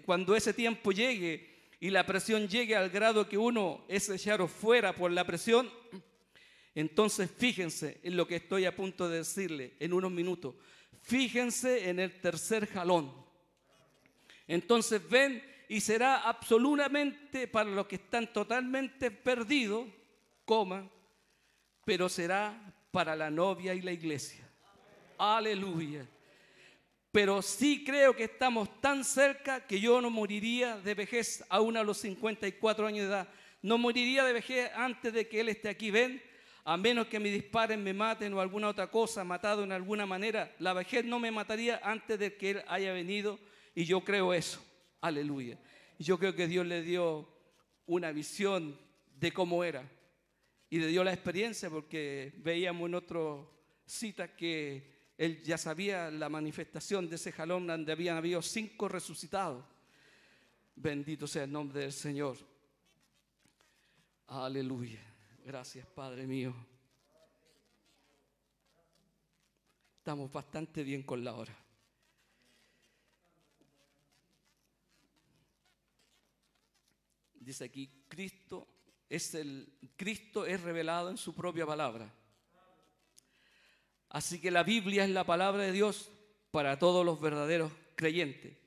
cuando 0.04 0.36
ese 0.36 0.54
tiempo 0.54 0.92
llegue 0.92 1.50
y 1.80 1.90
la 1.90 2.06
presión 2.06 2.46
llegue 2.46 2.76
al 2.76 2.90
grado 2.90 3.28
que 3.28 3.38
uno 3.38 3.84
es 3.88 4.08
echado 4.08 4.46
fuera 4.46 4.94
por 4.94 5.10
la 5.10 5.26
presión, 5.26 5.68
entonces 6.76 7.28
fíjense 7.36 7.98
en 8.04 8.16
lo 8.16 8.28
que 8.28 8.36
estoy 8.36 8.66
a 8.66 8.76
punto 8.76 9.08
de 9.08 9.18
decirle 9.18 9.72
en 9.80 9.92
unos 9.92 10.12
minutos. 10.12 10.54
Fíjense 11.02 11.88
en 11.88 11.98
el 11.98 12.20
tercer 12.20 12.66
jalón. 12.66 13.12
Entonces 14.46 15.08
ven 15.08 15.42
y 15.68 15.80
será 15.80 16.28
absolutamente 16.28 17.46
para 17.46 17.70
los 17.70 17.86
que 17.86 17.96
están 17.96 18.32
totalmente 18.32 19.10
perdidos, 19.10 19.86
coma, 20.44 20.90
pero 21.84 22.08
será 22.08 22.74
para 22.90 23.14
la 23.14 23.30
novia 23.30 23.74
y 23.74 23.80
la 23.80 23.92
iglesia. 23.92 24.44
Aleluya. 25.16 26.06
Pero 27.12 27.42
sí 27.42 27.84
creo 27.84 28.14
que 28.14 28.24
estamos 28.24 28.80
tan 28.80 29.04
cerca 29.04 29.66
que 29.66 29.80
yo 29.80 30.00
no 30.00 30.10
moriría 30.10 30.76
de 30.76 30.94
vejez 30.94 31.44
aún 31.48 31.76
a 31.76 31.82
los 31.82 31.98
54 31.98 32.86
años 32.86 33.06
de 33.06 33.12
edad. 33.12 33.28
No 33.62 33.78
moriría 33.78 34.24
de 34.24 34.32
vejez 34.32 34.70
antes 34.74 35.12
de 35.12 35.28
que 35.28 35.40
Él 35.40 35.48
esté 35.48 35.68
aquí. 35.68 35.90
Ven, 35.90 36.22
a 36.64 36.76
menos 36.76 37.06
que 37.06 37.18
me 37.18 37.30
disparen, 37.30 37.82
me 37.82 37.94
maten 37.94 38.34
o 38.34 38.40
alguna 38.40 38.68
otra 38.68 38.90
cosa, 38.90 39.24
matado 39.24 39.64
en 39.64 39.72
alguna 39.72 40.06
manera, 40.06 40.54
la 40.58 40.72
vejez 40.72 41.04
no 41.04 41.18
me 41.18 41.30
mataría 41.30 41.80
antes 41.82 42.18
de 42.18 42.36
que 42.36 42.50
Él 42.50 42.62
haya 42.68 42.92
venido 42.92 43.38
y 43.74 43.84
yo 43.84 44.02
creo 44.02 44.34
eso. 44.34 44.64
Aleluya. 45.00 45.58
Yo 45.98 46.18
creo 46.18 46.34
que 46.34 46.46
Dios 46.46 46.66
le 46.66 46.82
dio 46.82 47.28
una 47.86 48.12
visión 48.12 48.78
de 49.18 49.32
cómo 49.32 49.64
era 49.64 49.88
y 50.70 50.78
le 50.78 50.86
dio 50.86 51.02
la 51.02 51.12
experiencia 51.12 51.68
porque 51.68 52.32
veíamos 52.38 52.88
en 52.88 52.94
otra 52.94 53.20
cita 53.84 54.34
que 54.36 55.12
él 55.18 55.42
ya 55.42 55.58
sabía 55.58 56.10
la 56.10 56.28
manifestación 56.28 57.08
de 57.08 57.16
ese 57.16 57.32
jalón 57.32 57.66
donde 57.66 57.92
habían 57.92 58.16
habido 58.16 58.40
cinco 58.40 58.88
resucitados. 58.88 59.64
Bendito 60.76 61.26
sea 61.26 61.44
el 61.44 61.52
nombre 61.52 61.80
del 61.80 61.92
Señor. 61.92 62.38
Aleluya. 64.28 65.09
Gracias, 65.44 65.86
Padre 65.86 66.26
mío. 66.26 66.54
Estamos 69.98 70.30
bastante 70.30 70.82
bien 70.82 71.02
con 71.02 71.24
la 71.24 71.34
hora. 71.34 71.56
Dice 77.34 77.64
aquí, 77.64 78.04
Cristo 78.06 78.68
es 79.08 79.34
el 79.34 79.72
Cristo 79.96 80.46
es 80.46 80.60
revelado 80.60 81.10
en 81.10 81.16
su 81.16 81.34
propia 81.34 81.66
palabra. 81.66 82.12
Así 84.10 84.40
que 84.40 84.50
la 84.50 84.62
Biblia 84.62 85.04
es 85.04 85.10
la 85.10 85.24
palabra 85.24 85.62
de 85.62 85.72
Dios 85.72 86.10
para 86.50 86.78
todos 86.78 87.04
los 87.04 87.20
verdaderos 87.20 87.72
creyentes. 87.94 88.59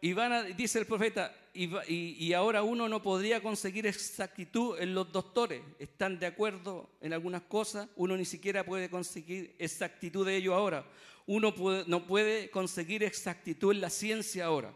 Y 0.00 0.12
van 0.12 0.32
a, 0.32 0.42
dice 0.44 0.78
el 0.78 0.86
profeta, 0.86 1.34
y, 1.54 2.32
ahora 2.32 2.62
uno 2.62 2.88
no 2.88 3.02
podría 3.02 3.42
conseguir 3.42 3.86
exactitud 3.86 4.78
en 4.78 4.94
los 4.94 5.10
doctores. 5.10 5.60
Están 5.78 6.18
de 6.20 6.26
acuerdo 6.26 6.88
en 7.00 7.12
algunas 7.12 7.42
cosas, 7.42 7.88
uno 7.96 8.16
ni 8.16 8.24
siquiera 8.24 8.64
puede 8.64 8.88
conseguir 8.88 9.56
exactitud 9.58 10.24
de 10.24 10.36
ello 10.36 10.54
ahora. 10.54 10.86
Uno 11.26 11.52
no 11.86 12.06
puede 12.06 12.48
conseguir 12.50 13.02
exactitud 13.02 13.72
en 13.72 13.80
la 13.80 13.90
ciencia 13.90 14.44
ahora. 14.44 14.72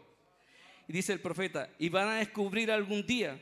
Y 0.87 0.93
dice 0.93 1.13
el 1.13 1.21
profeta, 1.21 1.69
y 1.79 1.87
van 1.87 2.09
a 2.09 2.15
descubrir 2.15 2.69
algún 2.69 3.05
día 3.05 3.41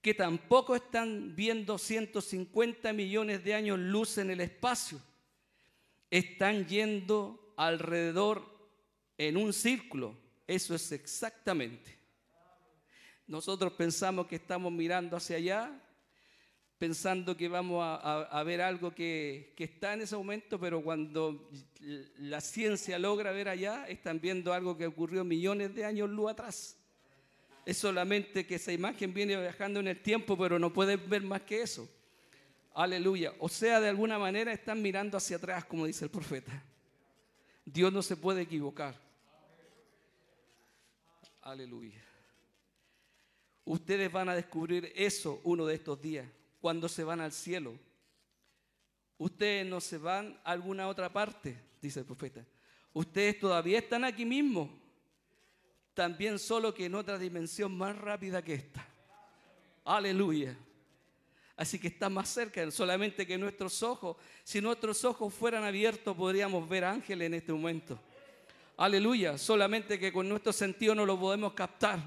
que 0.00 0.14
tampoco 0.14 0.76
están 0.76 1.34
viendo 1.34 1.76
150 1.76 2.92
millones 2.92 3.42
de 3.44 3.54
años 3.54 3.78
luz 3.78 4.16
en 4.18 4.30
el 4.30 4.40
espacio. 4.40 5.00
Están 6.08 6.66
yendo 6.66 7.52
alrededor 7.56 8.44
en 9.18 9.36
un 9.36 9.52
círculo. 9.52 10.16
Eso 10.50 10.74
es 10.74 10.92
exactamente 10.92 12.00
nosotros 13.30 13.72
pensamos 13.74 14.26
que 14.26 14.34
estamos 14.34 14.72
mirando 14.72 15.16
hacia 15.16 15.36
allá, 15.36 15.80
pensando 16.78 17.36
que 17.36 17.46
vamos 17.46 17.80
a, 17.80 18.42
ver 18.42 18.60
algo 18.60 18.92
que, 18.92 19.54
está 19.56 19.94
en 19.94 20.00
ese 20.00 20.16
momento, 20.16 20.58
pero 20.58 20.82
cuando 20.82 21.48
la 22.18 22.40
ciencia 22.40 22.98
logra 22.98 23.30
ver 23.30 23.48
allá, 23.48 23.86
están 23.88 24.20
viendo 24.20 24.52
algo 24.52 24.76
que 24.76 24.84
ocurrió 24.84 25.22
millones 25.22 25.72
de 25.76 25.84
años 25.84 26.10
luz 26.10 26.32
atrás. 26.32 26.76
Es 27.64 27.76
solamente 27.76 28.44
que 28.44 28.56
esa 28.56 28.72
imagen 28.72 29.14
viene 29.14 29.40
viajando 29.40 29.78
en 29.78 29.86
el 29.86 30.02
tiempo, 30.02 30.36
pero 30.36 30.58
no 30.58 30.72
pueden 30.72 31.08
ver 31.08 31.22
más 31.22 31.42
que 31.42 31.62
eso. 31.62 31.88
Aleluya. 32.74 33.32
O 33.38 33.48
sea, 33.48 33.80
de 33.80 33.90
alguna 33.90 34.18
manera 34.18 34.52
están 34.52 34.82
mirando 34.82 35.16
hacia 35.16 35.36
atrás, 35.36 35.66
como 35.66 35.86
dice 35.86 36.04
el 36.04 36.10
profeta. 36.10 36.64
Dios 37.64 37.92
no 37.92 38.02
se 38.02 38.16
puede 38.16 38.42
equivocar. 38.42 39.09
Aleluya. 41.42 42.02
Ustedes 43.64 44.10
van 44.10 44.28
a 44.28 44.34
descubrir 44.34 44.92
eso 44.94 45.40
uno 45.44 45.64
de 45.66 45.74
estos 45.74 46.00
días, 46.00 46.26
cuando 46.60 46.88
se 46.88 47.04
van 47.04 47.20
al 47.20 47.32
cielo. 47.32 47.78
ustedes 49.16 49.66
no 49.66 49.80
se 49.80 49.98
van 49.98 50.40
a 50.44 50.50
alguna 50.52 50.88
otra 50.88 51.12
parte, 51.12 51.56
dice 51.80 52.00
el 52.00 52.06
profeta. 52.06 52.44
Ustedes 52.92 53.38
todavía 53.38 53.78
están 53.78 54.04
aquí 54.04 54.24
mismo, 54.24 54.70
también 55.94 56.38
solo 56.38 56.72
que 56.72 56.86
en 56.86 56.94
otra 56.94 57.18
dimensión 57.18 57.76
más 57.76 57.96
rápida 57.96 58.42
que 58.42 58.54
esta. 58.54 58.86
Aleluya. 59.84 60.56
Así 61.56 61.78
que 61.78 61.88
está 61.88 62.08
más 62.08 62.30
cerca, 62.30 62.70
solamente 62.70 63.26
que 63.26 63.36
nuestros 63.36 63.82
ojos, 63.82 64.16
si 64.44 64.62
nuestros 64.62 65.04
ojos 65.04 65.32
fueran 65.34 65.62
abiertos, 65.64 66.16
podríamos 66.16 66.66
ver 66.66 66.84
ángeles 66.84 67.26
en 67.26 67.34
este 67.34 67.52
momento. 67.52 68.00
Aleluya, 68.80 69.36
solamente 69.36 69.98
que 69.98 70.10
con 70.10 70.26
nuestro 70.26 70.54
sentido 70.54 70.94
no 70.94 71.04
lo 71.04 71.20
podemos 71.20 71.52
captar. 71.52 72.00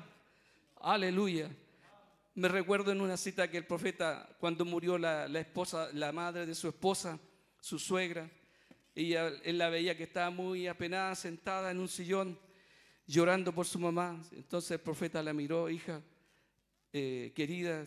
Aleluya. 0.81 1.55
Me 2.33 2.47
recuerdo 2.47 2.91
en 2.91 2.99
una 2.99 3.15
cita 3.15 3.47
que 3.47 3.57
el 3.57 3.67
profeta, 3.67 4.27
cuando 4.39 4.65
murió 4.65 4.97
la, 4.97 5.27
esposa, 5.39 5.89
la 5.93 6.11
madre 6.11 6.47
de 6.47 6.55
su 6.55 6.67
esposa, 6.67 7.19
su 7.61 7.77
suegra, 7.77 8.27
ella, 8.95 9.27
él 9.43 9.59
la 9.59 9.69
veía 9.69 9.95
que 9.95 10.05
estaba 10.05 10.31
muy 10.31 10.65
apenada, 10.65 11.13
sentada 11.13 11.69
en 11.69 11.77
un 11.77 11.87
sillón, 11.87 12.39
llorando 13.05 13.53
por 13.53 13.67
su 13.67 13.77
mamá. 13.77 14.19
Entonces 14.31 14.71
el 14.71 14.79
profeta 14.79 15.21
la 15.21 15.31
miró, 15.31 15.69
hija, 15.69 16.01
eh, 16.91 17.33
querida, 17.35 17.85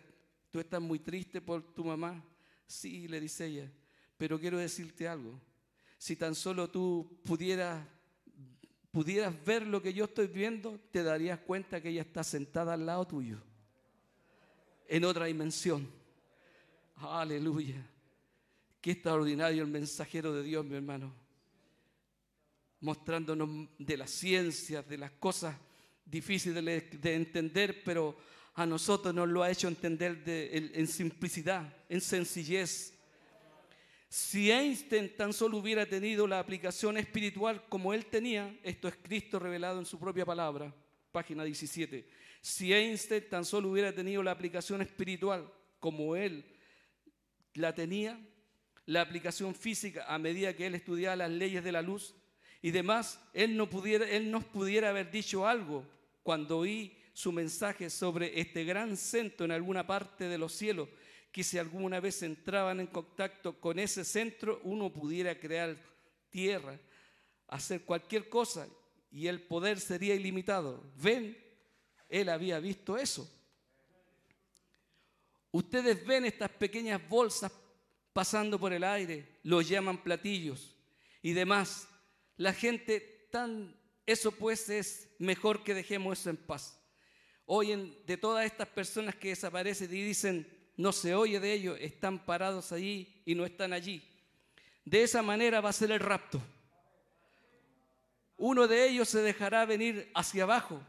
tú 0.53 0.61
estás 0.61 0.81
muy 0.81 1.01
triste 1.01 1.41
por 1.41 1.75
tu 1.75 1.85
mamá. 1.85 2.25
Sí, 2.69 3.09
le 3.09 3.19
dice 3.19 3.47
ella, 3.47 3.69
pero 4.17 4.39
quiero 4.39 4.59
decirte 4.59 5.09
algo. 5.09 5.41
Si 5.99 6.15
tan 6.15 6.37
solo 6.37 6.71
tú 6.71 7.21
pudieras 7.25 7.85
pudieras 8.97 9.35
ver 9.45 9.67
lo 9.67 9.83
que 9.83 9.93
yo 9.93 10.07
estoy 10.07 10.27
viendo, 10.27 10.81
te 10.91 11.03
darías 11.03 11.39
cuenta 11.41 11.83
que 11.83 11.91
ella 11.91 12.01
está 12.01 12.25
sentada 12.25 12.73
al 12.73 12.87
lado 12.87 13.07
tuyo, 13.07 13.37
en 14.89 15.05
otra 15.05 15.27
dimensión. 15.27 15.87
Aleluya. 16.95 17.87
Qué 18.81 18.93
extraordinario 18.93 19.65
el 19.65 19.69
mensajero 19.69 20.33
de 20.33 20.43
Dios, 20.43 20.65
mi 20.65 20.77
hermano. 20.77 21.13
Mostrándonos 22.81 23.69
de 23.79 23.99
las 23.99 24.11
ciencias, 24.11 24.89
de 24.89 24.97
las 24.97 25.11
cosas 25.11 25.55
difíciles 26.07 26.65
de 26.99 27.15
entender, 27.15 27.83
pero 27.85 28.17
a 28.55 28.65
nosotros 28.65 29.15
nos 29.15 29.29
lo 29.29 29.43
ha 29.43 29.51
hecho 29.51 29.69
entender 29.69 30.23
en 30.27 30.87
simplicidad, 30.87 31.71
en 31.91 32.01
sencillez, 32.01 32.95
si 34.09 34.51
Einstein 34.51 35.15
tan 35.17 35.33
solo 35.33 35.59
hubiera 35.59 35.87
tenido 35.87 36.27
la 36.27 36.39
aplicación 36.39 36.97
espiritual 36.97 37.63
como 37.69 37.93
él 37.93 38.07
tenía, 38.07 38.57
esto 38.63 38.89
es 38.89 38.97
Cristo 38.97 39.39
revelado 39.39 39.79
en 39.79 39.87
su 39.87 39.99
propia 39.99 40.25
palabra, 40.25 40.73
página 41.11 41.45
17. 41.45 42.09
Si 42.41 42.73
Einstein 42.73 43.29
tan 43.29 43.45
solo 43.45 43.71
hubiera 43.71 43.93
tenido 43.93 44.23
la 44.23 44.31
aplicación 44.31 44.81
espiritual 44.81 45.51
como 45.81 46.15
él 46.15 46.45
la 47.55 47.75
tenía, 47.75 48.21
la 48.87 49.01
aplicación 49.01 49.55
física 49.55 50.05
a 50.07 50.19
medida 50.19 50.55
que 50.55 50.67
él 50.67 50.77
estudiaba 50.77 51.17
las 51.17 51.31
leyes 51.31 51.65
de 51.65 51.73
la 51.73 51.83
luz 51.83 52.15
y 52.63 52.71
demás, 52.71 53.21
él, 53.33 53.57
no 53.57 53.69
pudiera, 53.69 54.09
él 54.09 54.31
nos 54.31 54.45
pudiera 54.45 54.91
haber 54.91 55.11
dicho 55.11 55.47
algo 55.47 55.85
cuando 56.23 56.59
oí 56.59 56.97
su 57.13 57.33
mensaje 57.33 57.91
sobre 57.91 58.39
este 58.39 58.65
gran 58.65 58.97
centro 58.97 59.47
en 59.47 59.53
alguna 59.53 59.87
parte 59.87 60.29
de 60.29 60.39
los 60.39 60.53
cielos 60.53 60.89
que 61.33 61.45
si 61.45 61.59
alguna 61.59 62.01
vez 62.01 62.23
entraban 62.23 62.81
en 62.81 62.87
contacto 62.87 63.61
con 63.61 63.79
ese 63.79 64.05
centro, 64.05 64.61
uno 64.65 64.93
pudiera 64.93 65.39
crear 65.39 65.77
tierra, 66.31 66.79
hacer 67.49 67.85
cualquier 67.85 68.29
cosa 68.29 68.67
y 69.11 69.27
el 69.27 69.43
poder 69.43 69.81
sería 69.81 70.15
ilimitado. 70.15 70.83
Ven, 70.97 71.37
él 72.09 72.29
había 72.29 72.59
visto 72.59 72.97
eso. 72.97 73.31
Ustedes 75.51 76.05
ven 76.05 76.25
estas 76.25 76.51
pequeñas 76.51 77.01
bolsas 77.09 77.53
pasando 78.13 78.59
por 78.59 78.73
el 78.73 78.85
aire, 78.85 79.39
los 79.43 79.69
llaman 79.69 80.03
platillos 80.03 80.75
y 81.23 81.33
demás. 81.33 81.89
La 82.37 82.53
gente 82.53 83.29
tan, 83.31 83.75
eso 84.05 84.33
pues 84.33 84.69
es 84.69 85.09
mejor 85.19 85.65
que 85.65 85.75
dejemos 85.75 86.21
eso 86.21 86.31
en 86.31 86.37
paz. 86.37 86.81
Hoy 87.45 87.97
de 88.07 88.17
todas 88.17 88.45
estas 88.45 88.69
personas 88.69 89.15
que 89.15 89.29
desaparecen 89.29 89.93
y 89.95 90.03
dicen, 90.03 90.56
no 90.77 90.93
se 90.93 91.15
oye 91.15 91.41
de 91.41 91.53
ellos, 91.53 91.79
están 91.81 92.25
parados 92.25 92.73
allí 92.73 93.23
y 93.25 93.35
no 93.35 93.45
están 93.45 93.73
allí. 93.73 94.03
De 94.85 95.03
esa 95.03 95.23
manera 95.23 95.61
va 95.61 95.71
a 95.71 95.73
ser 95.73 95.91
el 95.91 96.01
rapto. 96.01 96.41
Uno 98.37 98.69
de 98.69 98.89
ellos 98.89 99.09
se 99.09 99.23
dejará 99.23 99.65
venir 99.65 100.11
hacia 100.15 100.43
abajo 100.43 100.81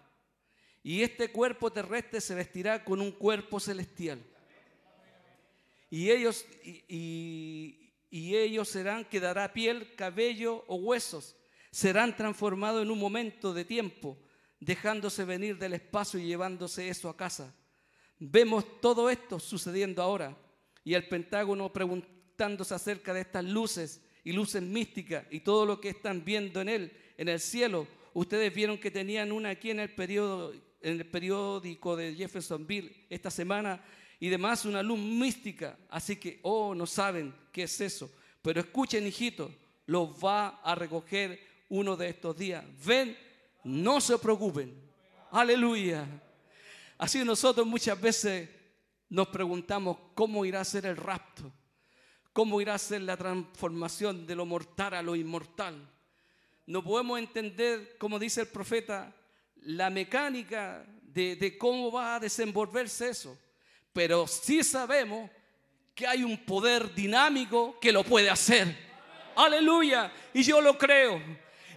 y 0.84 1.04
este 1.04 1.32
cuerpo 1.32 1.72
terrestre 1.72 2.22
se 2.22 2.36
vestirá 2.36 2.84
con 2.84 3.02
un 3.02 3.12
cuerpo 3.12 3.60
celestial. 3.60 4.24
Y 5.90 6.12
ellos, 6.12 6.46
y, 6.64 7.92
ellos 8.10 8.70
serán, 8.70 9.06
quedará 9.06 9.52
piel, 9.52 9.96
cabello 9.96 10.64
o 10.68 10.76
huesos. 10.76 11.36
Serán 11.72 12.16
transformados 12.16 12.84
en 12.84 12.92
un 12.92 13.00
momento 13.00 13.54
de 13.54 13.66
tiempo, 13.66 14.18
dejándose 14.60 15.26
venir 15.26 15.58
del 15.58 15.74
espacio 15.74 16.20
y 16.20 16.26
llevándose 16.26 16.90
eso 16.90 17.10
a 17.10 17.18
casa. 17.18 17.54
Vemos 18.20 18.82
todo 18.82 19.10
esto 19.10 19.40
sucediendo 19.40 20.02
ahora 20.02 20.36
y 20.84 20.94
el 20.94 21.08
Pentágono 21.08 21.72
preguntándose 21.72 22.74
acerca 22.74 23.14
de 23.14 23.22
estas 23.22 23.44
luces 23.44 24.02
y 24.24 24.32
luces 24.32 24.62
místicas 24.62 25.26
y 25.30 25.42
todo 25.42 25.66
lo 25.66 25.80
que 25.80 25.90
están 25.90 26.26
viendo 26.26 26.62
en 26.62 26.70
él, 26.70 26.92
en 27.18 27.30
el 27.30 27.40
cielo. 27.40 27.88
Ustedes 28.14 28.54
vieron 28.54 28.78
que 28.78 28.90
tenían 28.90 29.32
una 29.32 29.50
aquí 29.50 29.70
en 29.70 29.80
el, 29.80 29.90
periódico 31.06 31.96
de 31.96 32.16
Jeffersonville 32.16 33.06
esta 33.10 33.30
semana 33.30 33.84
y 34.20 34.30
demás 34.30 34.66
una 34.66 34.82
luz 34.82 34.98
mística. 34.98 35.78
Así 35.90 36.16
que, 36.16 36.40
oh, 36.42 36.74
no 36.74 36.88
saben 36.88 37.34
qué 37.52 37.64
es 37.64 37.80
eso. 37.80 38.10
Pero 38.42 38.62
escuchen, 38.62 39.06
hijitos, 39.06 39.52
los 39.86 40.10
va 40.24 40.62
a 40.64 40.74
recoger 40.74 41.40
uno 41.70 41.96
de 41.96 42.10
estos 42.10 42.36
días. 42.36 42.66
Ven, 42.86 43.16
no 43.64 44.02
se 44.02 44.18
preocupen. 44.18 44.74
Aleluya. 45.32 46.08
Así 46.98 47.24
nosotros 47.24 47.68
muchas 47.68 48.00
veces 48.00 48.50
nos 49.10 49.28
preguntamos 49.28 49.98
cómo 50.16 50.46
irá 50.46 50.62
a 50.62 50.66
ser 50.66 50.86
el 50.86 50.98
rapto, 50.98 51.52
cómo 52.34 52.60
irá 52.60 52.74
a 52.74 52.80
ser 52.80 53.02
la 53.02 53.16
transformación 53.16 54.26
de 54.26 54.36
lo 54.36 54.46
mortal 54.46 54.94
a 54.96 55.02
lo 55.02 55.16
inmortal. 55.16 55.76
No 56.66 56.84
podemos 56.84 57.20
entender, 57.20 57.98
como 57.98 58.20
dice 58.20 58.42
el 58.42 58.48
profeta, 58.48 59.14
la 59.62 59.90
mecánica 59.90 60.86
de, 61.02 61.58
cómo 61.58 61.92
va 61.92 62.16
a 62.16 62.20
desenvolverse 62.20 63.10
eso, 63.10 63.38
pero 63.94 64.28
sí 64.28 64.64
sabemos 64.64 65.30
que 65.96 66.06
hay 66.06 66.24
un 66.24 66.38
poder 66.46 66.94
dinámico 66.94 67.80
que 67.80 67.92
lo 67.92 68.04
puede 68.04 68.30
hacer. 68.30 68.76
Aleluya. 69.36 70.12
Y 70.34 70.44
yo 70.44 70.62
lo 70.62 70.78
creo. 70.78 71.22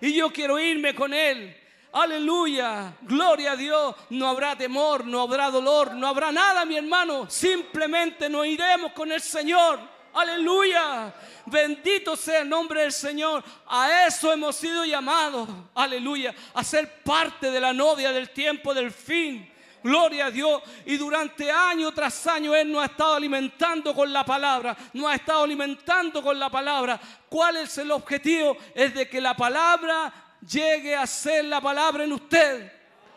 Y 0.01 0.15
yo 0.15 0.31
quiero 0.31 0.59
irme 0.59 0.95
con 0.95 1.15
Él. 1.15 1.57
Aleluya, 1.93 2.95
gloria 3.03 3.53
a 3.53 3.57
Dios. 3.57 3.97
No 4.11 4.29
habrá 4.29 4.57
temor, 4.57 5.05
no 5.05 5.23
habrá 5.23 5.51
dolor, 5.51 5.95
no 5.95 6.07
habrá 6.07 6.31
nada, 6.31 6.65
mi 6.65 6.77
hermano. 6.77 7.29
Simplemente 7.29 8.29
nos 8.29 8.47
iremos 8.47 8.93
con 8.93 9.11
el 9.11 9.21
Señor. 9.21 9.81
Aleluya. 10.13 11.13
Bendito 11.47 12.17
sea 12.17 12.43
el 12.43 12.49
nombre 12.49 12.83
del 12.83 12.93
Señor. 12.93 13.43
A 13.67 14.07
eso 14.07 14.33
hemos 14.33 14.57
sido 14.57 14.85
llamados. 14.85 15.49
Aleluya. 15.75 16.35
A 16.55 16.63
ser 16.63 17.03
parte 17.03 17.51
de 17.51 17.61
la 17.61 17.73
novia 17.73 18.13
del 18.13 18.31
tiempo 18.31 18.73
del 18.75 18.93
fin. 18.93 19.51
Gloria 19.83 20.27
a 20.27 20.31
Dios. 20.31 20.63
Y 20.85 20.97
durante 20.97 21.51
año 21.51 21.93
tras 21.93 22.27
año 22.27 22.55
Él 22.55 22.71
nos 22.71 22.83
ha 22.83 22.87
estado 22.87 23.15
alimentando 23.15 23.95
con 23.95 24.13
la 24.13 24.25
palabra. 24.25 24.77
Nos 24.93 25.11
ha 25.11 25.15
estado 25.15 25.45
alimentando 25.45 26.23
con 26.23 26.39
la 26.39 26.51
palabra. 26.51 27.01
¿Cuál 27.29 27.59
es 27.59 27.79
el 27.79 27.91
objetivo? 27.91 28.57
Es 28.75 28.95
de 28.95 29.09
que 29.09 29.21
la 29.21 29.35
palabra 29.35 30.20
llegue 30.47 30.95
a 30.95 31.07
ser 31.07 31.45
la 31.45 31.61
palabra 31.61 32.05
en 32.05 32.13
usted. 32.13 32.73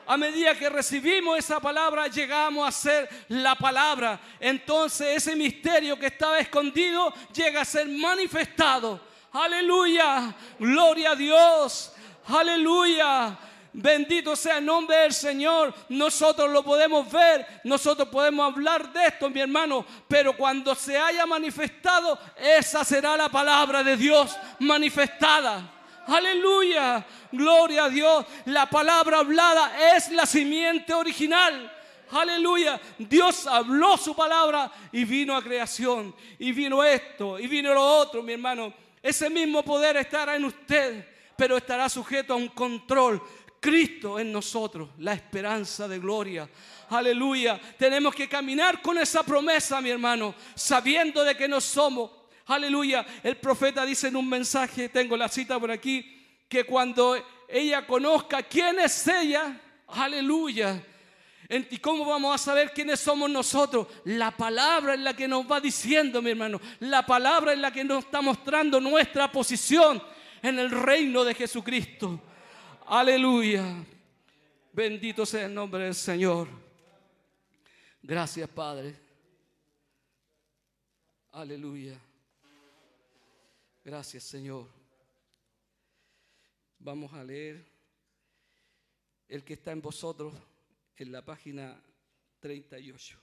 A 0.06 0.18
medida 0.18 0.56
que 0.56 0.70
recibimos 0.70 1.38
esa 1.38 1.60
palabra, 1.60 2.08
llegamos 2.08 2.68
a 2.68 2.72
ser 2.72 3.10
la 3.30 3.56
palabra. 3.56 4.20
Entonces 4.40 5.18
ese 5.18 5.36
misterio 5.36 5.98
que 5.98 6.08
estaba 6.08 6.40
escondido 6.40 7.14
llega 7.34 7.62
a 7.62 7.66
ser 7.66 7.88
manifestado. 7.88 9.00
Aleluya. 9.32 10.36
Gloria 10.60 11.12
a 11.12 11.16
Dios. 11.16 11.94
Aleluya. 12.28 13.38
Bendito 13.76 14.36
sea 14.36 14.60
el 14.60 14.66
nombre 14.66 14.98
del 14.98 15.14
Señor. 15.14 15.74
Nosotros 15.90 16.52
lo 16.52 16.64
podemos 16.64 17.12
ver, 17.12 17.62
nosotros 17.64 18.08
podemos 18.10 18.54
hablar 18.54 18.94
de 18.94 19.08
esto, 19.08 19.32
mi 19.32 19.42
hermano, 19.42 19.84
pero 20.08 20.38
cuando 20.38 20.76
se 20.76 20.96
haya 20.96 21.26
manifestado, 21.26 22.20
esa 22.38 22.86
será 22.86 23.18
la 23.18 23.30
palabra 23.30 23.82
de 23.84 23.98
Dios 23.98 24.38
manifestada. 24.60 25.72
Aleluya. 26.08 27.06
Gloria 27.32 27.86
a 27.86 27.90
Dios. 27.90 28.26
La 28.46 28.70
palabra 28.70 29.20
hablada 29.20 29.96
es 29.96 30.10
la 30.12 30.26
simiente 30.26 30.94
original. 30.94 31.72
Aleluya. 32.12 32.80
Dios 32.98 33.48
habló 33.48 33.98
su 33.98 34.16
palabra 34.16 34.72
y 34.92 35.06
vino 35.06 35.36
a 35.36 35.44
creación. 35.44 36.16
Y 36.40 36.52
vino 36.52 36.84
esto 36.84 37.40
y 37.40 37.48
vino 37.48 37.74
lo 37.74 37.84
otro, 37.84 38.22
mi 38.22 38.34
hermano. 38.34 38.74
Ese 39.02 39.30
mismo 39.30 39.64
poder 39.64 39.98
estará 39.98 40.36
en 40.36 40.46
usted, 40.46 41.08
pero 41.36 41.58
estará 41.58 41.90
sujeto 41.90 42.34
a 42.34 42.38
un 42.38 42.50
control. 42.50 43.22
Cristo 43.60 44.20
en 44.20 44.32
nosotros, 44.32 44.90
la 44.98 45.14
esperanza 45.14 45.88
de 45.88 45.98
gloria. 45.98 46.50
Aleluya. 46.90 47.60
Tenemos 47.78 48.14
que 48.14 48.28
caminar 48.28 48.82
con 48.82 48.98
esa 48.98 49.24
promesa, 49.24 49.80
mi 49.80 49.90
hermano, 49.90 50.36
sabiendo 50.54 51.24
de 51.24 51.36
que 51.36 51.48
no 51.48 51.62
somos 51.62 52.12
Aleluya. 52.46 53.06
El 53.24 53.38
profeta 53.38 53.86
dice 53.86 54.08
en 54.10 54.16
un 54.16 54.28
mensaje, 54.28 54.90
tengo 54.90 55.16
la 55.16 55.30
cita 55.30 55.60
por 55.60 55.72
aquí, 55.72 56.22
que 56.48 56.66
cuando 56.66 57.16
ella 57.48 57.86
conozca 57.88 58.44
quién 58.44 58.80
es 58.80 59.08
ella, 59.08 59.60
aleluya. 59.88 60.84
¿Y 61.50 61.78
cómo 61.78 62.06
vamos 62.06 62.34
a 62.34 62.38
saber 62.38 62.72
quiénes 62.74 63.00
somos 63.00 63.30
nosotros? 63.30 63.88
La 64.06 64.32
palabra 64.32 64.94
es 64.94 65.00
la 65.00 65.16
que 65.16 65.28
nos 65.28 65.50
va 65.50 65.60
diciendo, 65.60 66.22
mi 66.22 66.32
hermano. 66.32 66.60
La 66.80 67.06
palabra 67.06 67.54
es 67.54 67.60
la 67.60 67.72
que 67.72 67.84
nos 67.84 68.06
está 68.06 68.22
mostrando 68.22 68.80
nuestra 68.80 69.32
posición 69.32 70.02
en 70.42 70.60
el 70.60 70.72
reino 70.72 71.24
de 71.24 71.36
Jesucristo. 71.36 72.20
Aleluya. 72.88 73.64
Bendito 74.72 75.26
sea 75.26 75.46
el 75.46 75.54
nombre 75.54 75.84
del 75.84 75.96
Señor. 75.96 76.48
Gracias, 78.02 78.50
Padre. 78.50 79.00
Aleluya. 81.32 82.00
Gracias, 83.86 84.24
Señor. 84.24 84.70
Vamos 86.80 87.12
a 87.12 87.22
leer 87.22 87.66
el 89.28 89.44
que 89.44 89.56
está 89.56 89.74
en 89.74 89.82
vosotros 89.82 90.34
en 90.96 91.12
la 91.12 91.24
página 91.26 91.82
38. 92.40 93.20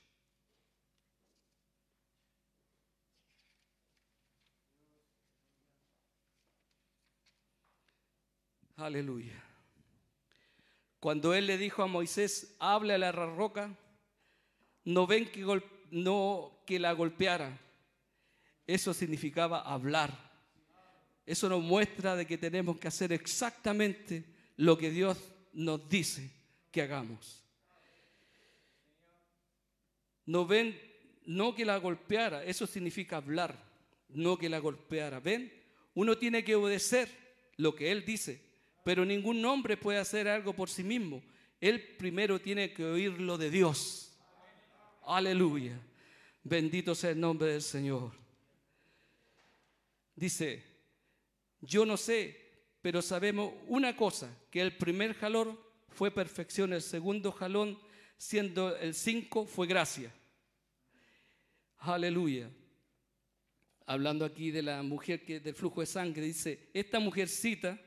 Aleluya. 8.77 9.43
Cuando 10.99 11.33
él 11.33 11.47
le 11.47 11.57
dijo 11.57 11.83
a 11.83 11.87
Moisés, 11.87 12.55
hable 12.59 12.93
a 12.93 12.99
la 12.99 13.13
roca, 13.13 13.75
no 14.85 15.07
ven 15.07 15.31
que, 15.31 15.63
no, 15.91 16.63
que 16.67 16.79
la 16.79 16.93
golpeara. 16.93 17.59
Eso 18.67 18.93
significaba 18.93 19.61
hablar. 19.61 20.30
Eso 21.31 21.49
nos 21.49 21.63
muestra 21.63 22.17
de 22.17 22.27
que 22.27 22.37
tenemos 22.37 22.77
que 22.77 22.89
hacer 22.89 23.13
exactamente 23.13 24.25
lo 24.57 24.77
que 24.77 24.91
Dios 24.91 25.17
nos 25.53 25.89
dice 25.89 26.29
que 26.73 26.83
hagamos. 26.83 27.45
No 30.27 30.45
ven, 30.45 30.77
no 31.27 31.55
que 31.55 31.65
la 31.65 31.77
golpeara, 31.77 32.43
eso 32.43 32.67
significa 32.67 33.19
hablar, 33.19 33.57
no 34.09 34.37
que 34.37 34.49
la 34.49 34.59
golpeara. 34.59 35.21
¿Ven? 35.21 35.53
Uno 35.95 36.19
tiene 36.19 36.43
que 36.43 36.57
obedecer 36.57 37.09
lo 37.59 37.77
que 37.77 37.93
Él 37.93 38.05
dice, 38.05 38.43
pero 38.83 39.05
ningún 39.05 39.45
hombre 39.45 39.77
puede 39.77 40.01
hacer 40.01 40.27
algo 40.27 40.53
por 40.53 40.69
sí 40.69 40.83
mismo. 40.83 41.23
Él 41.61 41.95
primero 41.97 42.41
tiene 42.41 42.73
que 42.73 42.85
oírlo 42.85 43.39
de 43.39 43.51
Dios. 43.51 44.19
Aleluya. 45.07 45.81
Bendito 46.43 46.93
sea 46.97 47.11
el 47.11 47.21
nombre 47.21 47.53
del 47.53 47.63
Señor. 47.63 48.11
Dice, 50.17 50.70
yo 51.61 51.85
no 51.85 51.97
sé, 51.97 52.51
pero 52.83 53.03
sabemos 53.03 53.53
una 53.67 53.97
cosa, 53.97 54.35
que 54.51 54.61
el 54.61 54.77
primer 54.77 55.15
jalón 55.15 55.59
fue 55.89 56.11
perfección, 56.11 56.73
el 56.73 56.83
segundo 56.83 57.33
jalón, 57.33 57.79
siendo 58.17 58.77
el 58.77 58.95
cinco, 58.95 59.47
fue 59.47 59.67
gracia. 59.67 60.13
Aleluya. 61.79 62.51
Hablando 63.87 64.25
aquí 64.25 64.51
de 64.51 64.63
la 64.63 64.83
mujer 64.83 65.25
que 65.25 65.41
del 65.41 65.55
flujo 65.55 65.81
de 65.81 65.87
sangre, 65.87 66.23
dice, 66.23 66.71
esta 66.73 67.01
mujercita 67.01 67.79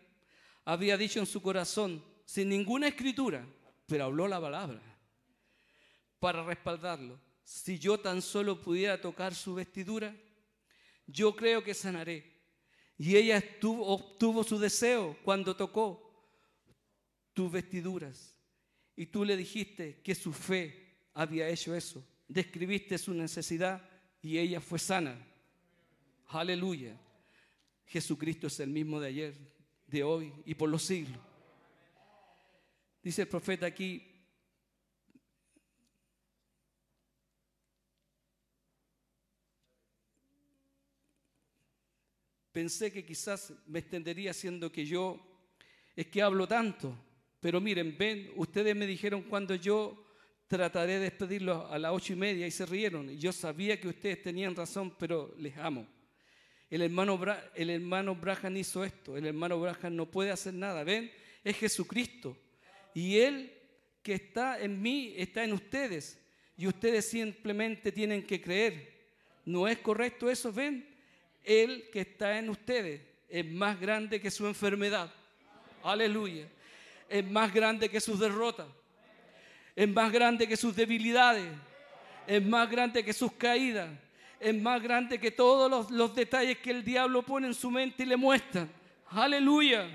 había 0.66 0.98
dicho 0.98 1.20
en 1.20 1.26
su 1.26 1.42
corazón, 1.42 2.04
sin 2.26 2.50
ninguna 2.50 2.88
escritura, 2.88 3.46
pero 3.86 4.06
habló 4.06 4.28
la 4.28 4.42
palabra 4.42 4.82
para 6.20 6.44
respaldarlo. 6.44 7.20
Si 7.44 7.78
yo 7.78 8.00
tan 8.00 8.22
solo 8.22 8.62
pudiera 8.62 9.00
tocar 9.00 9.36
su 9.36 9.56
vestidura, 9.56 10.16
yo 11.06 11.36
creo 11.36 11.64
que 11.64 11.74
sanaré. 11.74 12.33
Y 12.98 13.16
ella 13.16 13.44
obtuvo 13.62 14.44
su 14.44 14.60
deseo 14.60 15.18
cuando 15.24 15.56
tocó 15.56 16.04
tus 17.34 17.52
vestiduras. 17.52 18.36
Y 18.96 19.08
tú 19.08 19.26
le 19.26 19.36
dijiste 19.36 20.02
que 20.04 20.14
su 20.14 20.32
fe 20.32 20.98
había 21.14 21.50
hecho 21.50 21.76
eso. 21.76 22.04
Describiste 22.28 22.98
su 22.98 23.14
necesidad 23.14 23.82
y 24.22 24.38
ella 24.38 24.62
fue 24.62 24.80
sana. 24.80 25.18
Aleluya. 26.28 26.98
Jesucristo 27.86 28.48
es 28.48 28.60
el 28.60 28.70
mismo 28.70 29.00
de 29.00 29.08
ayer, 29.08 29.36
de 29.88 30.04
hoy 30.04 30.34
y 30.46 30.56
por 30.56 30.70
los 30.70 30.84
siglos. 30.84 31.20
Dice 33.04 33.24
el 33.24 33.28
profeta 33.28 33.66
aquí, 33.66 34.13
pensé 42.54 42.92
que 42.92 43.04
quizás 43.04 43.52
me 43.68 43.80
extendería 43.80 44.32
siendo 44.32 44.72
que 44.72 44.86
yo 44.86 45.20
es 45.96 46.08
que 46.08 46.22
hablo 46.22 46.48
tanto, 46.48 46.96
pero 47.40 47.60
miren, 47.60 47.98
ven, 47.98 48.32
ustedes 48.36 48.76
me 48.76 48.88
dijeron 48.88 49.24
cuando 49.24 49.56
yo 49.56 50.06
trataré 50.48 50.94
de 50.94 51.00
despedirlos 51.00 51.70
a 51.70 51.78
las 51.80 51.92
ocho 51.92 52.14
y 52.14 52.16
media 52.16 52.48
y 52.48 52.52
se 52.52 52.66
rieron. 52.66 53.10
Yo 53.18 53.34
sabía 53.34 53.80
que 53.82 53.88
ustedes 53.88 54.22
tenían 54.22 54.56
razón, 54.56 54.96
pero 54.98 55.34
les 55.38 55.58
amo. 55.58 55.88
El 56.70 56.84
hermano, 56.84 57.20
el 57.56 57.70
hermano 57.70 58.16
Braham 58.16 58.58
hizo 58.58 58.84
esto. 58.84 59.18
El 59.18 59.26
hermano 59.26 59.60
Braham 59.60 59.96
no 59.96 60.10
puede 60.10 60.32
hacer 60.32 60.54
nada. 60.54 60.84
¿Ven? 60.84 61.12
Es 61.44 61.58
Jesucristo. 61.58 62.38
Y 62.94 63.18
Él 63.18 63.52
que 64.02 64.14
está 64.14 64.60
en 64.60 64.82
mí 64.82 65.14
está 65.18 65.44
en 65.44 65.54
ustedes. 65.54 66.20
Y 66.56 66.68
ustedes 66.68 67.10
simplemente 67.10 67.92
tienen 67.92 68.24
que 68.24 68.40
creer. 68.40 68.94
¿No 69.46 69.68
es 69.68 69.80
correcto 69.80 70.30
eso? 70.30 70.52
¿Ven? 70.52 70.93
Él 71.44 71.90
que 71.92 72.02
está 72.02 72.38
en 72.38 72.50
ustedes 72.50 73.02
es 73.30 73.46
más 73.46 73.80
grande 73.80 74.22
que 74.22 74.32
su 74.32 74.48
enfermedad. 74.48 75.12
Aleluya. 75.84 76.48
Es 77.10 77.26
más 77.30 77.54
grande 77.54 77.90
que 77.90 78.00
sus 78.00 78.20
derrotas. 78.20 78.68
Es 79.76 79.90
más 79.90 80.12
grande 80.12 80.48
que 80.48 80.56
sus 80.56 80.76
debilidades. 80.76 81.52
Es 82.26 82.46
más 82.46 82.70
grande 82.70 83.04
que 83.04 83.14
sus 83.14 83.32
caídas 83.34 83.90
es 84.44 84.62
más 84.62 84.84
grande 84.84 85.20
que 85.20 85.32
todos 85.32 85.90
los, 85.90 86.16
detalles 86.16 86.58
que 86.58 86.72
el 86.72 86.84
diablo 86.84 87.24
pone 87.24 87.48
en 87.48 87.54
su 87.54 87.72
mente 87.72 88.04
y 88.04 88.06
le 88.06 88.18
muestra. 88.18 88.68
Aleluya. 89.10 89.88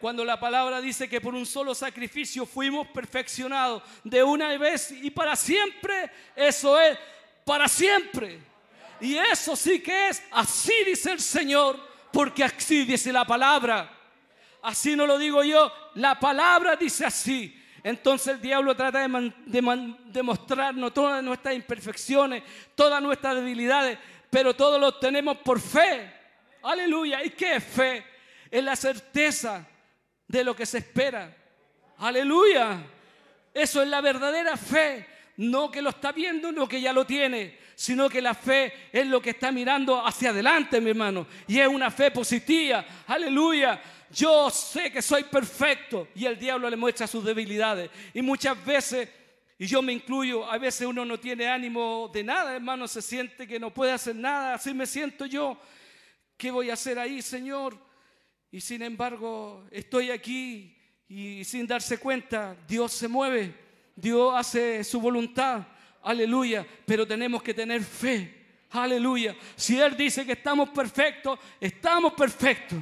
Cuando 0.00 0.24
la 0.24 0.38
palabra 0.38 0.80
dice 0.80 1.08
que 1.08 1.20
por 1.20 1.34
un 1.34 1.44
solo 1.44 1.74
sacrificio 1.74 2.46
fuimos 2.46 2.86
perfeccionados 2.88 3.82
de 4.04 4.22
una 4.22 4.56
vez 4.56 4.92
y 4.92 5.10
para 5.10 5.34
siempre, 5.34 6.10
eso 6.36 6.80
es 6.80 6.96
para 7.44 7.66
siempre. 7.66 8.38
Y 9.02 9.18
eso 9.18 9.56
sí 9.56 9.80
que 9.80 10.10
es, 10.10 10.22
así 10.30 10.72
dice 10.86 11.10
el 11.10 11.20
Señor, 11.20 11.76
porque 12.12 12.44
así 12.44 12.84
dice 12.84 13.12
la 13.12 13.24
palabra. 13.24 13.90
Así 14.62 14.94
no 14.94 15.08
lo 15.08 15.18
digo 15.18 15.42
yo, 15.42 15.72
la 15.96 16.20
palabra 16.20 16.76
dice 16.76 17.04
así. 17.04 17.60
Entonces 17.82 18.34
el 18.34 18.40
diablo 18.40 18.76
trata 18.76 19.00
de, 19.00 20.22
mostrarnos 20.22 20.94
todas 20.94 21.22
nuestras 21.24 21.56
imperfecciones, 21.56 22.44
todas 22.76 23.02
nuestras 23.02 23.34
debilidades, 23.34 23.98
pero 24.30 24.54
todos 24.54 24.80
lo 24.80 24.94
tenemos 24.94 25.38
por 25.38 25.60
fe. 25.60 26.12
Aleluya. 26.62 27.24
¿Y 27.24 27.30
qué 27.30 27.56
es 27.56 27.64
fe? 27.64 28.06
Es 28.48 28.62
la 28.62 28.76
certeza 28.76 29.66
de 30.28 30.44
lo 30.44 30.54
que 30.54 30.64
se 30.64 30.78
espera. 30.78 31.36
Aleluya. 31.98 32.78
Eso 33.52 33.82
es 33.82 33.88
la 33.88 34.00
verdadera 34.00 34.56
fe. 34.56 35.08
No 35.38 35.72
que 35.72 35.82
lo 35.82 35.90
está 35.90 36.12
viendo, 36.12 36.52
no 36.52 36.68
que 36.68 36.80
ya 36.80 36.92
lo 36.92 37.04
tiene, 37.04 37.58
sino 37.82 38.08
que 38.08 38.22
la 38.22 38.32
fe 38.32 38.72
es 38.92 39.06
lo 39.06 39.20
que 39.20 39.30
está 39.30 39.50
mirando 39.50 40.06
hacia 40.06 40.30
adelante, 40.30 40.80
mi 40.80 40.90
hermano. 40.90 41.26
Y 41.48 41.58
es 41.58 41.66
una 41.66 41.90
fe 41.90 42.12
positiva. 42.12 42.84
Aleluya 43.08 43.80
yo 44.12 44.50
sé 44.50 44.92
que 44.92 45.00
soy 45.00 45.24
perfecto 45.24 46.08
y 46.14 46.26
el 46.26 46.38
diablo 46.38 46.68
le 46.68 46.76
muestra 46.76 47.06
sus 47.06 47.24
debilidades. 47.24 47.90
Y 48.12 48.20
muchas 48.20 48.62
veces, 48.64 49.08
y 49.58 49.66
yo 49.66 49.80
me 49.80 49.94
incluyo, 49.94 50.44
a 50.50 50.58
veces 50.58 50.86
uno 50.86 51.04
no 51.04 51.18
tiene 51.18 51.48
ánimo 51.48 52.10
de 52.12 52.22
nada, 52.22 52.54
hermano, 52.54 52.86
se 52.86 53.00
siente 53.00 53.46
que 53.46 53.58
no 53.58 53.72
puede 53.72 53.92
hacer 53.92 54.14
nada, 54.14 54.54
así 54.54 54.74
me 54.74 54.86
siento 54.86 55.24
yo. 55.24 55.58
¿Qué 56.36 56.50
voy 56.50 56.68
a 56.68 56.74
hacer 56.74 56.98
ahí, 56.98 57.22
Señor? 57.22 57.76
Y 58.50 58.60
sin 58.60 58.82
embargo, 58.82 59.64
estoy 59.70 60.10
aquí 60.10 60.76
y 61.08 61.42
sin 61.44 61.66
darse 61.66 61.98
cuenta, 61.98 62.54
Dios 62.68 62.92
se 62.92 63.08
mueve, 63.08 63.54
Dios 63.96 64.34
hace 64.36 64.84
su 64.84 65.00
voluntad. 65.00 65.66
Aleluya, 66.02 66.66
pero 66.84 67.06
tenemos 67.06 67.42
que 67.42 67.54
tener 67.54 67.82
fe. 67.82 68.42
Aleluya. 68.70 69.36
Si 69.54 69.78
Él 69.78 69.96
dice 69.96 70.24
que 70.24 70.32
estamos 70.32 70.70
perfectos, 70.70 71.38
estamos 71.60 72.14
perfectos. 72.14 72.78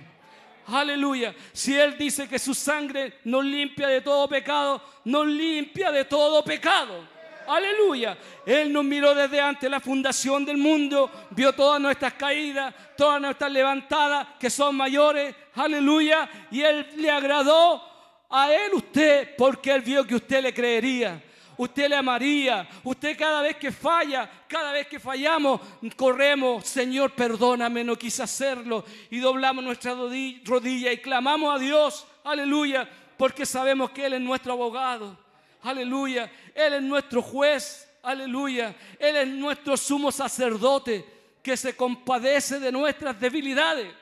Aleluya. 0.66 1.34
Si 1.52 1.76
Él 1.76 1.98
dice 1.98 2.28
que 2.28 2.38
su 2.38 2.54
sangre 2.54 3.14
nos 3.24 3.44
limpia 3.44 3.88
de 3.88 4.00
todo 4.00 4.28
pecado, 4.28 4.82
nos 5.04 5.26
limpia 5.26 5.90
de 5.90 6.04
todo 6.04 6.44
pecado. 6.44 7.08
Aleluya. 7.48 8.16
Él 8.46 8.72
nos 8.72 8.84
miró 8.84 9.14
desde 9.14 9.40
antes 9.40 9.68
la 9.68 9.80
fundación 9.80 10.44
del 10.44 10.56
mundo, 10.56 11.10
vio 11.30 11.52
todas 11.52 11.80
nuestras 11.80 12.14
caídas, 12.14 12.72
todas 12.96 13.20
nuestras 13.20 13.50
levantadas 13.50 14.28
que 14.38 14.48
son 14.48 14.76
mayores. 14.76 15.34
Aleluya. 15.54 16.28
Y 16.52 16.60
Él 16.60 16.86
le 16.96 17.10
agradó 17.10 17.82
a 18.30 18.52
Él 18.52 18.74
usted 18.74 19.34
porque 19.36 19.72
Él 19.72 19.80
vio 19.82 20.06
que 20.06 20.14
usted 20.14 20.42
le 20.42 20.54
creería. 20.54 21.20
Usted 21.60 21.90
le 21.90 21.96
amaría. 21.96 22.66
Usted 22.82 23.16
cada 23.18 23.42
vez 23.42 23.56
que 23.56 23.70
falla, 23.70 24.30
cada 24.48 24.72
vez 24.72 24.86
que 24.86 24.98
fallamos, 24.98 25.60
corremos, 25.94 26.66
Señor, 26.66 27.12
perdóname, 27.12 27.84
no 27.84 27.96
quise 27.96 28.22
hacerlo. 28.22 28.82
Y 29.10 29.18
doblamos 29.18 29.62
nuestra 29.62 29.94
rodilla 29.94 30.90
y 30.90 30.98
clamamos 30.98 31.54
a 31.54 31.58
Dios, 31.58 32.06
aleluya, 32.24 32.88
porque 33.18 33.44
sabemos 33.44 33.90
que 33.90 34.06
Él 34.06 34.14
es 34.14 34.20
nuestro 34.22 34.54
abogado. 34.54 35.18
Aleluya, 35.62 36.32
Él 36.54 36.74
es 36.74 36.82
nuestro 36.82 37.20
juez. 37.20 37.86
Aleluya, 38.02 38.74
Él 38.98 39.16
es 39.16 39.28
nuestro 39.28 39.76
sumo 39.76 40.10
sacerdote 40.10 41.04
que 41.42 41.54
se 41.58 41.76
compadece 41.76 42.58
de 42.58 42.72
nuestras 42.72 43.20
debilidades. 43.20 43.92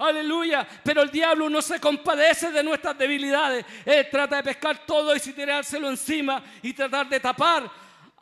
Aleluya. 0.00 0.66
Pero 0.82 1.02
el 1.02 1.10
diablo 1.10 1.50
no 1.50 1.60
se 1.60 1.78
compadece 1.78 2.50
de 2.50 2.62
nuestras 2.62 2.96
debilidades. 2.96 3.64
Él 3.84 4.08
trata 4.10 4.36
de 4.36 4.42
pescar 4.42 4.86
todo 4.86 5.14
y 5.14 5.20
tirárselo 5.20 5.90
encima 5.90 6.42
y 6.62 6.72
tratar 6.72 7.08
de 7.08 7.20
tapar 7.20 7.70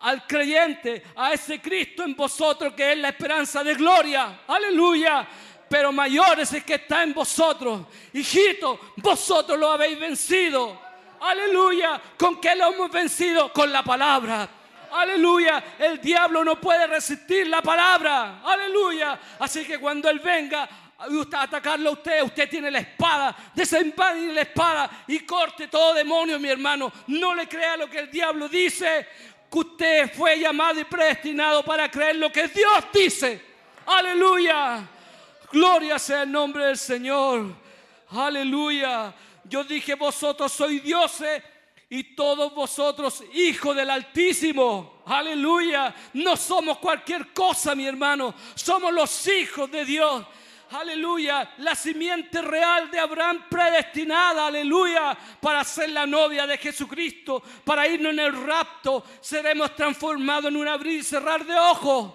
al 0.00 0.26
creyente, 0.26 1.02
a 1.16 1.32
ese 1.32 1.60
Cristo 1.60 2.05
en 2.05 2.14
vosotros 2.14 2.72
que 2.74 2.92
es 2.92 2.98
la 2.98 3.10
esperanza 3.10 3.62
de 3.62 3.74
gloria. 3.74 4.40
Aleluya. 4.46 5.26
Pero 5.68 5.92
mayor 5.92 6.40
es 6.40 6.52
el 6.52 6.64
que 6.64 6.74
está 6.74 7.02
en 7.02 7.14
vosotros. 7.14 7.82
Hijito, 8.12 8.80
vosotros 8.96 9.59
lo 9.59 9.70
habéis 9.70 10.00
vencido. 10.00 10.80
Aleluya. 11.20 12.00
¿Con 12.16 12.40
qué 12.40 12.56
lo 12.56 12.72
hemos 12.72 12.90
vencido? 12.90 13.52
Con 13.52 13.70
la 13.70 13.82
palabra. 13.84 14.48
Aleluya. 14.92 15.62
El 15.78 16.00
diablo 16.00 16.42
no 16.42 16.60
puede 16.60 16.86
resistir 16.86 17.46
la 17.46 17.62
palabra. 17.62 18.40
Aleluya. 18.44 19.18
Así 19.38 19.64
que 19.64 19.78
cuando 19.78 20.09
Él 20.09 20.20
venga 20.20 20.68
atacarlo 20.98 21.90
a 21.90 21.92
usted, 21.92 22.22
usted 22.22 22.50
tiene 22.50 22.70
la 22.70 22.80
espada. 22.80 23.36
Desenvaine 23.54 24.32
la 24.32 24.42
espada 24.42 25.04
y 25.06 25.20
corte 25.20 25.68
todo 25.68 25.94
demonio, 25.94 26.38
mi 26.38 26.48
hermano. 26.48 26.92
No 27.06 27.34
le 27.34 27.48
crea 27.48 27.76
lo 27.76 27.88
que 27.88 28.00
el 28.00 28.10
diablo 28.10 28.48
dice. 28.48 29.06
Que 29.50 29.58
usted 29.58 30.14
fue 30.14 30.38
llamado 30.38 30.80
y 30.80 30.84
predestinado 30.84 31.64
para 31.64 31.90
creer 31.90 32.16
lo 32.16 32.30
que 32.30 32.48
Dios 32.48 32.84
dice. 32.92 33.40
Aleluya. 33.86 34.86
Gloria 35.50 35.98
sea 35.98 36.22
el 36.22 36.32
nombre 36.32 36.66
del 36.66 36.76
Señor. 36.76 37.54
Aleluya. 38.10 39.14
Yo 39.44 39.64
dije, 39.64 39.94
vosotros 39.94 40.52
sois 40.52 40.82
dioses 40.82 41.42
y 41.88 42.14
todos 42.14 42.54
vosotros 42.54 43.22
hijos 43.32 43.74
del 43.74 43.88
Altísimo. 43.88 45.02
Aleluya. 45.06 45.94
No 46.12 46.36
somos 46.36 46.78
cualquier 46.78 47.32
cosa, 47.32 47.74
mi 47.74 47.86
hermano. 47.86 48.34
Somos 48.54 48.92
los 48.92 49.26
hijos 49.28 49.70
de 49.70 49.84
Dios. 49.86 50.26
Aleluya. 50.70 51.54
La 51.58 51.74
simiente 51.74 52.42
real 52.42 52.90
de 52.90 52.98
Abraham 52.98 53.46
predestinada. 53.48 54.46
Aleluya. 54.46 55.16
Para 55.40 55.64
ser 55.64 55.90
la 55.90 56.06
novia 56.06 56.46
de 56.46 56.58
Jesucristo. 56.58 57.42
Para 57.64 57.86
irnos 57.88 58.12
en 58.12 58.20
el 58.20 58.46
rapto. 58.46 59.04
Seremos 59.20 59.74
transformados 59.74 60.46
en 60.46 60.56
un 60.56 60.68
abrir 60.68 61.00
y 61.00 61.02
cerrar 61.02 61.44
de 61.44 61.58
ojos. 61.58 62.12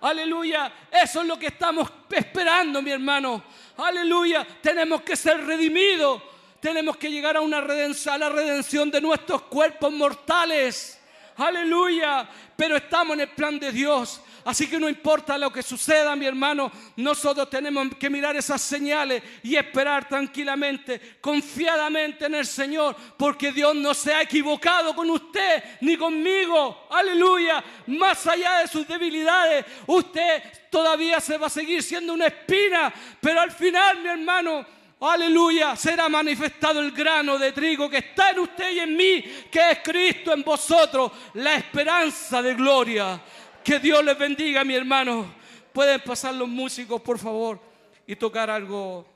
Aleluya. 0.00 0.72
Eso 0.90 1.22
es 1.22 1.26
lo 1.26 1.38
que 1.38 1.46
estamos 1.46 1.90
esperando, 2.10 2.80
mi 2.80 2.90
hermano. 2.90 3.42
Aleluya. 3.76 4.46
Tenemos 4.62 5.02
que 5.02 5.16
ser 5.16 5.44
redimidos 5.44 6.22
tenemos 6.64 6.96
que 6.96 7.10
llegar 7.10 7.36
a, 7.36 7.42
una 7.42 7.60
redención, 7.60 8.14
a 8.14 8.16
la 8.16 8.30
redención 8.30 8.90
de 8.90 8.98
nuestros 8.98 9.42
cuerpos 9.42 9.92
mortales. 9.92 10.98
Aleluya. 11.36 12.26
Pero 12.56 12.76
estamos 12.76 13.12
en 13.16 13.20
el 13.20 13.28
plan 13.28 13.58
de 13.58 13.70
Dios. 13.70 14.22
Así 14.44 14.68
que 14.68 14.78
no 14.78 14.88
importa 14.88 15.38
lo 15.38 15.50
que 15.50 15.62
suceda, 15.62 16.14
mi 16.14 16.26
hermano, 16.26 16.70
nosotros 16.96 17.48
tenemos 17.48 17.88
que 17.98 18.10
mirar 18.10 18.36
esas 18.36 18.60
señales 18.60 19.22
y 19.42 19.56
esperar 19.56 20.06
tranquilamente, 20.06 21.18
confiadamente 21.20 22.26
en 22.26 22.34
el 22.34 22.46
Señor, 22.46 22.94
porque 23.16 23.52
Dios 23.52 23.74
no 23.74 23.94
se 23.94 24.12
ha 24.12 24.22
equivocado 24.22 24.94
con 24.94 25.08
usted 25.10 25.64
ni 25.80 25.96
conmigo. 25.96 26.86
Aleluya. 26.90 27.64
Más 27.86 28.26
allá 28.26 28.58
de 28.58 28.68
sus 28.68 28.86
debilidades, 28.86 29.64
usted 29.86 30.42
todavía 30.70 31.20
se 31.20 31.38
va 31.38 31.46
a 31.46 31.50
seguir 31.50 31.82
siendo 31.82 32.12
una 32.12 32.26
espina, 32.26 32.92
pero 33.20 33.40
al 33.40 33.50
final, 33.50 34.00
mi 34.02 34.08
hermano, 34.08 34.66
aleluya, 35.00 35.76
será 35.76 36.08
manifestado 36.08 36.80
el 36.80 36.90
grano 36.90 37.38
de 37.38 37.52
trigo 37.52 37.88
que 37.88 37.98
está 37.98 38.30
en 38.30 38.40
usted 38.40 38.72
y 38.72 38.80
en 38.80 38.96
mí, 38.96 39.22
que 39.50 39.70
es 39.70 39.78
Cristo 39.82 40.32
en 40.32 40.42
vosotros, 40.42 41.12
la 41.34 41.54
esperanza 41.54 42.42
de 42.42 42.54
gloria. 42.54 43.20
Que 43.64 43.78
Dios 43.78 44.04
les 44.04 44.18
bendiga, 44.18 44.62
mi 44.62 44.74
hermano. 44.74 45.34
Pueden 45.72 45.98
pasar 46.02 46.34
los 46.34 46.46
músicos, 46.46 47.00
por 47.00 47.18
favor, 47.18 47.58
y 48.06 48.14
tocar 48.14 48.50
algo. 48.50 49.06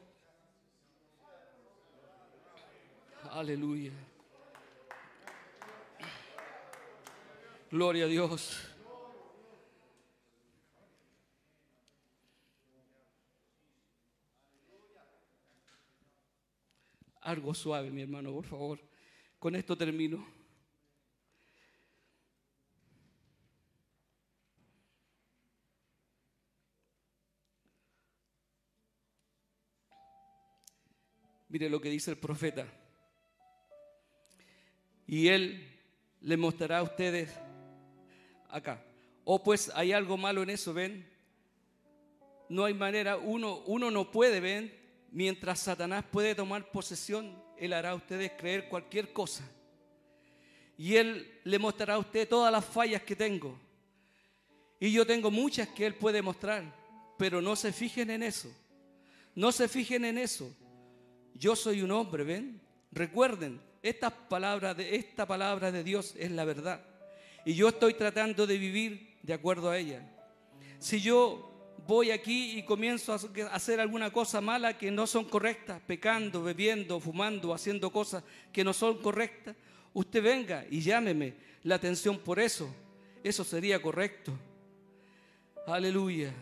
Aleluya. 3.30 3.92
Gloria 7.70 8.06
a 8.06 8.08
Dios. 8.08 8.64
Algo 17.20 17.52
suave, 17.52 17.90
mi 17.90 18.00
hermano, 18.00 18.32
por 18.32 18.46
favor. 18.46 18.80
Con 19.38 19.54
esto 19.54 19.76
termino. 19.76 20.37
Mire 31.48 31.70
lo 31.70 31.80
que 31.80 31.90
dice 31.90 32.10
el 32.10 32.18
profeta. 32.18 32.66
Y 35.06 35.28
él 35.28 35.66
le 36.20 36.36
mostrará 36.36 36.78
a 36.78 36.82
ustedes 36.82 37.30
acá. 38.50 38.84
O 39.24 39.36
oh, 39.36 39.42
pues 39.42 39.70
hay 39.74 39.92
algo 39.92 40.16
malo 40.16 40.42
en 40.42 40.50
eso, 40.50 40.74
ven. 40.74 41.08
No 42.48 42.64
hay 42.64 42.74
manera, 42.74 43.16
uno, 43.16 43.62
uno 43.66 43.90
no 43.90 44.10
puede, 44.10 44.40
ven, 44.40 44.74
mientras 45.10 45.60
Satanás 45.60 46.04
puede 46.10 46.34
tomar 46.34 46.70
posesión, 46.70 47.42
él 47.58 47.72
hará 47.72 47.90
a 47.90 47.94
ustedes 47.94 48.32
creer 48.38 48.68
cualquier 48.68 49.12
cosa. 49.12 49.48
Y 50.78 50.96
él 50.96 51.40
le 51.44 51.58
mostrará 51.58 51.94
a 51.94 51.98
usted 51.98 52.28
todas 52.28 52.52
las 52.52 52.64
fallas 52.64 53.02
que 53.02 53.16
tengo. 53.16 53.58
Y 54.80 54.92
yo 54.92 55.06
tengo 55.06 55.30
muchas 55.30 55.68
que 55.68 55.86
él 55.86 55.94
puede 55.94 56.22
mostrar, 56.22 56.64
pero 57.18 57.42
no 57.42 57.56
se 57.56 57.72
fijen 57.72 58.10
en 58.10 58.22
eso. 58.22 58.50
No 59.34 59.52
se 59.52 59.68
fijen 59.68 60.04
en 60.04 60.18
eso. 60.18 60.54
Yo 61.34 61.54
soy 61.56 61.82
un 61.82 61.90
hombre, 61.90 62.24
¿ven? 62.24 62.60
Recuerden, 62.92 63.60
esta 63.82 64.10
palabra 64.10 64.74
de 64.74 64.96
esta 64.96 65.26
palabra 65.26 65.70
de 65.70 65.84
Dios 65.84 66.14
es 66.18 66.30
la 66.30 66.44
verdad. 66.44 66.84
Y 67.44 67.54
yo 67.54 67.68
estoy 67.68 67.94
tratando 67.94 68.46
de 68.46 68.58
vivir 68.58 69.16
de 69.22 69.32
acuerdo 69.32 69.70
a 69.70 69.78
ella. 69.78 70.02
Si 70.78 71.00
yo 71.00 71.76
voy 71.86 72.10
aquí 72.10 72.58
y 72.58 72.62
comienzo 72.64 73.12
a 73.12 73.54
hacer 73.54 73.80
alguna 73.80 74.12
cosa 74.12 74.40
mala 74.40 74.76
que 74.76 74.90
no 74.90 75.06
son 75.06 75.24
correctas, 75.24 75.80
pecando, 75.86 76.42
bebiendo, 76.42 77.00
fumando, 77.00 77.54
haciendo 77.54 77.90
cosas 77.90 78.22
que 78.52 78.64
no 78.64 78.72
son 78.72 78.98
correctas, 78.98 79.56
usted 79.94 80.22
venga 80.22 80.66
y 80.70 80.80
llámeme 80.80 81.34
la 81.62 81.76
atención 81.76 82.18
por 82.18 82.38
eso. 82.40 82.68
Eso 83.22 83.44
sería 83.44 83.80
correcto. 83.80 84.32
Aleluya. 85.66 86.32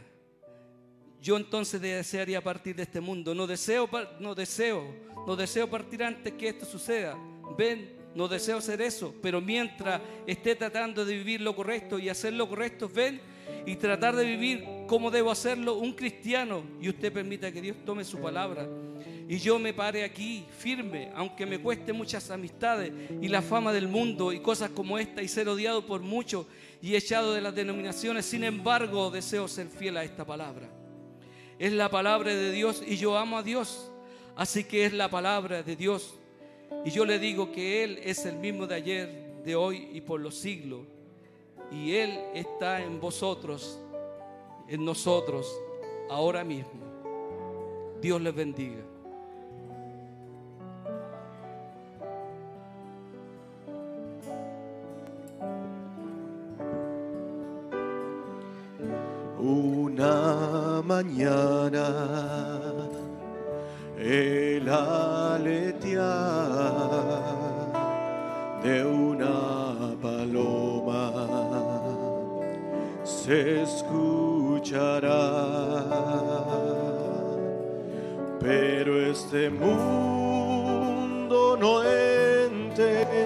Yo 1.27 1.36
entonces 1.36 1.81
desearía 1.81 2.40
partir 2.40 2.77
de 2.77 2.85
este 2.85 3.01
mundo. 3.01 3.35
No 3.35 3.48
deseo, 3.48 3.90
no 4.20 4.32
deseo, 4.32 4.94
no 5.27 5.35
deseo 5.35 5.69
partir 5.69 6.05
antes 6.05 6.32
que 6.35 6.51
esto 6.51 6.65
suceda. 6.65 7.19
Ven, 7.59 7.97
no 8.15 8.28
deseo 8.28 8.59
hacer 8.59 8.81
eso, 8.81 9.12
pero 9.20 9.40
mientras 9.40 10.01
esté 10.24 10.55
tratando 10.55 11.05
de 11.05 11.15
vivir 11.15 11.40
lo 11.40 11.57
correcto 11.57 11.98
y 11.98 12.09
hacer 12.09 12.32
lo 12.32 12.48
correcto, 12.48 12.89
ven 12.89 13.20
y 13.66 13.74
tratar 13.74 14.15
de 14.15 14.24
vivir 14.24 14.65
como 14.86 15.11
debo 15.11 15.32
hacerlo 15.32 15.74
un 15.74 15.94
cristiano 15.94 16.62
y 16.81 16.90
usted 16.90 17.12
permita 17.12 17.51
que 17.51 17.61
Dios 17.61 17.78
tome 17.85 18.05
su 18.05 18.20
palabra 18.20 18.69
y 19.28 19.39
yo 19.39 19.59
me 19.59 19.74
pare 19.74 20.05
aquí 20.05 20.47
firme, 20.57 21.11
aunque 21.16 21.44
me 21.44 21.59
cueste 21.59 21.93
muchas 21.93 22.31
amistades 22.31 22.93
y 23.20 23.27
la 23.27 23.43
fama 23.43 23.73
del 23.73 23.89
mundo 23.89 24.32
y 24.32 24.39
cosas 24.39 24.70
como 24.70 24.97
esta 24.97 25.23
y 25.23 25.27
ser 25.27 25.48
odiado 25.48 25.85
por 25.86 26.03
muchos 26.03 26.47
y 26.81 26.94
echado 26.94 27.35
de 27.35 27.40
las 27.40 27.53
denominaciones, 27.53 28.27
sin 28.27 28.44
embargo 28.44 29.11
deseo 29.11 29.48
ser 29.48 29.66
fiel 29.66 29.97
a 29.97 30.05
esta 30.05 30.24
palabra. 30.24 30.86
Es 31.59 31.73
la 31.73 31.89
palabra 31.89 32.35
de 32.35 32.53
Dios 32.53 32.83
y 32.87 32.97
yo 32.97 33.16
amo 33.16 33.39
a 33.39 33.43
Dios, 33.43 33.91
así 34.37 34.65
que 34.65 34.85
es 34.85 34.93
la 34.93 35.09
palabra 35.09 35.62
de 35.62 35.77
Dios 35.77 36.15
y 36.85 36.91
yo 36.91 37.05
le 37.05 37.19
digo 37.19 37.53
que 37.53 37.83
Él 37.83 38.01
es 38.05 38.27
el 38.27 38.37
mismo 38.37 38.66
de 38.66 38.74
ayer, 38.74 39.43
de 39.45 39.57
hoy 39.57 39.89
y 39.93 40.01
por 40.01 40.20
los 40.20 40.35
siglos 40.35 40.81
y 41.70 41.95
Él 41.95 42.19
está 42.35 42.83
en 42.83 43.01
vosotros, 43.01 43.81
en 44.69 44.85
nosotros, 44.85 45.51
ahora 46.11 46.45
mismo. 46.45 46.87
Dios 48.01 48.20
les 48.20 48.35
bendiga. 48.35 48.95
Mañana. 60.97 61.86
El 63.98 64.68
aletear 64.68 66.02
de 68.62 68.77
una 68.85 69.36
paloma 70.01 71.02
se 73.05 73.62
escuchará, 73.62 75.20
pero 78.40 78.90
este 79.10 79.51
mundo 79.51 81.39
no 81.60 81.73
entenderá, 81.82 83.16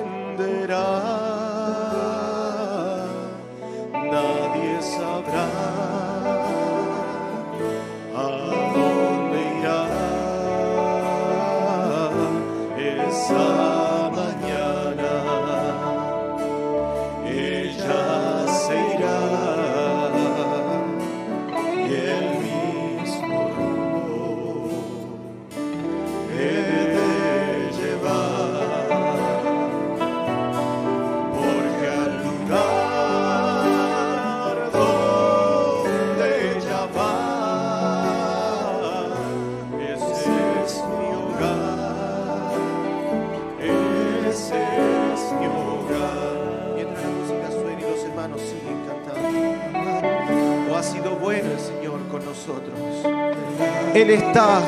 Está 54.10 54.60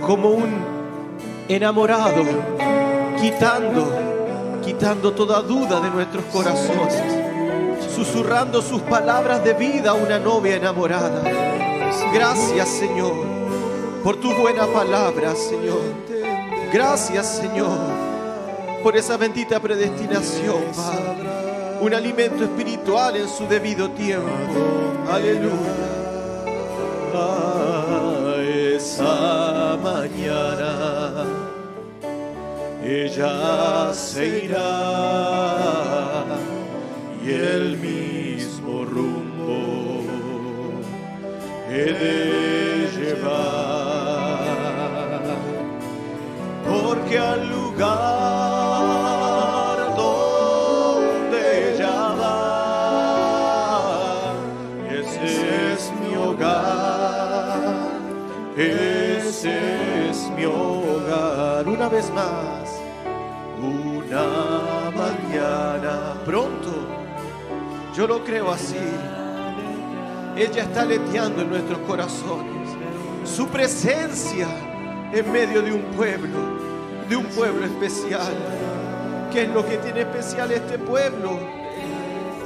como 0.00 0.30
un 0.30 0.48
enamorado, 1.48 2.24
quitando, 3.20 3.92
quitando 4.64 5.12
toda 5.12 5.42
duda 5.42 5.82
de 5.82 5.90
nuestros 5.90 6.24
corazones, 6.32 6.94
susurrando 7.94 8.62
sus 8.62 8.80
palabras 8.80 9.44
de 9.44 9.52
vida 9.52 9.90
a 9.90 9.92
una 9.92 10.18
novia 10.18 10.56
enamorada. 10.56 11.22
Gracias, 12.14 12.70
Señor, 12.70 13.12
por 14.02 14.16
tu 14.16 14.32
buena 14.32 14.66
palabra, 14.66 15.34
Señor. 15.34 15.82
Gracias, 16.72 17.36
Señor, 17.36 17.78
por 18.82 18.96
esa 18.96 19.18
bendita 19.18 19.60
predestinación, 19.60 20.64
Padre. 20.74 21.78
Un 21.82 21.92
alimento 21.92 22.44
espiritual 22.44 23.14
en 23.16 23.28
su 23.28 23.46
debido 23.46 23.90
tiempo. 23.90 24.30
Aleluya. 25.12 26.04
Esa 28.94 29.76
mañana 29.82 31.24
ella 32.80 33.92
se 33.92 34.44
irá 34.44 36.24
y 37.26 37.30
el 37.32 37.76
mismo 37.78 38.84
rumbo 38.84 40.04
he 41.68 41.92
de 42.02 42.88
llevar. 42.96 44.44
Porque 46.64 47.18
al 47.18 47.50
lugar 47.50 48.13
más 62.12 62.80
una 63.60 64.90
mañana 64.90 66.14
pronto 66.24 66.72
yo 67.94 68.06
lo 68.06 68.24
creo 68.24 68.50
así 68.50 68.76
ella 70.36 70.64
está 70.64 70.82
aleteando 70.82 71.42
en 71.42 71.50
nuestros 71.50 71.78
corazones. 71.80 72.68
Su 73.24 73.46
presencia 73.46 74.48
en 75.12 75.30
medio 75.30 75.62
de 75.62 75.72
un 75.72 75.82
pueblo, 75.96 76.38
de 77.08 77.16
un 77.16 77.26
pueblo 77.26 77.64
especial. 77.64 78.34
¿Qué 79.32 79.42
es 79.42 79.48
lo 79.50 79.64
que 79.64 79.78
tiene 79.78 80.00
especial 80.00 80.50
este 80.50 80.76
pueblo? 80.78 81.38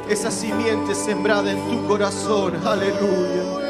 Esa 0.09 0.31
simiente 0.31 0.95
sembrada 0.95 1.51
en 1.51 1.67
tu 1.71 1.87
corazón. 1.87 2.55
Aleluya. 2.63 3.68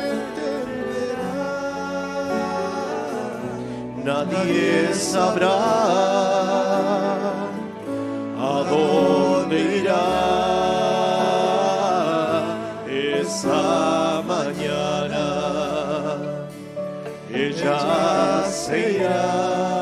Nadie 4.09 4.95
sabrá 4.95 5.61
a 8.41 8.65
dónde 8.71 9.59
irá 9.81 10.07
esa 12.89 14.23
mañana. 14.25 15.27
Ella 17.31 18.45
se 18.49 18.93
irá 18.93 19.78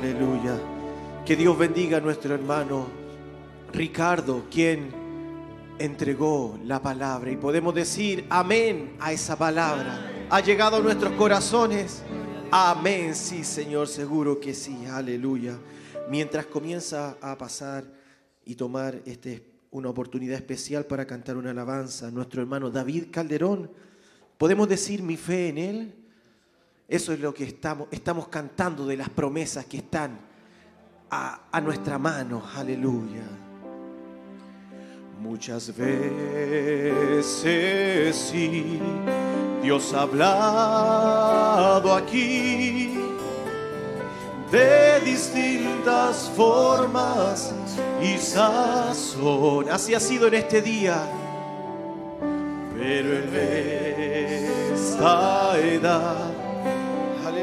Aleluya. 0.00 0.58
Que 1.26 1.36
Dios 1.36 1.58
bendiga 1.58 1.98
a 1.98 2.00
nuestro 2.00 2.34
hermano 2.34 2.86
Ricardo, 3.70 4.46
quien 4.50 4.90
entregó 5.78 6.58
la 6.64 6.80
palabra. 6.80 7.30
Y 7.30 7.36
podemos 7.36 7.74
decir 7.74 8.24
amén 8.30 8.96
a 8.98 9.12
esa 9.12 9.36
palabra. 9.36 10.26
Ha 10.30 10.40
llegado 10.40 10.76
a 10.76 10.80
nuestros 10.80 11.12
corazones. 11.12 12.02
Amén, 12.50 13.14
sí, 13.14 13.44
Señor, 13.44 13.88
seguro 13.88 14.40
que 14.40 14.54
sí. 14.54 14.86
Aleluya. 14.90 15.58
Mientras 16.08 16.46
comienza 16.46 17.18
a 17.20 17.36
pasar 17.36 17.84
y 18.46 18.54
tomar 18.54 19.02
este, 19.04 19.44
una 19.70 19.90
oportunidad 19.90 20.36
especial 20.36 20.86
para 20.86 21.06
cantar 21.06 21.36
una 21.36 21.50
alabanza, 21.50 22.10
nuestro 22.10 22.40
hermano 22.40 22.70
David 22.70 23.08
Calderón, 23.10 23.70
podemos 24.38 24.66
decir 24.66 25.02
mi 25.02 25.18
fe 25.18 25.48
en 25.48 25.58
él. 25.58 25.99
Eso 26.90 27.12
es 27.12 27.20
lo 27.20 27.32
que 27.32 27.44
estamos, 27.44 28.26
cantando 28.28 28.84
de 28.84 28.96
las 28.96 29.08
promesas 29.08 29.64
que 29.66 29.76
están 29.76 30.18
a, 31.08 31.42
a 31.52 31.60
nuestra 31.60 31.98
mano. 31.98 32.42
Aleluya. 32.56 33.22
Muchas 35.20 35.72
veces 35.76 37.24
sí, 38.16 38.80
Dios 39.62 39.94
ha 39.94 40.00
hablado 40.02 41.94
aquí 41.94 42.98
de 44.50 45.00
distintas 45.04 46.28
formas 46.34 47.54
y 48.02 48.18
sazón. 48.18 49.70
Así 49.70 49.94
ha 49.94 50.00
sido 50.00 50.26
en 50.26 50.34
este 50.34 50.60
día. 50.60 51.08
Pero 52.74 53.16
en 53.16 53.32
esta 54.74 55.56
edad, 55.56 56.39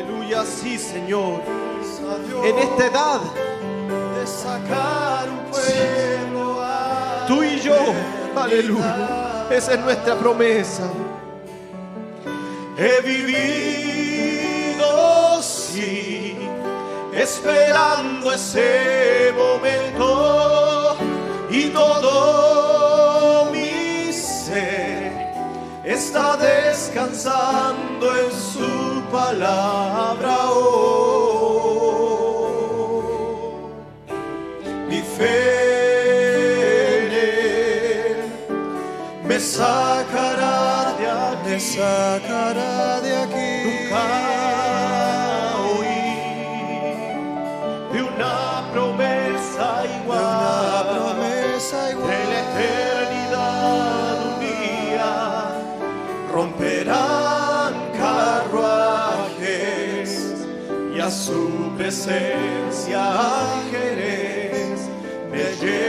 aleluya, 0.08 0.46
sí, 0.46 0.78
Señor, 0.78 1.42
en 2.44 2.58
esta 2.60 2.86
edad 2.86 3.20
de 4.16 4.28
sacar 4.28 5.28
un 5.30 5.40
pueblo 5.52 6.62
a 6.62 7.26
tú 7.28 7.44
y 7.44 7.60
yo, 7.60 7.76
aleluya, 8.36 9.48
esa 9.50 9.74
es 9.74 9.80
nuestra 9.80 10.16
promesa. 10.16 10.90
He 12.78 13.02
vivido, 13.02 14.86
sí, 15.42 16.38
esperando 17.14 18.32
ese 18.32 19.34
momento 19.36 20.96
y 21.50 21.70
todo 21.70 22.57
está 26.08 26.38
descansando 26.38 28.06
en 28.24 28.32
su 28.32 29.02
palabra. 29.12 30.36
Oh, 30.52 31.68
mi 34.90 35.02
fe 35.16 35.38
en 36.98 37.12
él 37.12 38.18
me 39.26 39.38
sacará 39.40 40.94
de 41.00 41.08
aquí. 41.10 41.52
me 41.52 41.60
sacará 41.60 43.02
de 43.02 43.12
aquí. 43.24 43.52
Nunca 43.66 44.37
a 61.08 61.10
su 61.10 61.72
presencia 61.78 63.00
ángeles 63.60 64.90
me 65.32 65.44
llevarán. 65.62 65.88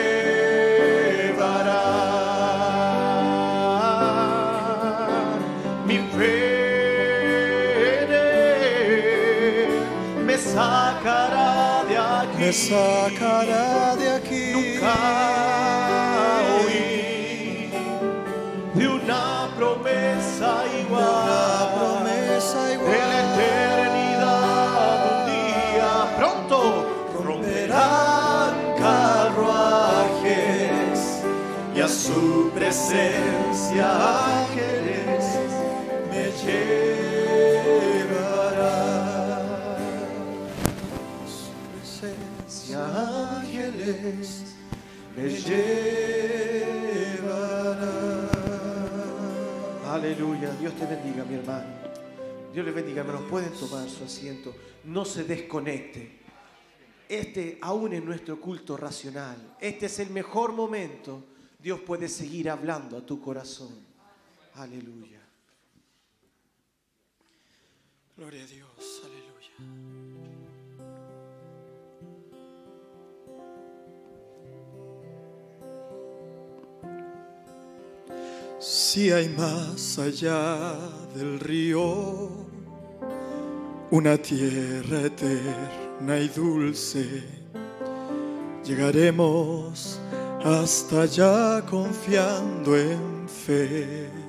Mi 5.87 5.99
fe 6.15 6.39
me 10.25 10.37
sacará 10.39 11.85
de 11.89 11.97
aquí 11.99 12.39
Me 12.39 12.53
sacará 12.53 13.97
de 13.97 14.09
aquí. 14.19 14.53
nunca 14.53 15.38
su 32.09 32.51
presencia 32.55 33.87
ángeles 34.41 35.25
me 36.11 36.25
llevarán. 36.43 36.89
Su 41.27 41.53
presencia 41.75 42.81
ángeles 43.37 44.57
me 45.15 45.29
llevarán. 45.29 45.69
Aleluya. 49.87 50.51
Dios 50.59 50.73
te 50.75 50.87
bendiga, 50.87 51.25
mi 51.25 51.35
hermano. 51.35 51.67
Dios 52.55 52.65
les 52.65 52.75
bendiga, 52.75 53.03
hermanos. 53.03 53.25
Pueden 53.29 53.53
tomar 53.53 53.87
su 53.91 54.05
asiento. 54.05 54.55
No 54.85 55.05
se 55.05 55.25
desconecte. 55.25 56.21
Este 57.07 57.59
aún 57.61 57.93
es 57.93 58.03
nuestro 58.03 58.41
culto 58.41 58.79
racional. 58.79 59.57
Este 59.61 59.85
es 59.87 59.99
el 59.99 60.09
mejor 60.09 60.53
momento. 60.53 61.25
Dios 61.59 61.81
puede 61.81 62.09
seguir 62.09 62.49
hablando 62.49 62.97
a 62.97 63.05
tu 63.05 63.21
corazón. 63.21 63.75
Aleluya. 64.55 65.21
Gloria 68.17 68.45
a 68.45 68.47
Dios, 68.47 69.03
aleluya. 69.05 69.29
Si 78.61 79.11
hay 79.11 79.29
más 79.29 79.99
allá 79.99 80.77
del 81.15 81.41
río, 81.41 82.29
una 83.91 84.17
tierra 84.19 85.03
eterna 85.03 86.19
y 86.21 86.29
dulce, 86.29 87.25
llegaremos 88.65 90.01
hasta 90.49 91.03
allá 91.03 91.63
confiando 91.67 92.77
en 92.77 93.29
fe. 93.29 94.29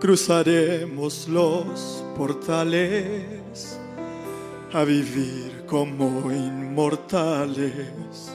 cruzaremos 0.00 1.28
los 1.28 2.02
portales 2.16 3.78
a 4.72 4.82
vivir 4.82 5.64
como 5.66 6.32
inmortales 6.32 8.32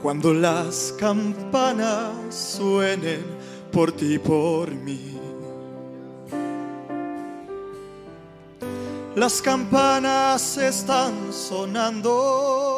cuando 0.00 0.32
las 0.32 0.94
campanas 0.96 2.32
suenen 2.32 3.24
por 3.72 3.90
ti 3.92 4.14
y 4.14 4.18
por 4.18 4.70
mí. 4.70 5.18
Las 9.16 9.42
campanas 9.42 10.56
están 10.56 11.32
sonando, 11.32 12.69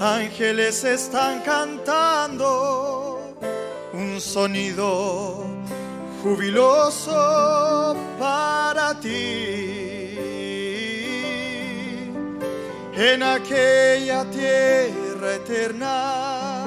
ángeles 0.00 0.84
están 0.84 1.40
cantando, 1.40 3.36
un 3.92 4.20
sonido 4.20 5.44
jubiloso 6.22 7.96
para 8.18 8.98
ti. 9.00 10.18
En 12.96 13.22
aquella 13.22 14.24
tierra 14.30 15.34
eterna, 15.34 16.64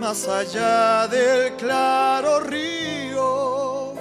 más 0.00 0.26
allá 0.28 1.06
del 1.08 1.54
claro 1.54 2.40
río, 2.40 3.94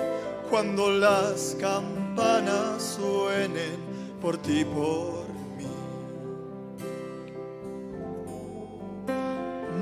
cuando 0.49 0.91
las 0.91 1.55
campanas 1.59 2.97
suenen 2.97 3.77
por 4.21 4.37
ti 4.37 4.65
por 4.65 5.24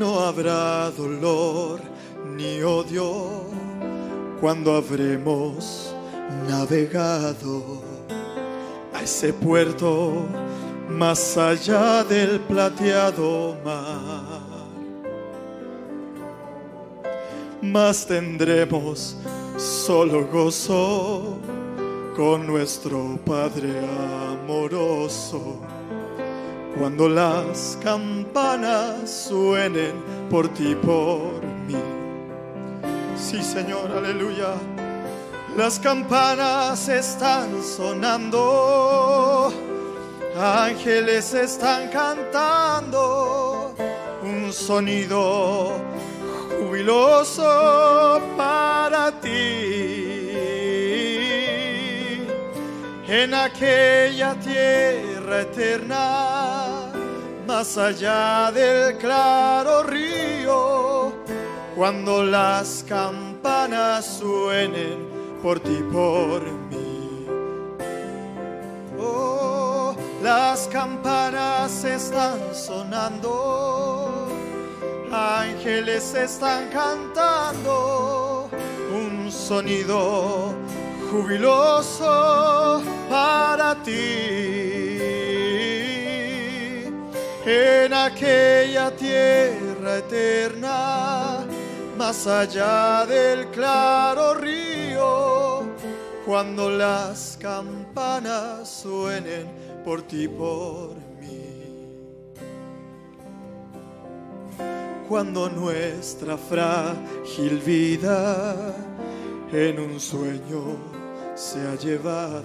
No 0.03 0.19
habrá 0.19 0.91
dolor 0.91 1.79
ni 2.35 2.61
odio 2.61 3.45
cuando 4.41 4.75
habremos 4.75 5.95
navegado 6.45 7.81
a 8.93 9.01
ese 9.01 9.31
puerto 9.31 10.25
más 10.89 11.37
allá 11.37 12.03
del 12.03 12.41
plateado 12.41 13.55
mar. 13.63 14.41
Más 17.61 18.05
tendremos 18.05 19.15
solo 19.55 20.27
gozo 20.27 21.37
con 22.13 22.45
nuestro 22.45 23.17
Padre 23.25 23.71
amoroso. 24.33 25.61
Cuando 26.77 27.07
las 27.07 27.77
campanas 27.83 29.09
suenen 29.09 29.93
por 30.29 30.47
ti 30.49 30.75
por 30.75 31.41
mí. 31.67 31.77
Sí, 33.15 33.41
Señor, 33.43 33.91
aleluya. 33.91 34.53
Las 35.55 35.79
campanas 35.79 36.89
están 36.89 37.63
sonando, 37.63 39.53
ángeles 40.35 41.33
están 41.35 41.89
cantando, 41.89 43.75
un 44.23 44.51
sonido 44.51 45.73
jubiloso 46.59 48.19
para 48.35 49.11
ti. 49.21 49.29
En 53.07 53.31
aquella 53.35 54.33
tierra 54.39 55.41
eterna, 55.41 56.62
más 57.45 57.77
allá 57.77 58.51
del 58.51 58.97
claro 58.97 59.83
río, 59.83 61.13
cuando 61.75 62.23
las 62.23 62.85
campanas 62.87 64.05
suenen 64.19 65.07
por 65.41 65.59
ti 65.59 65.83
por 65.91 66.41
mí. 66.69 67.27
Oh, 68.99 69.95
las 70.21 70.67
campanas 70.67 71.83
están 71.83 72.39
sonando, 72.53 74.27
ángeles 75.11 76.13
están 76.13 76.69
cantando, 76.69 78.49
un 78.93 79.31
sonido 79.31 80.53
jubiloso 81.11 82.81
para 83.09 83.75
ti. 83.83 84.72
En 87.45 87.93
aquella 87.93 88.95
tierra 88.95 89.97
eterna, 89.97 91.45
más 91.97 92.25
allá 92.25 93.05
del 93.05 93.47
claro 93.47 94.33
río, 94.35 95.63
cuando 96.25 96.69
las 96.69 97.37
campanas 97.41 98.69
suenen 98.69 99.81
por 99.83 100.03
ti 100.03 100.29
por 100.29 100.95
mí. 101.19 101.81
Cuando 105.09 105.49
nuestra 105.49 106.37
frágil 106.37 107.59
vida 107.59 108.55
en 109.51 109.79
un 109.81 109.99
sueño 109.99 110.77
sea 111.35 111.75
llevada, 111.75 112.41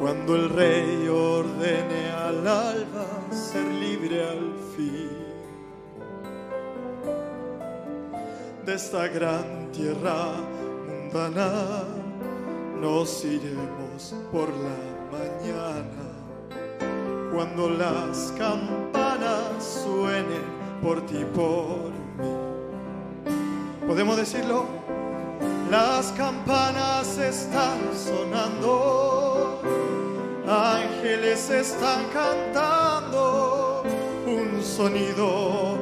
cuando 0.00 0.34
el 0.34 0.48
rey 0.48 1.08
ordene 1.08 2.10
al 2.10 2.48
alba 2.48 2.99
ser 3.30 3.64
libre 3.64 4.22
al 4.26 4.54
fin 4.76 5.30
de 8.64 8.74
esta 8.74 9.08
gran 9.08 9.72
tierra 9.72 10.32
mundana, 10.86 11.82
nos 12.80 13.24
iremos 13.24 14.14
por 14.30 14.48
la 14.48 14.76
mañana. 15.10 16.10
Cuando 17.32 17.70
las 17.70 18.32
campanas 18.36 19.82
suenen 19.84 20.42
por 20.82 21.04
ti, 21.06 21.24
por 21.34 21.90
mí. 22.18 22.34
¿Podemos 23.86 24.16
decirlo? 24.16 24.66
Las 25.70 26.12
campanas 26.12 27.16
están 27.18 27.78
sonando, 27.94 29.19
ángeles 30.50 31.48
están 31.48 32.06
cantando, 32.12 33.84
un 34.26 34.62
sonido 34.62 35.78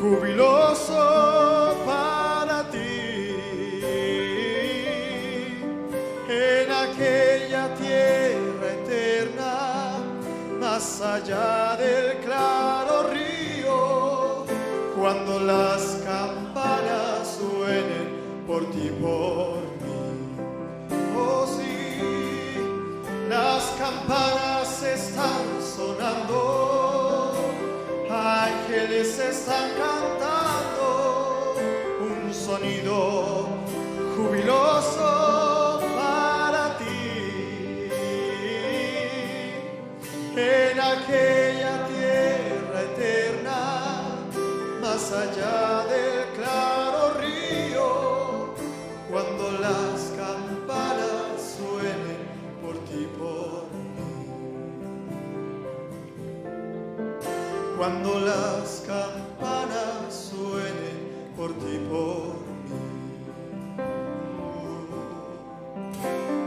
jubiloso 0.00 1.76
para 1.86 2.68
ti. 2.70 3.36
En 6.28 6.70
aquella 6.70 7.72
tierra 7.74 8.72
eterna, 8.82 9.98
más 10.58 11.00
allá 11.00 11.76
del 11.76 12.18
claro 12.18 13.04
río, 13.12 14.44
cuando 14.98 15.38
las 15.38 16.02
campanas 16.04 17.38
suenen 17.38 18.44
por 18.46 18.68
ti, 18.70 18.90
por 19.00 19.69
las 23.42 23.64
campanas 23.78 24.82
están 24.82 25.44
sonando, 25.76 27.32
ángeles 28.10 29.18
están 29.18 29.70
cantando, 29.84 31.56
un 32.02 32.34
sonido 32.34 33.48
jubiloso 34.14 35.80
para 35.98 36.76
ti. 36.80 37.88
En 40.36 40.80
aquella 40.94 41.72
tierra 41.92 42.78
eterna, 42.90 43.60
más 44.82 45.04
allá 45.12 45.79
Cuando 57.80 58.20
las 58.20 58.84
campanas 58.86 60.12
suenen 60.12 61.32
por 61.34 61.50
ti, 61.54 61.80
por 61.88 62.34
mí. 62.66 62.76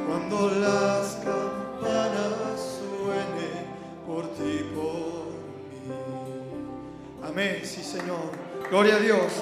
Cuando 0.07 0.51
las 0.59 1.15
campanas 1.15 2.77
suenen 2.77 3.65
por 4.05 4.27
ti, 4.35 4.63
por 4.75 5.25
mí. 5.71 7.27
Amén, 7.27 7.61
sí, 7.63 7.81
Señor. 7.81 8.29
Gloria 8.69 8.97
a 8.97 8.99
Dios. 8.99 9.33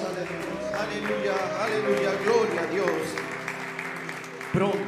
Aleluya, 0.72 1.34
aleluya, 1.62 2.10
gloria 2.24 2.62
a 2.62 2.66
Dios. 2.72 3.02
Pronto, 4.50 4.78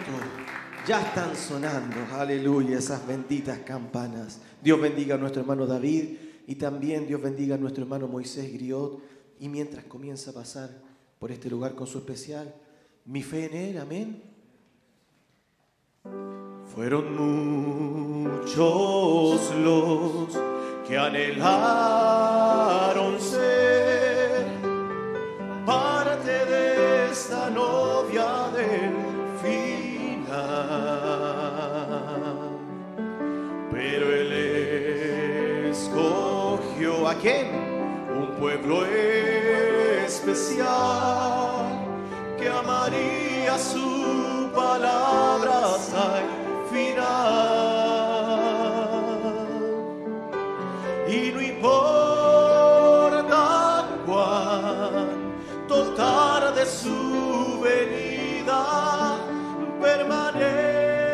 ya 0.87 1.03
están 1.03 1.37
sonando, 1.37 1.97
aleluya, 2.15 2.79
esas 2.79 3.07
benditas 3.07 3.59
campanas. 3.59 4.39
Dios 4.63 4.81
bendiga 4.81 5.17
a 5.17 5.19
nuestro 5.19 5.43
hermano 5.43 5.67
David 5.67 6.24
y 6.47 6.57
también 6.57 7.07
Dios 7.07 7.23
bendiga 7.23 7.55
a 7.55 7.59
nuestro 7.59 7.85
hermano 7.85 8.09
Moisés 8.09 8.53
Griot. 8.53 9.01
Y 9.41 9.49
mientras 9.49 9.85
comienza 9.85 10.31
a 10.31 10.35
pasar 10.35 10.71
por 11.19 11.33
este 11.33 11.49
lugar 11.51 11.75
con 11.75 11.87
su 11.87 11.99
especial, 11.99 12.55
mi 13.07 13.23
fe 13.23 13.47
en 13.47 13.55
él, 13.55 13.79
amén. 13.79 14.23
Fueron 16.75 17.17
muchos 18.25 19.55
los 19.57 20.29
que 20.87 20.99
anhelaron 20.99 21.51
ser 23.21 24.45
parte 25.65 26.31
de 26.31 27.11
esta 27.11 27.49
novia 27.51 28.51
del 28.55 29.04
Un 37.23 38.37
pueblo 38.41 38.85
especial 40.05 40.65
que 42.37 42.49
amaría 42.49 43.57
su 43.57 44.51
palabra 44.55 45.75
hasta 45.75 46.19
el 46.19 46.27
final. 46.71 47.05
Y 51.09 51.31
no 51.33 51.41
importa 51.41 52.67
cuánto 54.05 55.95
tarde 55.95 56.67
su 56.67 57.61
venida, 57.63 59.17
permanecerán 59.81 61.09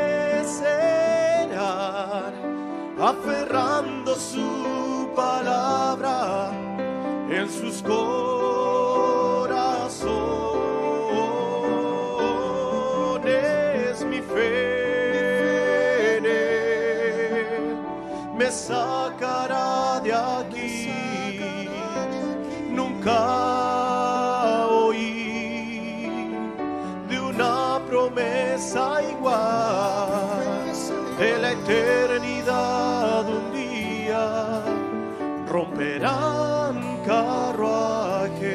aferrando 2.98 4.16
su 4.16 4.59
palabra 5.14 6.50
en 7.30 7.48
sus 7.48 7.82
corazones. 7.82 8.14
Mi 14.04 14.20
fe 14.20 14.80
me 18.36 18.50
sacará 18.50 18.89
romperán 35.80 37.00
carruajes 37.06 38.50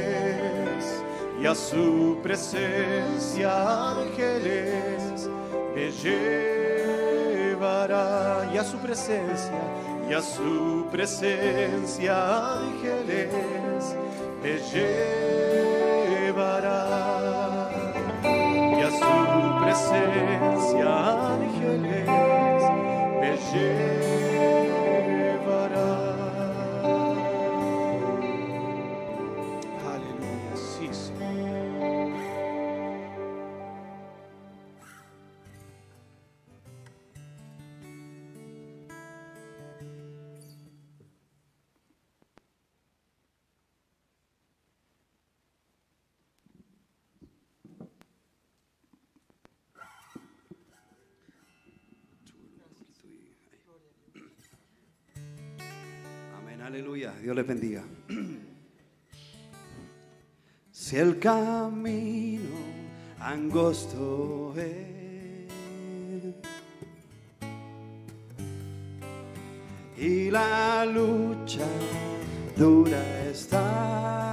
y 1.42 1.46
a 1.48 1.56
su 1.56 2.20
presencia 2.22 3.94
ángeles 3.94 5.28
me 5.74 5.90
llevará 6.04 7.68
y 8.54 8.58
a 8.58 8.64
su 8.64 8.78
presencia 8.78 9.60
y 10.08 10.14
a 10.14 10.22
su 10.22 10.86
presencia 10.92 12.58
ángeles 12.60 13.96
me 14.44 14.60
llevará 14.72 16.12
y 18.24 18.82
a 18.82 18.92
su 18.92 19.16
presencia 19.64 20.88
ángeles 21.34 22.08
me. 23.20 23.95
Dios 57.14 57.36
les 57.36 57.48
bendiga. 57.48 57.84
Si 60.72 60.98
el 60.98 61.20
camino 61.20 62.50
angosto 63.20 64.54
es 64.58 64.96
y 69.98 70.30
la 70.30 70.86
lucha 70.86 71.66
dura 72.58 73.02
está, 73.30 74.25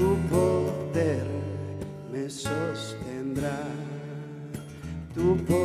Tu 0.00 0.16
poder 0.30 1.26
me 2.10 2.30
sostendrá. 2.30 3.60
Tu 5.12 5.36
poder 5.44 5.59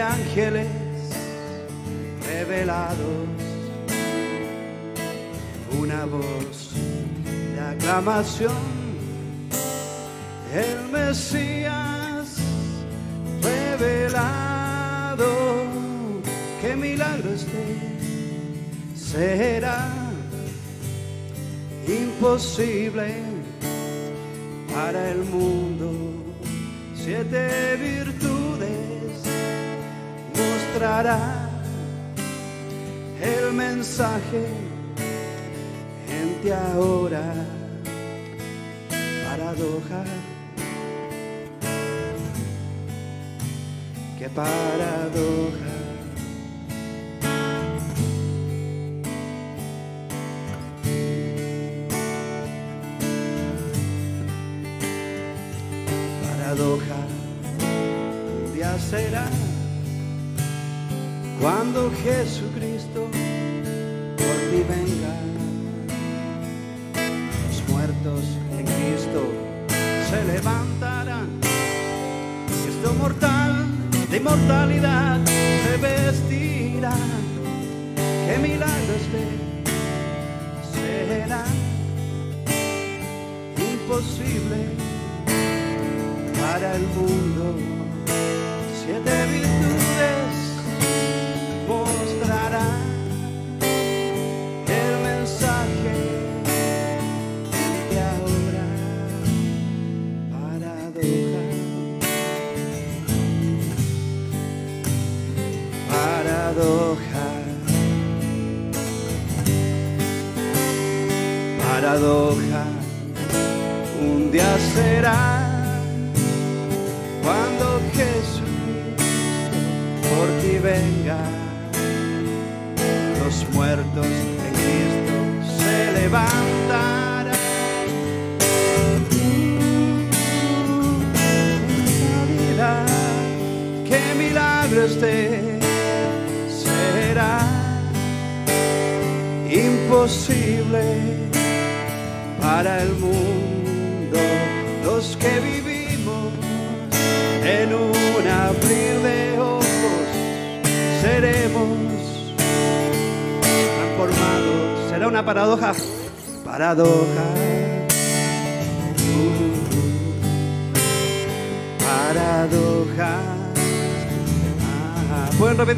ángeles 0.00 0.68
revelados, 2.26 3.28
una 5.78 6.06
voz 6.06 6.70
de 7.54 7.60
aclamación, 7.60 8.52
el 10.54 10.88
Mesías 10.90 12.36
revelado, 13.42 15.26
qué 16.62 16.76
milagro 16.76 17.30
este 17.34 17.92
será 18.94 19.90
imposible 21.86 23.12
para 24.72 25.10
el 25.10 25.24
mundo. 25.24 25.92
Siete 26.94 27.76
virtudes 27.76 28.31
el 33.22 33.52
mensaje 33.52 34.46
en 36.08 36.42
ti 36.42 36.50
ahora. 36.50 37.22
Paradoja. 39.24 40.04
Qué 44.18 44.28
paradoja. 44.28 45.71
Jesucristo 62.02 63.08
por 64.16 64.36
ti 64.50 64.64
venga. 64.68 65.14
Los 67.46 67.68
muertos 67.68 68.24
en 68.58 68.66
Cristo 68.66 69.30
se 70.10 70.24
levantarán. 70.32 71.28
Y 71.42 72.68
esto 72.70 72.94
mortal 72.94 73.66
de 74.10 74.16
inmortalidad 74.16 75.20
se 75.26 75.76
vestirá. 75.76 76.96
Qué 78.26 78.38
milagros 78.38 79.04
de 79.12 79.52
será 80.72 81.44
imposible 83.56 84.58
para 86.40 86.74
el 86.74 86.82
mundo. 86.82 87.56
Siete 88.84 89.21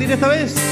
Ah, 0.05 0.07
¿Pueden 0.07 0.11
repetir 0.11 0.11
esta 0.13 0.29
vez? 0.29 0.64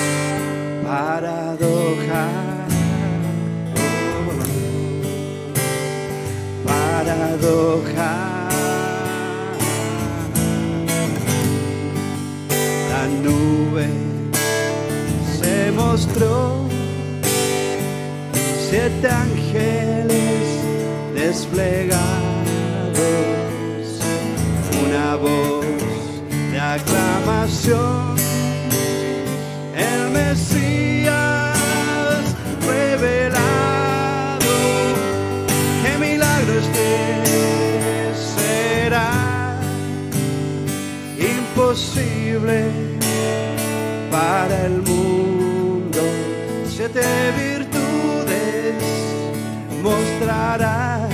Para 44.10 44.66
el 44.66 44.82
mundo. 44.82 46.00
Siete 46.68 47.02
virtudes 47.38 48.74
mostrará 49.82 51.08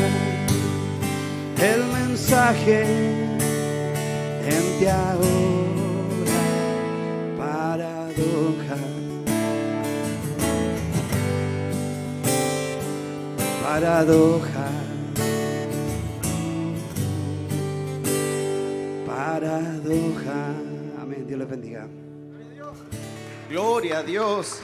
el 1.61 1.85
mensaje 1.87 2.85
en 4.47 4.79
ti. 4.79 5.38
Paradoja. 13.73 14.67
Paradoja. 19.05 20.47
Amén. 20.99 21.27
Dios 21.27 21.39
les 21.39 21.49
bendiga. 21.49 21.87
Gloria 23.51 23.99
a 23.99 24.03
Dios. 24.03 24.61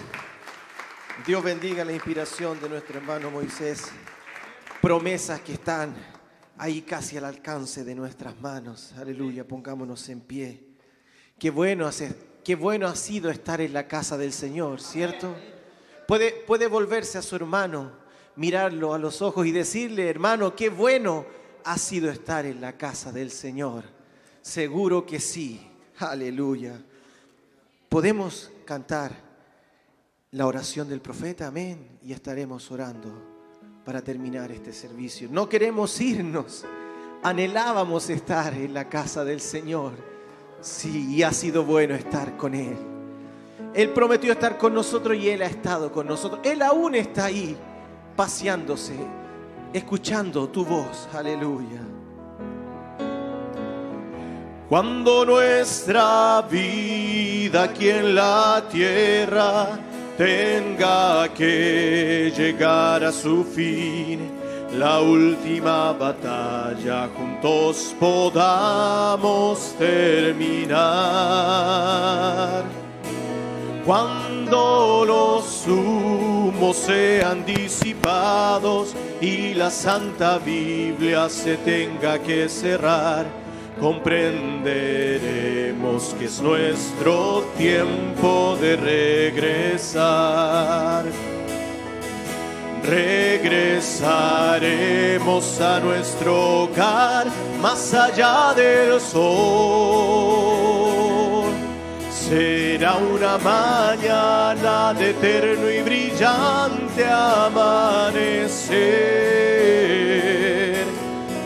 Dios 1.26 1.44
bendiga 1.44 1.85
la 1.85 1.93
inspiración 1.93 2.59
de 2.62 2.68
nuestro 2.70 2.98
hermano 2.98 3.31
Moisés. 3.31 3.89
Promesas 4.81 5.40
que 5.40 5.52
están 5.52 5.94
ahí 6.56 6.81
casi 6.81 7.18
al 7.18 7.26
alcance 7.26 7.85
de 7.85 7.94
nuestras 7.94 8.40
manos. 8.40 8.94
Aleluya, 8.97 9.47
pongámonos 9.47 10.09
en 10.09 10.22
pie. 10.22 10.66
Qué 11.39 11.51
bueno, 11.51 11.86
hace- 11.86 12.14
qué 12.43 12.55
bueno 12.55 12.86
ha 12.86 12.97
sido 12.97 13.31
estar 13.31 13.60
en 13.60 13.74
la 13.74 13.86
casa 13.86 14.16
del 14.16 14.32
Señor, 14.32 14.81
¿cierto? 14.81 15.36
Puede, 16.09 16.31
puede 16.47 16.68
volverse 16.68 17.18
a 17.18 17.22
su 17.22 17.36
hermano, 17.36 18.02
mirarlo 18.36 18.94
a 18.94 18.98
los 18.98 19.23
ojos 19.23 19.47
y 19.47 19.52
decirle, 19.52 20.09
hermano, 20.09 20.55
qué 20.55 20.69
bueno 20.69 21.27
ha 21.65 21.78
sido 21.78 22.11
estar 22.11 22.47
en 22.47 22.61
la 22.61 22.77
casa 22.77 23.12
del 23.12 23.31
Señor. 23.31 23.85
Seguro 24.43 25.06
que 25.06 25.20
sí. 25.20 25.61
Aleluya. 25.98 26.81
Podemos 27.89 28.51
cantar 28.65 29.12
la 30.32 30.47
oración 30.47 30.89
del 30.89 31.01
profeta, 31.01 31.47
amén, 31.47 31.98
y 32.02 32.12
estaremos 32.12 32.70
orando 32.73 33.35
para 33.85 34.02
terminar 34.02 34.51
este 34.51 34.73
servicio. 34.73 35.28
No 35.31 35.48
queremos 35.48 36.01
irnos, 36.01 36.65
anhelábamos 37.23 38.11
estar 38.11 38.52
en 38.55 38.74
la 38.74 38.89
casa 38.89 39.24
del 39.24 39.40
Señor. 39.40 39.93
Sí, 40.61 41.15
y 41.15 41.23
ha 41.23 41.32
sido 41.32 41.65
bueno 41.65 41.94
estar 41.94 42.36
con 42.36 42.55
Él. 42.55 42.77
Él 43.74 43.90
prometió 43.90 44.32
estar 44.32 44.59
con 44.59 44.74
nosotros 44.74 45.16
y 45.16 45.28
Él 45.28 45.43
ha 45.43 45.47
estado 45.47 45.93
con 45.93 46.06
nosotros. 46.06 46.40
Él 46.43 46.62
aún 46.62 46.94
está 46.97 47.27
ahí, 47.27 47.56
paseándose, 48.16 48.94
escuchando 49.72 50.48
tu 50.48 50.64
voz. 50.64 51.08
Aleluya. 51.12 51.80
Cuando 54.68 55.24
nuestra 55.26 56.42
vida 56.50 57.64
aquí 57.64 57.90
en 57.90 58.14
la 58.14 58.64
tierra 58.70 59.78
tenga 60.16 61.28
que 61.34 62.32
llegar 62.34 63.04
a 63.04 63.12
su 63.12 63.44
fin, 63.44 64.20
la 64.72 65.00
última 65.00 65.92
batalla 65.92 67.08
juntos 67.14 67.94
podamos 68.00 69.74
terminar. 69.78 70.74
Cuando 73.85 75.05
los 75.06 75.66
humos 75.66 76.77
sean 76.77 77.44
disipados 77.44 78.94
y 79.20 79.52
la 79.52 79.70
Santa 79.70 80.39
Biblia 80.39 81.28
se 81.28 81.59
tenga 81.59 82.19
que 82.19 82.48
cerrar, 82.48 83.27
comprenderemos 83.78 86.15
que 86.19 86.24
es 86.24 86.40
nuestro 86.40 87.44
tiempo 87.59 88.56
de 88.59 88.77
regresar. 89.35 91.05
Regresaremos 92.82 95.61
a 95.61 95.81
nuestro 95.81 96.62
hogar 96.62 97.27
más 97.61 97.93
allá 97.93 98.55
del 98.55 98.98
sol. 98.98 100.55
Será 102.35 102.97
una 102.97 103.39
mañana 103.39 104.93
de 104.93 105.11
eterno 105.11 105.70
y 105.70 105.82
brillante 105.82 107.06
amanecer. 107.06 108.74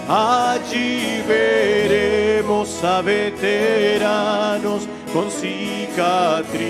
Allí 0.09 1.23
veremos 1.29 2.83
a 2.83 3.03
veteranos 3.03 4.89
con 5.13 5.31
cicatrices 5.31 6.65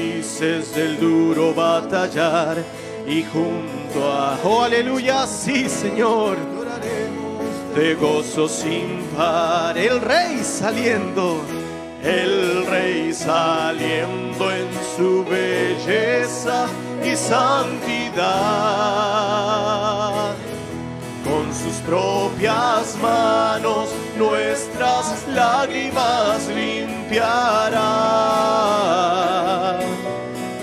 del 0.74 0.98
duro 0.98 1.54
batallar 1.54 2.58
y 3.06 3.22
junto 3.22 4.12
a, 4.12 4.36
oh 4.42 4.62
aleluya, 4.62 5.28
sí 5.28 5.68
Señor, 5.68 6.36
de 7.76 7.94
gozo 7.94 8.48
sin 8.48 9.04
par, 9.16 9.78
el 9.78 10.00
rey 10.00 10.42
saliendo, 10.42 11.40
el 12.08 12.66
rey 12.66 13.12
saliendo 13.12 14.50
en 14.50 14.68
su 14.96 15.24
belleza 15.24 16.66
y 17.04 17.14
santidad. 17.14 18.24
Con 21.22 21.52
sus 21.52 21.76
propias 21.86 22.96
manos 23.02 23.90
nuestras 24.16 25.28
lágrimas 25.28 26.48
limpiará 26.48 27.78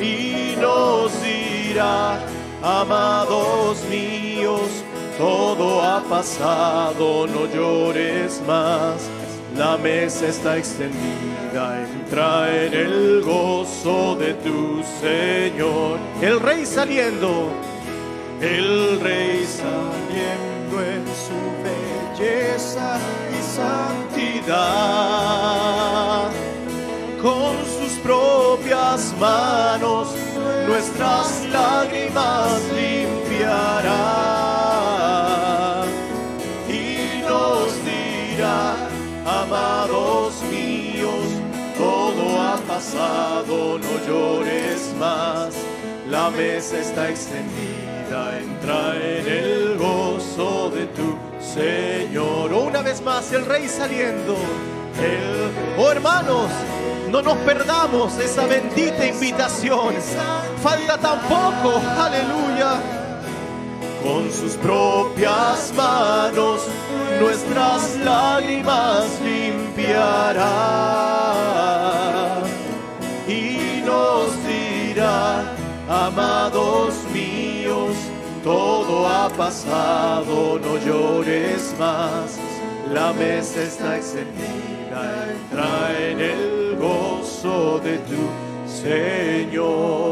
y 0.01 0.55
nos 0.59 1.11
dirá, 1.22 2.19
amados 2.63 3.84
míos, 3.89 4.84
todo 5.19 5.84
ha 5.84 6.01
pasado, 6.09 7.27
no 7.27 7.45
llores 7.45 8.41
más. 8.47 9.07
La 9.57 9.77
mesa 9.77 10.27
está 10.27 10.57
extendida, 10.57 11.82
entra 11.82 12.53
en 12.53 12.73
el 12.73 13.22
gozo 13.22 14.15
de 14.18 14.34
tu 14.34 14.84
Señor. 14.99 15.98
El 16.22 16.41
rey 16.41 16.65
saliendo, 16.65 17.49
el 18.41 18.99
rey 18.99 19.45
saliendo 19.45 20.84
en 20.84 21.06
su 21.26 21.40
belleza 21.64 22.99
y 23.32 23.41
santidad. 23.56 24.60
Con 27.22 27.56
sus 27.65 27.98
propias 27.99 29.14
manos 29.18 30.14
nuestras 30.68 31.45
lágrimas 31.52 32.61
no 42.95 43.99
llores 44.07 44.93
más. 44.99 45.53
La 46.09 46.30
mesa 46.30 46.77
está 46.80 47.09
extendida, 47.09 48.39
entra 48.39 48.95
en 48.95 49.27
el 49.27 49.77
gozo 49.77 50.69
de 50.69 50.85
tu 50.88 51.17
Señor. 51.41 52.53
Una 52.53 52.81
vez 52.81 53.01
más, 53.01 53.31
el 53.34 53.45
Rey 53.45 53.67
saliendo. 53.67 54.38
Oh 55.77 55.91
hermanos, 55.91 56.49
no 57.09 57.22
nos 57.22 57.38
perdamos 57.39 58.17
esa 58.17 58.45
bendita 58.45 59.05
invitación. 59.05 59.95
Falta 60.63 60.97
tan 60.97 61.19
poco, 61.22 61.81
aleluya. 61.97 62.80
Con 64.03 64.31
sus 64.31 64.53
propias 64.53 65.73
manos 65.76 66.61
nuestras 67.19 67.97
lágrimas 67.97 69.05
limpiará 69.23 70.45
amados 75.89 76.95
míos, 77.13 77.95
todo 78.43 79.07
ha 79.07 79.29
pasado, 79.29 80.59
no 80.59 80.77
llores 80.77 81.73
más, 81.79 82.39
la 82.91 83.13
mesa 83.13 83.63
está 83.63 83.97
extendida, 83.97 85.31
entra 85.31 85.99
en 85.99 86.19
el 86.19 86.75
gozo 86.77 87.79
de 87.79 87.97
tu 87.99 88.45
Señor. 88.67 90.05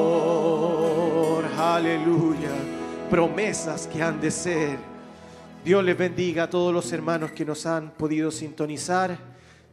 Aleluya. 1.58 2.50
Promesas 3.10 3.88
que 3.88 4.02
han 4.02 4.20
de 4.20 4.32
ser. 4.32 4.78
Dios 5.64 5.84
les 5.84 5.98
bendiga 5.98 6.44
a 6.44 6.50
todos 6.50 6.74
los 6.74 6.92
hermanos 6.92 7.32
que 7.32 7.46
nos 7.46 7.66
han 7.66 7.92
podido 7.92 8.32
sintonizar. 8.32 9.18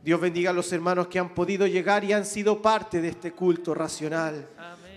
Dios 0.05 0.21
bendiga 0.21 0.51
a 0.51 0.53
los 0.53 0.73
hermanos 0.73 1.09
que 1.09 1.19
han 1.19 1.31
podido 1.31 1.67
llegar 1.67 2.05
y 2.05 2.13
han 2.13 2.25
sido 2.25 2.63
parte 2.63 3.01
de 3.01 3.09
este 3.09 3.33
culto 3.33 3.75
racional. 3.75 4.47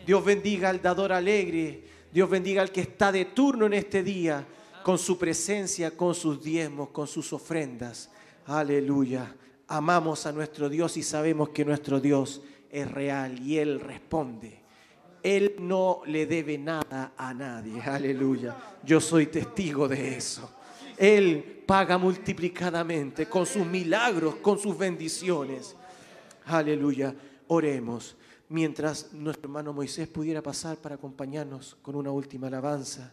Dios 0.05 0.23
bendiga 0.23 0.69
al 0.69 0.81
dador 0.81 1.11
alegre. 1.11 1.83
Dios 2.11 2.29
bendiga 2.29 2.61
al 2.61 2.71
que 2.71 2.81
está 2.81 3.11
de 3.11 3.25
turno 3.25 3.65
en 3.65 3.73
este 3.73 4.03
día 4.03 4.45
con 4.83 4.97
su 4.97 5.17
presencia, 5.17 5.91
con 5.91 6.13
sus 6.13 6.43
diezmos, 6.43 6.89
con 6.89 7.07
sus 7.07 7.31
ofrendas. 7.33 8.11
Aleluya. 8.45 9.35
amamos 9.67 10.25
a 10.25 10.31
nuestro 10.31 10.69
Dios 10.69 10.97
y 10.97 11.03
sabemos 11.03 11.49
que 11.49 11.65
nuestro 11.65 11.99
Dios 11.99 12.41
es 12.69 12.91
real 12.91 13.39
y 13.39 13.57
Él 13.57 13.79
responde. 13.79 14.61
Él 15.23 15.55
no 15.59 16.01
le 16.05 16.25
debe 16.25 16.57
nada 16.57 17.13
a 17.17 17.33
nadie. 17.33 17.81
Aleluya. 17.81 18.55
Yo 18.83 18.99
soy 18.99 19.27
testigo 19.27 19.87
de 19.87 20.17
eso. 20.17 20.51
Él 20.97 21.63
paga 21.65 21.97
multiplicadamente 21.97 23.27
con 23.27 23.45
sus 23.45 23.65
milagros, 23.65 24.35
con 24.35 24.59
sus 24.59 24.77
bendiciones. 24.77 25.75
Aleluya. 26.45 27.15
Oremos. 27.47 28.17
Mientras 28.53 29.11
nuestro 29.13 29.47
hermano 29.47 29.73
Moisés 29.73 30.07
pudiera 30.07 30.39
pasar 30.43 30.77
para 30.77 30.93
acompañarnos 30.93 31.75
con 31.81 31.95
una 31.95 32.11
última 32.11 32.45
alabanza. 32.45 33.11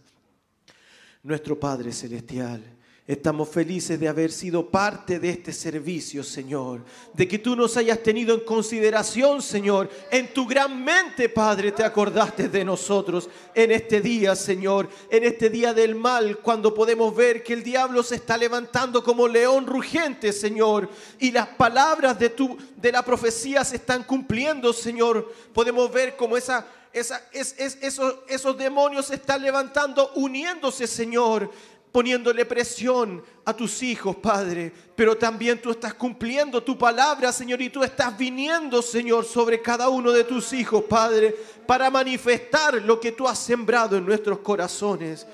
Nuestro 1.23 1.59
Padre 1.59 1.93
Celestial. 1.93 2.63
Estamos 3.11 3.49
felices 3.49 3.99
de 3.99 4.07
haber 4.07 4.31
sido 4.31 4.71
parte 4.71 5.19
de 5.19 5.31
este 5.31 5.53
servicio, 5.53 6.23
Señor. 6.23 6.85
De 7.13 7.27
que 7.27 7.41
tú 7.41 7.57
nos 7.57 7.77
hayas 7.77 8.01
tenido 8.05 8.37
en 8.37 8.45
consideración, 8.45 9.43
Señor. 9.43 9.91
En 10.13 10.33
tu 10.33 10.47
gran 10.47 10.85
mente, 10.85 11.29
Padre, 11.29 11.73
te 11.73 11.83
acordaste 11.83 12.49
de 12.49 12.65
nosotros 12.65 13.29
en 13.53 13.73
este 13.73 14.01
día, 14.01 14.37
Señor. 14.37 14.89
En 15.11 15.25
este 15.25 15.51
día 15.51 15.75
del 15.75 15.97
mal, 15.97 16.39
cuando 16.39 16.73
podemos 16.73 17.13
ver 17.13 17.43
que 17.43 17.53
el 17.53 17.65
diablo 17.65 18.05
se 18.05 18.15
está 18.15 18.39
levantando 18.39 19.03
como 19.03 19.27
león 19.27 19.67
rugiente, 19.67 20.33
Señor. 20.33 20.89
Y 21.19 21.33
las 21.33 21.49
palabras 21.49 22.17
de, 22.17 22.29
tu, 22.29 22.57
de 22.77 22.93
la 22.93 23.05
profecía 23.05 23.65
se 23.65 23.75
están 23.75 24.05
cumpliendo, 24.05 24.73
Señor. 24.73 25.35
Podemos 25.53 25.91
ver 25.91 26.15
como 26.17 26.37
esa 26.37 26.65
esa, 26.93 27.23
es, 27.33 27.55
es, 27.57 27.79
esos, 27.83 28.17
esos 28.29 28.59
demonios 28.59 29.07
se 29.07 29.15
están 29.15 29.43
levantando, 29.43 30.11
uniéndose, 30.15 30.89
Señor, 30.89 31.51
poniéndole 31.93 32.45
presión 32.45 33.23
a 33.45 33.55
tus 33.55 33.83
hijos, 33.83 34.17
Padre. 34.17 34.73
Pero 34.95 35.17
también 35.17 35.61
tú 35.61 35.71
estás 35.71 35.95
cumpliendo 35.95 36.63
tu 36.63 36.77
palabra, 36.79 37.33
Señor, 37.33 37.61
y 37.61 37.71
tú 37.71 37.83
estás 37.83 38.17
viniendo, 38.17 38.83
Señor, 38.83 39.25
sobre 39.25 39.61
cada 39.61 39.89
uno 39.89 40.13
de 40.13 40.25
tus 40.25 40.53
hijos, 40.53 40.85
Padre, 40.85 41.35
para 41.67 41.91
manifestar 41.91 42.75
lo 42.75 43.01
que 43.01 43.13
tú 43.13 43.27
has 43.27 43.39
sembrado 43.39 43.97
en 43.97 44.07
nuestros 44.07 44.39
corazones. 44.41 45.27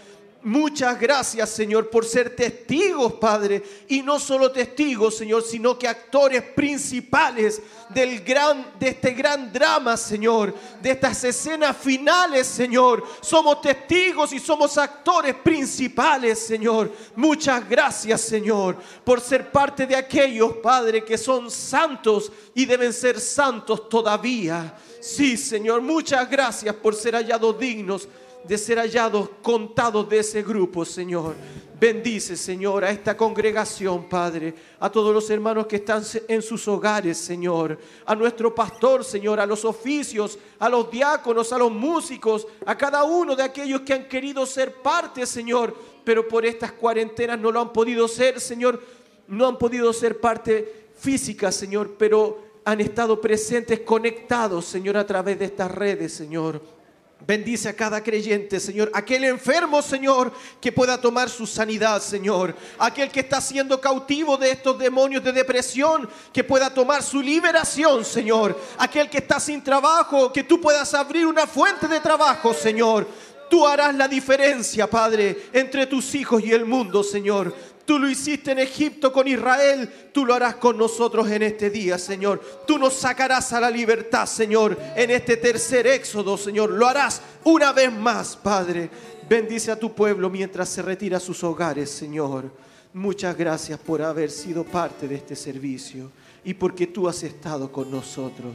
Muchas 0.46 1.00
gracias, 1.00 1.50
Señor, 1.50 1.90
por 1.90 2.04
ser 2.04 2.36
testigos, 2.36 3.14
Padre, 3.14 3.64
y 3.88 4.00
no 4.00 4.20
solo 4.20 4.52
testigos, 4.52 5.16
Señor, 5.16 5.42
sino 5.42 5.76
que 5.76 5.88
actores 5.88 6.40
principales 6.40 7.60
del 7.88 8.20
gran 8.20 8.64
de 8.78 8.90
este 8.90 9.10
gran 9.10 9.52
drama, 9.52 9.96
Señor, 9.96 10.54
de 10.80 10.92
estas 10.92 11.24
escenas 11.24 11.76
finales, 11.76 12.46
Señor. 12.46 13.02
Somos 13.22 13.60
testigos 13.60 14.32
y 14.32 14.38
somos 14.38 14.78
actores 14.78 15.34
principales, 15.34 16.38
Señor. 16.38 16.92
Muchas 17.16 17.68
gracias, 17.68 18.20
Señor, 18.20 18.76
por 19.02 19.20
ser 19.20 19.50
parte 19.50 19.84
de 19.84 19.96
aquellos, 19.96 20.58
Padre, 20.58 21.04
que 21.04 21.18
son 21.18 21.50
santos 21.50 22.30
y 22.54 22.66
deben 22.66 22.92
ser 22.92 23.18
santos 23.18 23.88
todavía. 23.88 24.78
Sí, 25.00 25.36
Señor, 25.36 25.80
muchas 25.82 26.30
gracias 26.30 26.72
por 26.76 26.94
ser 26.94 27.16
hallados 27.16 27.58
dignos 27.58 28.08
de 28.46 28.58
ser 28.58 28.78
hallados 28.78 29.28
contados 29.42 30.08
de 30.08 30.18
ese 30.18 30.42
grupo, 30.42 30.84
Señor. 30.84 31.34
Bendice, 31.78 32.36
Señor, 32.36 32.84
a 32.84 32.90
esta 32.90 33.14
congregación, 33.14 34.08
Padre, 34.08 34.54
a 34.80 34.90
todos 34.90 35.12
los 35.12 35.28
hermanos 35.28 35.66
que 35.66 35.76
están 35.76 36.02
en 36.26 36.40
sus 36.40 36.66
hogares, 36.68 37.18
Señor, 37.18 37.78
a 38.06 38.14
nuestro 38.14 38.54
pastor, 38.54 39.04
Señor, 39.04 39.40
a 39.40 39.46
los 39.46 39.62
oficios, 39.62 40.38
a 40.58 40.70
los 40.70 40.90
diáconos, 40.90 41.52
a 41.52 41.58
los 41.58 41.70
músicos, 41.70 42.46
a 42.64 42.78
cada 42.78 43.04
uno 43.04 43.36
de 43.36 43.42
aquellos 43.42 43.82
que 43.82 43.92
han 43.92 44.08
querido 44.08 44.46
ser 44.46 44.76
parte, 44.76 45.26
Señor, 45.26 45.76
pero 46.02 46.26
por 46.26 46.46
estas 46.46 46.72
cuarentenas 46.72 47.38
no 47.38 47.52
lo 47.52 47.60
han 47.60 47.72
podido 47.74 48.08
ser, 48.08 48.40
Señor, 48.40 48.80
no 49.28 49.46
han 49.46 49.58
podido 49.58 49.92
ser 49.92 50.18
parte 50.18 50.88
física, 50.98 51.52
Señor, 51.52 51.96
pero 51.98 52.38
han 52.64 52.80
estado 52.80 53.20
presentes, 53.20 53.80
conectados, 53.80 54.64
Señor, 54.64 54.96
a 54.96 55.06
través 55.06 55.38
de 55.38 55.44
estas 55.44 55.70
redes, 55.70 56.14
Señor. 56.14 56.75
Bendice 57.24 57.70
a 57.70 57.74
cada 57.74 58.02
creyente, 58.02 58.60
Señor. 58.60 58.90
Aquel 58.92 59.24
enfermo, 59.24 59.80
Señor, 59.80 60.32
que 60.60 60.70
pueda 60.70 61.00
tomar 61.00 61.30
su 61.30 61.46
sanidad, 61.46 62.00
Señor. 62.02 62.54
Aquel 62.78 63.10
que 63.10 63.20
está 63.20 63.40
siendo 63.40 63.80
cautivo 63.80 64.36
de 64.36 64.50
estos 64.50 64.78
demonios 64.78 65.24
de 65.24 65.32
depresión, 65.32 66.08
que 66.32 66.44
pueda 66.44 66.72
tomar 66.72 67.02
su 67.02 67.22
liberación, 67.22 68.04
Señor. 68.04 68.60
Aquel 68.78 69.08
que 69.08 69.18
está 69.18 69.40
sin 69.40 69.64
trabajo, 69.64 70.30
que 70.32 70.44
tú 70.44 70.60
puedas 70.60 70.92
abrir 70.92 71.26
una 71.26 71.46
fuente 71.46 71.88
de 71.88 72.00
trabajo, 72.00 72.52
Señor. 72.52 73.08
Tú 73.48 73.66
harás 73.66 73.94
la 73.94 74.08
diferencia, 74.08 74.88
Padre, 74.88 75.48
entre 75.52 75.86
tus 75.86 76.14
hijos 76.14 76.42
y 76.44 76.52
el 76.52 76.66
mundo, 76.66 77.02
Señor. 77.02 77.54
Tú 77.86 78.00
lo 78.00 78.10
hiciste 78.10 78.50
en 78.50 78.58
Egipto 78.58 79.12
con 79.12 79.28
Israel, 79.28 79.88
tú 80.12 80.26
lo 80.26 80.34
harás 80.34 80.56
con 80.56 80.76
nosotros 80.76 81.30
en 81.30 81.44
este 81.44 81.70
día, 81.70 81.98
Señor. 81.98 82.40
Tú 82.66 82.78
nos 82.78 82.94
sacarás 82.94 83.52
a 83.52 83.60
la 83.60 83.70
libertad, 83.70 84.26
Señor, 84.26 84.76
en 84.96 85.12
este 85.12 85.36
tercer 85.36 85.86
éxodo, 85.86 86.36
Señor. 86.36 86.70
Lo 86.70 86.88
harás 86.88 87.22
una 87.44 87.72
vez 87.72 87.92
más, 87.92 88.36
Padre. 88.36 88.90
Bendice 89.28 89.70
a 89.70 89.78
tu 89.78 89.94
pueblo 89.94 90.28
mientras 90.28 90.68
se 90.68 90.82
retira 90.82 91.18
a 91.18 91.20
sus 91.20 91.44
hogares, 91.44 91.88
Señor. 91.88 92.50
Muchas 92.92 93.36
gracias 93.36 93.78
por 93.78 94.02
haber 94.02 94.32
sido 94.32 94.64
parte 94.64 95.06
de 95.06 95.14
este 95.14 95.36
servicio 95.36 96.10
y 96.44 96.54
porque 96.54 96.88
tú 96.88 97.08
has 97.08 97.22
estado 97.22 97.70
con 97.70 97.88
nosotros. 97.88 98.54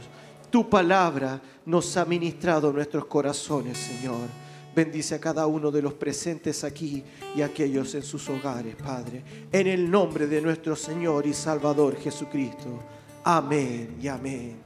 Tu 0.50 0.68
palabra 0.68 1.40
nos 1.64 1.96
ha 1.96 2.04
ministrado 2.04 2.70
nuestros 2.70 3.06
corazones, 3.06 3.78
Señor. 3.78 4.41
Bendice 4.74 5.14
a 5.14 5.20
cada 5.20 5.46
uno 5.46 5.70
de 5.70 5.82
los 5.82 5.92
presentes 5.92 6.64
aquí 6.64 7.04
y 7.36 7.42
a 7.42 7.46
aquellos 7.46 7.94
en 7.94 8.02
sus 8.02 8.26
hogares, 8.30 8.74
Padre. 8.76 9.22
En 9.52 9.66
el 9.66 9.90
nombre 9.90 10.26
de 10.26 10.40
nuestro 10.40 10.74
Señor 10.74 11.26
y 11.26 11.34
Salvador 11.34 11.96
Jesucristo. 11.96 12.82
Amén 13.22 13.96
y 14.00 14.08
amén. 14.08 14.56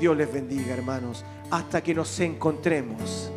Dios 0.00 0.16
les 0.16 0.32
bendiga, 0.32 0.72
hermanos, 0.72 1.24
hasta 1.50 1.82
que 1.82 1.94
nos 1.94 2.18
encontremos. 2.20 3.30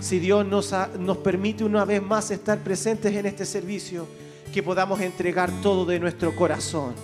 Si 0.00 0.18
Dios 0.18 0.46
nos, 0.46 0.74
nos 0.98 1.16
permite 1.18 1.64
una 1.64 1.86
vez 1.86 2.02
más 2.02 2.30
estar 2.30 2.58
presentes 2.58 3.14
en 3.14 3.24
este 3.24 3.46
servicio, 3.46 4.06
que 4.52 4.62
podamos 4.62 5.00
entregar 5.00 5.50
todo 5.62 5.86
de 5.86 5.98
nuestro 5.98 6.36
corazón. 6.36 6.94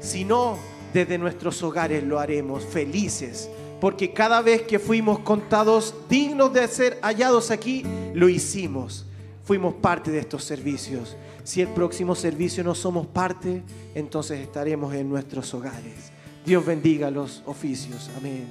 Si 0.00 0.24
no, 0.24 0.58
desde 0.92 1.16
nuestros 1.16 1.62
hogares 1.62 2.02
lo 2.02 2.18
haremos 2.18 2.64
felices, 2.64 3.48
porque 3.82 4.12
cada 4.12 4.40
vez 4.42 4.62
que 4.62 4.78
fuimos 4.78 5.18
contados 5.18 5.92
dignos 6.08 6.52
de 6.52 6.68
ser 6.68 7.00
hallados 7.02 7.50
aquí, 7.50 7.82
lo 8.14 8.28
hicimos. 8.28 9.06
Fuimos 9.42 9.74
parte 9.74 10.12
de 10.12 10.20
estos 10.20 10.44
servicios. 10.44 11.16
Si 11.42 11.60
el 11.60 11.66
próximo 11.66 12.14
servicio 12.14 12.62
no 12.62 12.76
somos 12.76 13.08
parte, 13.08 13.64
entonces 13.96 14.38
estaremos 14.38 14.94
en 14.94 15.08
nuestros 15.08 15.52
hogares. 15.52 16.12
Dios 16.46 16.64
bendiga 16.64 17.10
los 17.10 17.42
oficios. 17.44 18.08
Amén. 18.16 18.46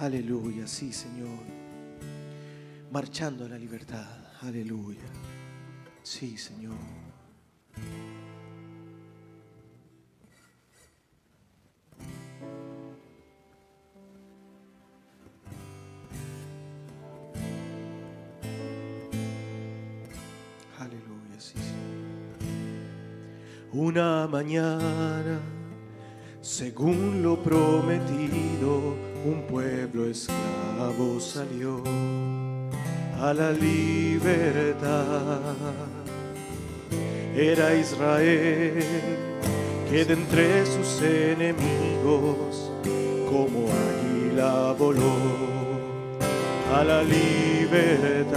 Aleluya. 0.00 0.66
Sí, 0.66 0.92
Señor. 0.92 1.44
Marchando 2.90 3.44
a 3.44 3.48
la 3.50 3.58
libertad. 3.58 4.04
Aleluya. 4.42 5.06
Sí, 6.02 6.36
Señor. 6.36 6.74
Una 23.78 24.26
mañana, 24.26 25.38
según 26.40 27.22
lo 27.22 27.36
prometido, 27.42 28.96
un 29.22 29.42
pueblo 29.46 30.06
esclavo 30.06 31.20
salió 31.20 31.82
a 33.20 33.34
la 33.34 33.52
libertad. 33.52 34.88
Era 37.36 37.74
Israel 37.74 38.82
que 39.90 40.06
de 40.06 40.14
entre 40.14 40.64
sus 40.64 41.02
enemigos 41.02 42.72
como 43.30 43.68
águila 43.68 44.74
voló 44.78 45.18
a 46.74 46.82
la 46.82 47.02
libertad 47.02 48.32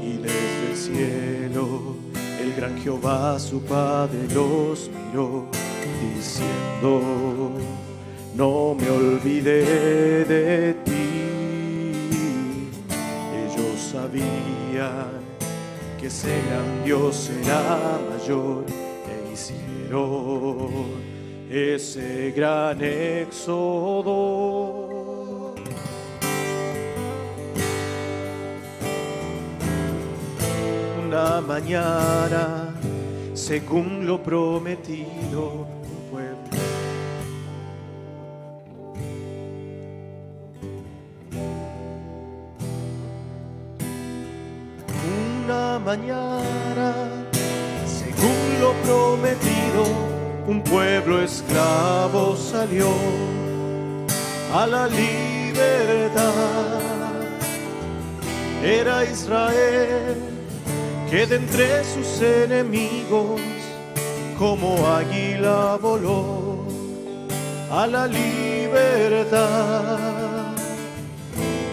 y 0.00 0.18
desde 0.18 0.70
el 0.70 0.76
cielo 0.76 2.03
gran 2.56 2.78
Jehová 2.78 3.38
su 3.38 3.60
Padre 3.62 4.26
los 4.34 4.90
miró 4.90 5.46
diciendo 6.16 7.52
no 8.34 8.74
me 8.74 8.90
olvidé 8.90 10.24
de 10.24 10.74
ti 10.84 10.92
ellos 13.44 13.80
sabían 13.92 15.22
que 16.00 16.06
ese 16.08 16.28
gran 16.48 16.84
Dios 16.84 17.30
era 17.42 17.98
mayor 18.10 18.64
e 18.68 19.32
hicieron 19.32 20.68
ese 21.50 22.32
gran 22.36 22.82
éxodo 22.82 24.14
la 31.14 31.40
mañana, 31.40 32.74
según 33.34 34.04
lo 34.04 34.20
prometido. 34.20 35.64
Una 45.44 45.78
mañana, 45.78 46.88
según 47.86 48.40
lo 48.62 48.72
prometido, 48.84 49.82
un 50.48 50.62
pueblo 50.62 51.22
esclavo 51.22 52.36
salió 52.36 52.90
a 54.52 54.66
la 54.66 54.88
libertad. 54.88 56.24
Era 58.64 59.04
Israel 59.04 60.33
que 61.14 61.26
de 61.26 61.36
entre 61.36 61.84
sus 61.84 62.20
enemigos 62.20 63.40
como 64.36 64.84
águila 64.84 65.78
voló 65.80 66.66
a 67.70 67.86
la 67.86 68.08
libertad. 68.08 69.96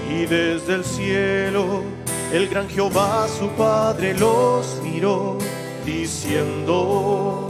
Y 0.07 0.27
desde 0.27 0.75
el 0.75 0.85
cielo 0.85 1.81
el 2.31 2.49
gran 2.49 2.69
Jehová 2.69 3.27
su 3.39 3.47
Padre 3.57 4.13
los 4.13 4.79
miró 4.83 5.39
diciendo, 5.87 7.49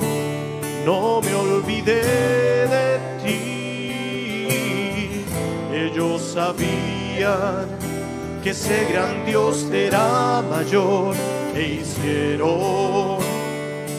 no 0.85 1.19
me 1.19 1.33
olvidé 1.33 2.03
de 2.75 2.99
ti. 3.21 5.25
Ellos 5.73 6.21
sabían 6.21 7.67
que 8.41 8.51
ese 8.51 8.85
gran 8.93 9.25
Dios 9.25 9.67
era 9.73 10.41
mayor 10.49 11.17
e 11.55 11.79
hicieron 11.81 13.19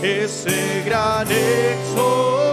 ese 0.02 0.82
gran 0.84 1.26
éxodo. 1.30 2.51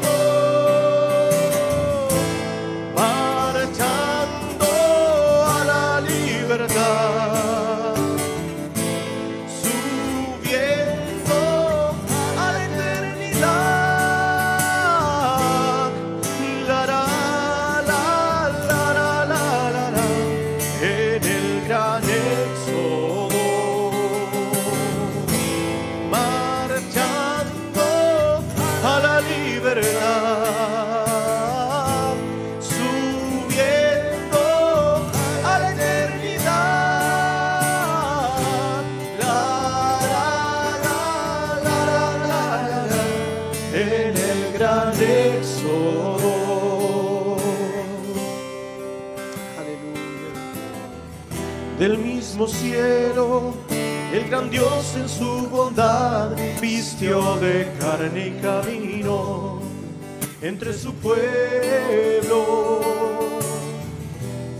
Entre 60.49 60.73
su 60.73 60.93
pueblo. 60.95 62.39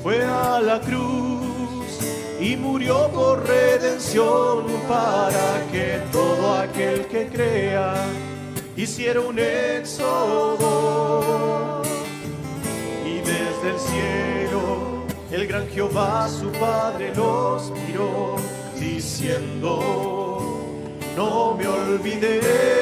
Fue 0.03 0.24
a 0.24 0.61
la 0.61 0.80
cruz 0.80 1.99
y 2.40 2.56
murió 2.56 3.10
por 3.10 3.45
redención 3.48 4.66
para 4.88 5.66
que 5.72 5.99
todo 6.11 6.53
aquel 6.60 7.07
que 7.07 7.28
crea 7.28 7.95
hiciera 8.78 9.20
un 9.20 9.40
éxodo 9.40 10.61
y 13.06 13.16
desde 13.32 13.70
el 13.74 13.80
cielo 13.80 15.06
el 15.32 15.48
gran 15.48 15.68
Jehová 15.70 16.30
su 16.30 16.52
Padre 16.52 17.14
los 17.16 17.72
miró 17.72 18.36
diciendo 18.80 19.74
no 21.18 21.56
me 21.56 21.68
olvidé 21.68 22.79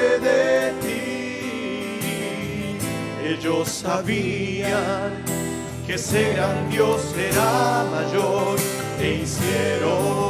ellos 3.40 3.68
sabían 3.68 5.24
que 5.86 5.94
ese 5.94 6.34
gran 6.34 6.70
Dios 6.70 7.02
era 7.18 7.86
mayor 7.92 8.58
e 9.00 9.22
hicieron 9.22 10.27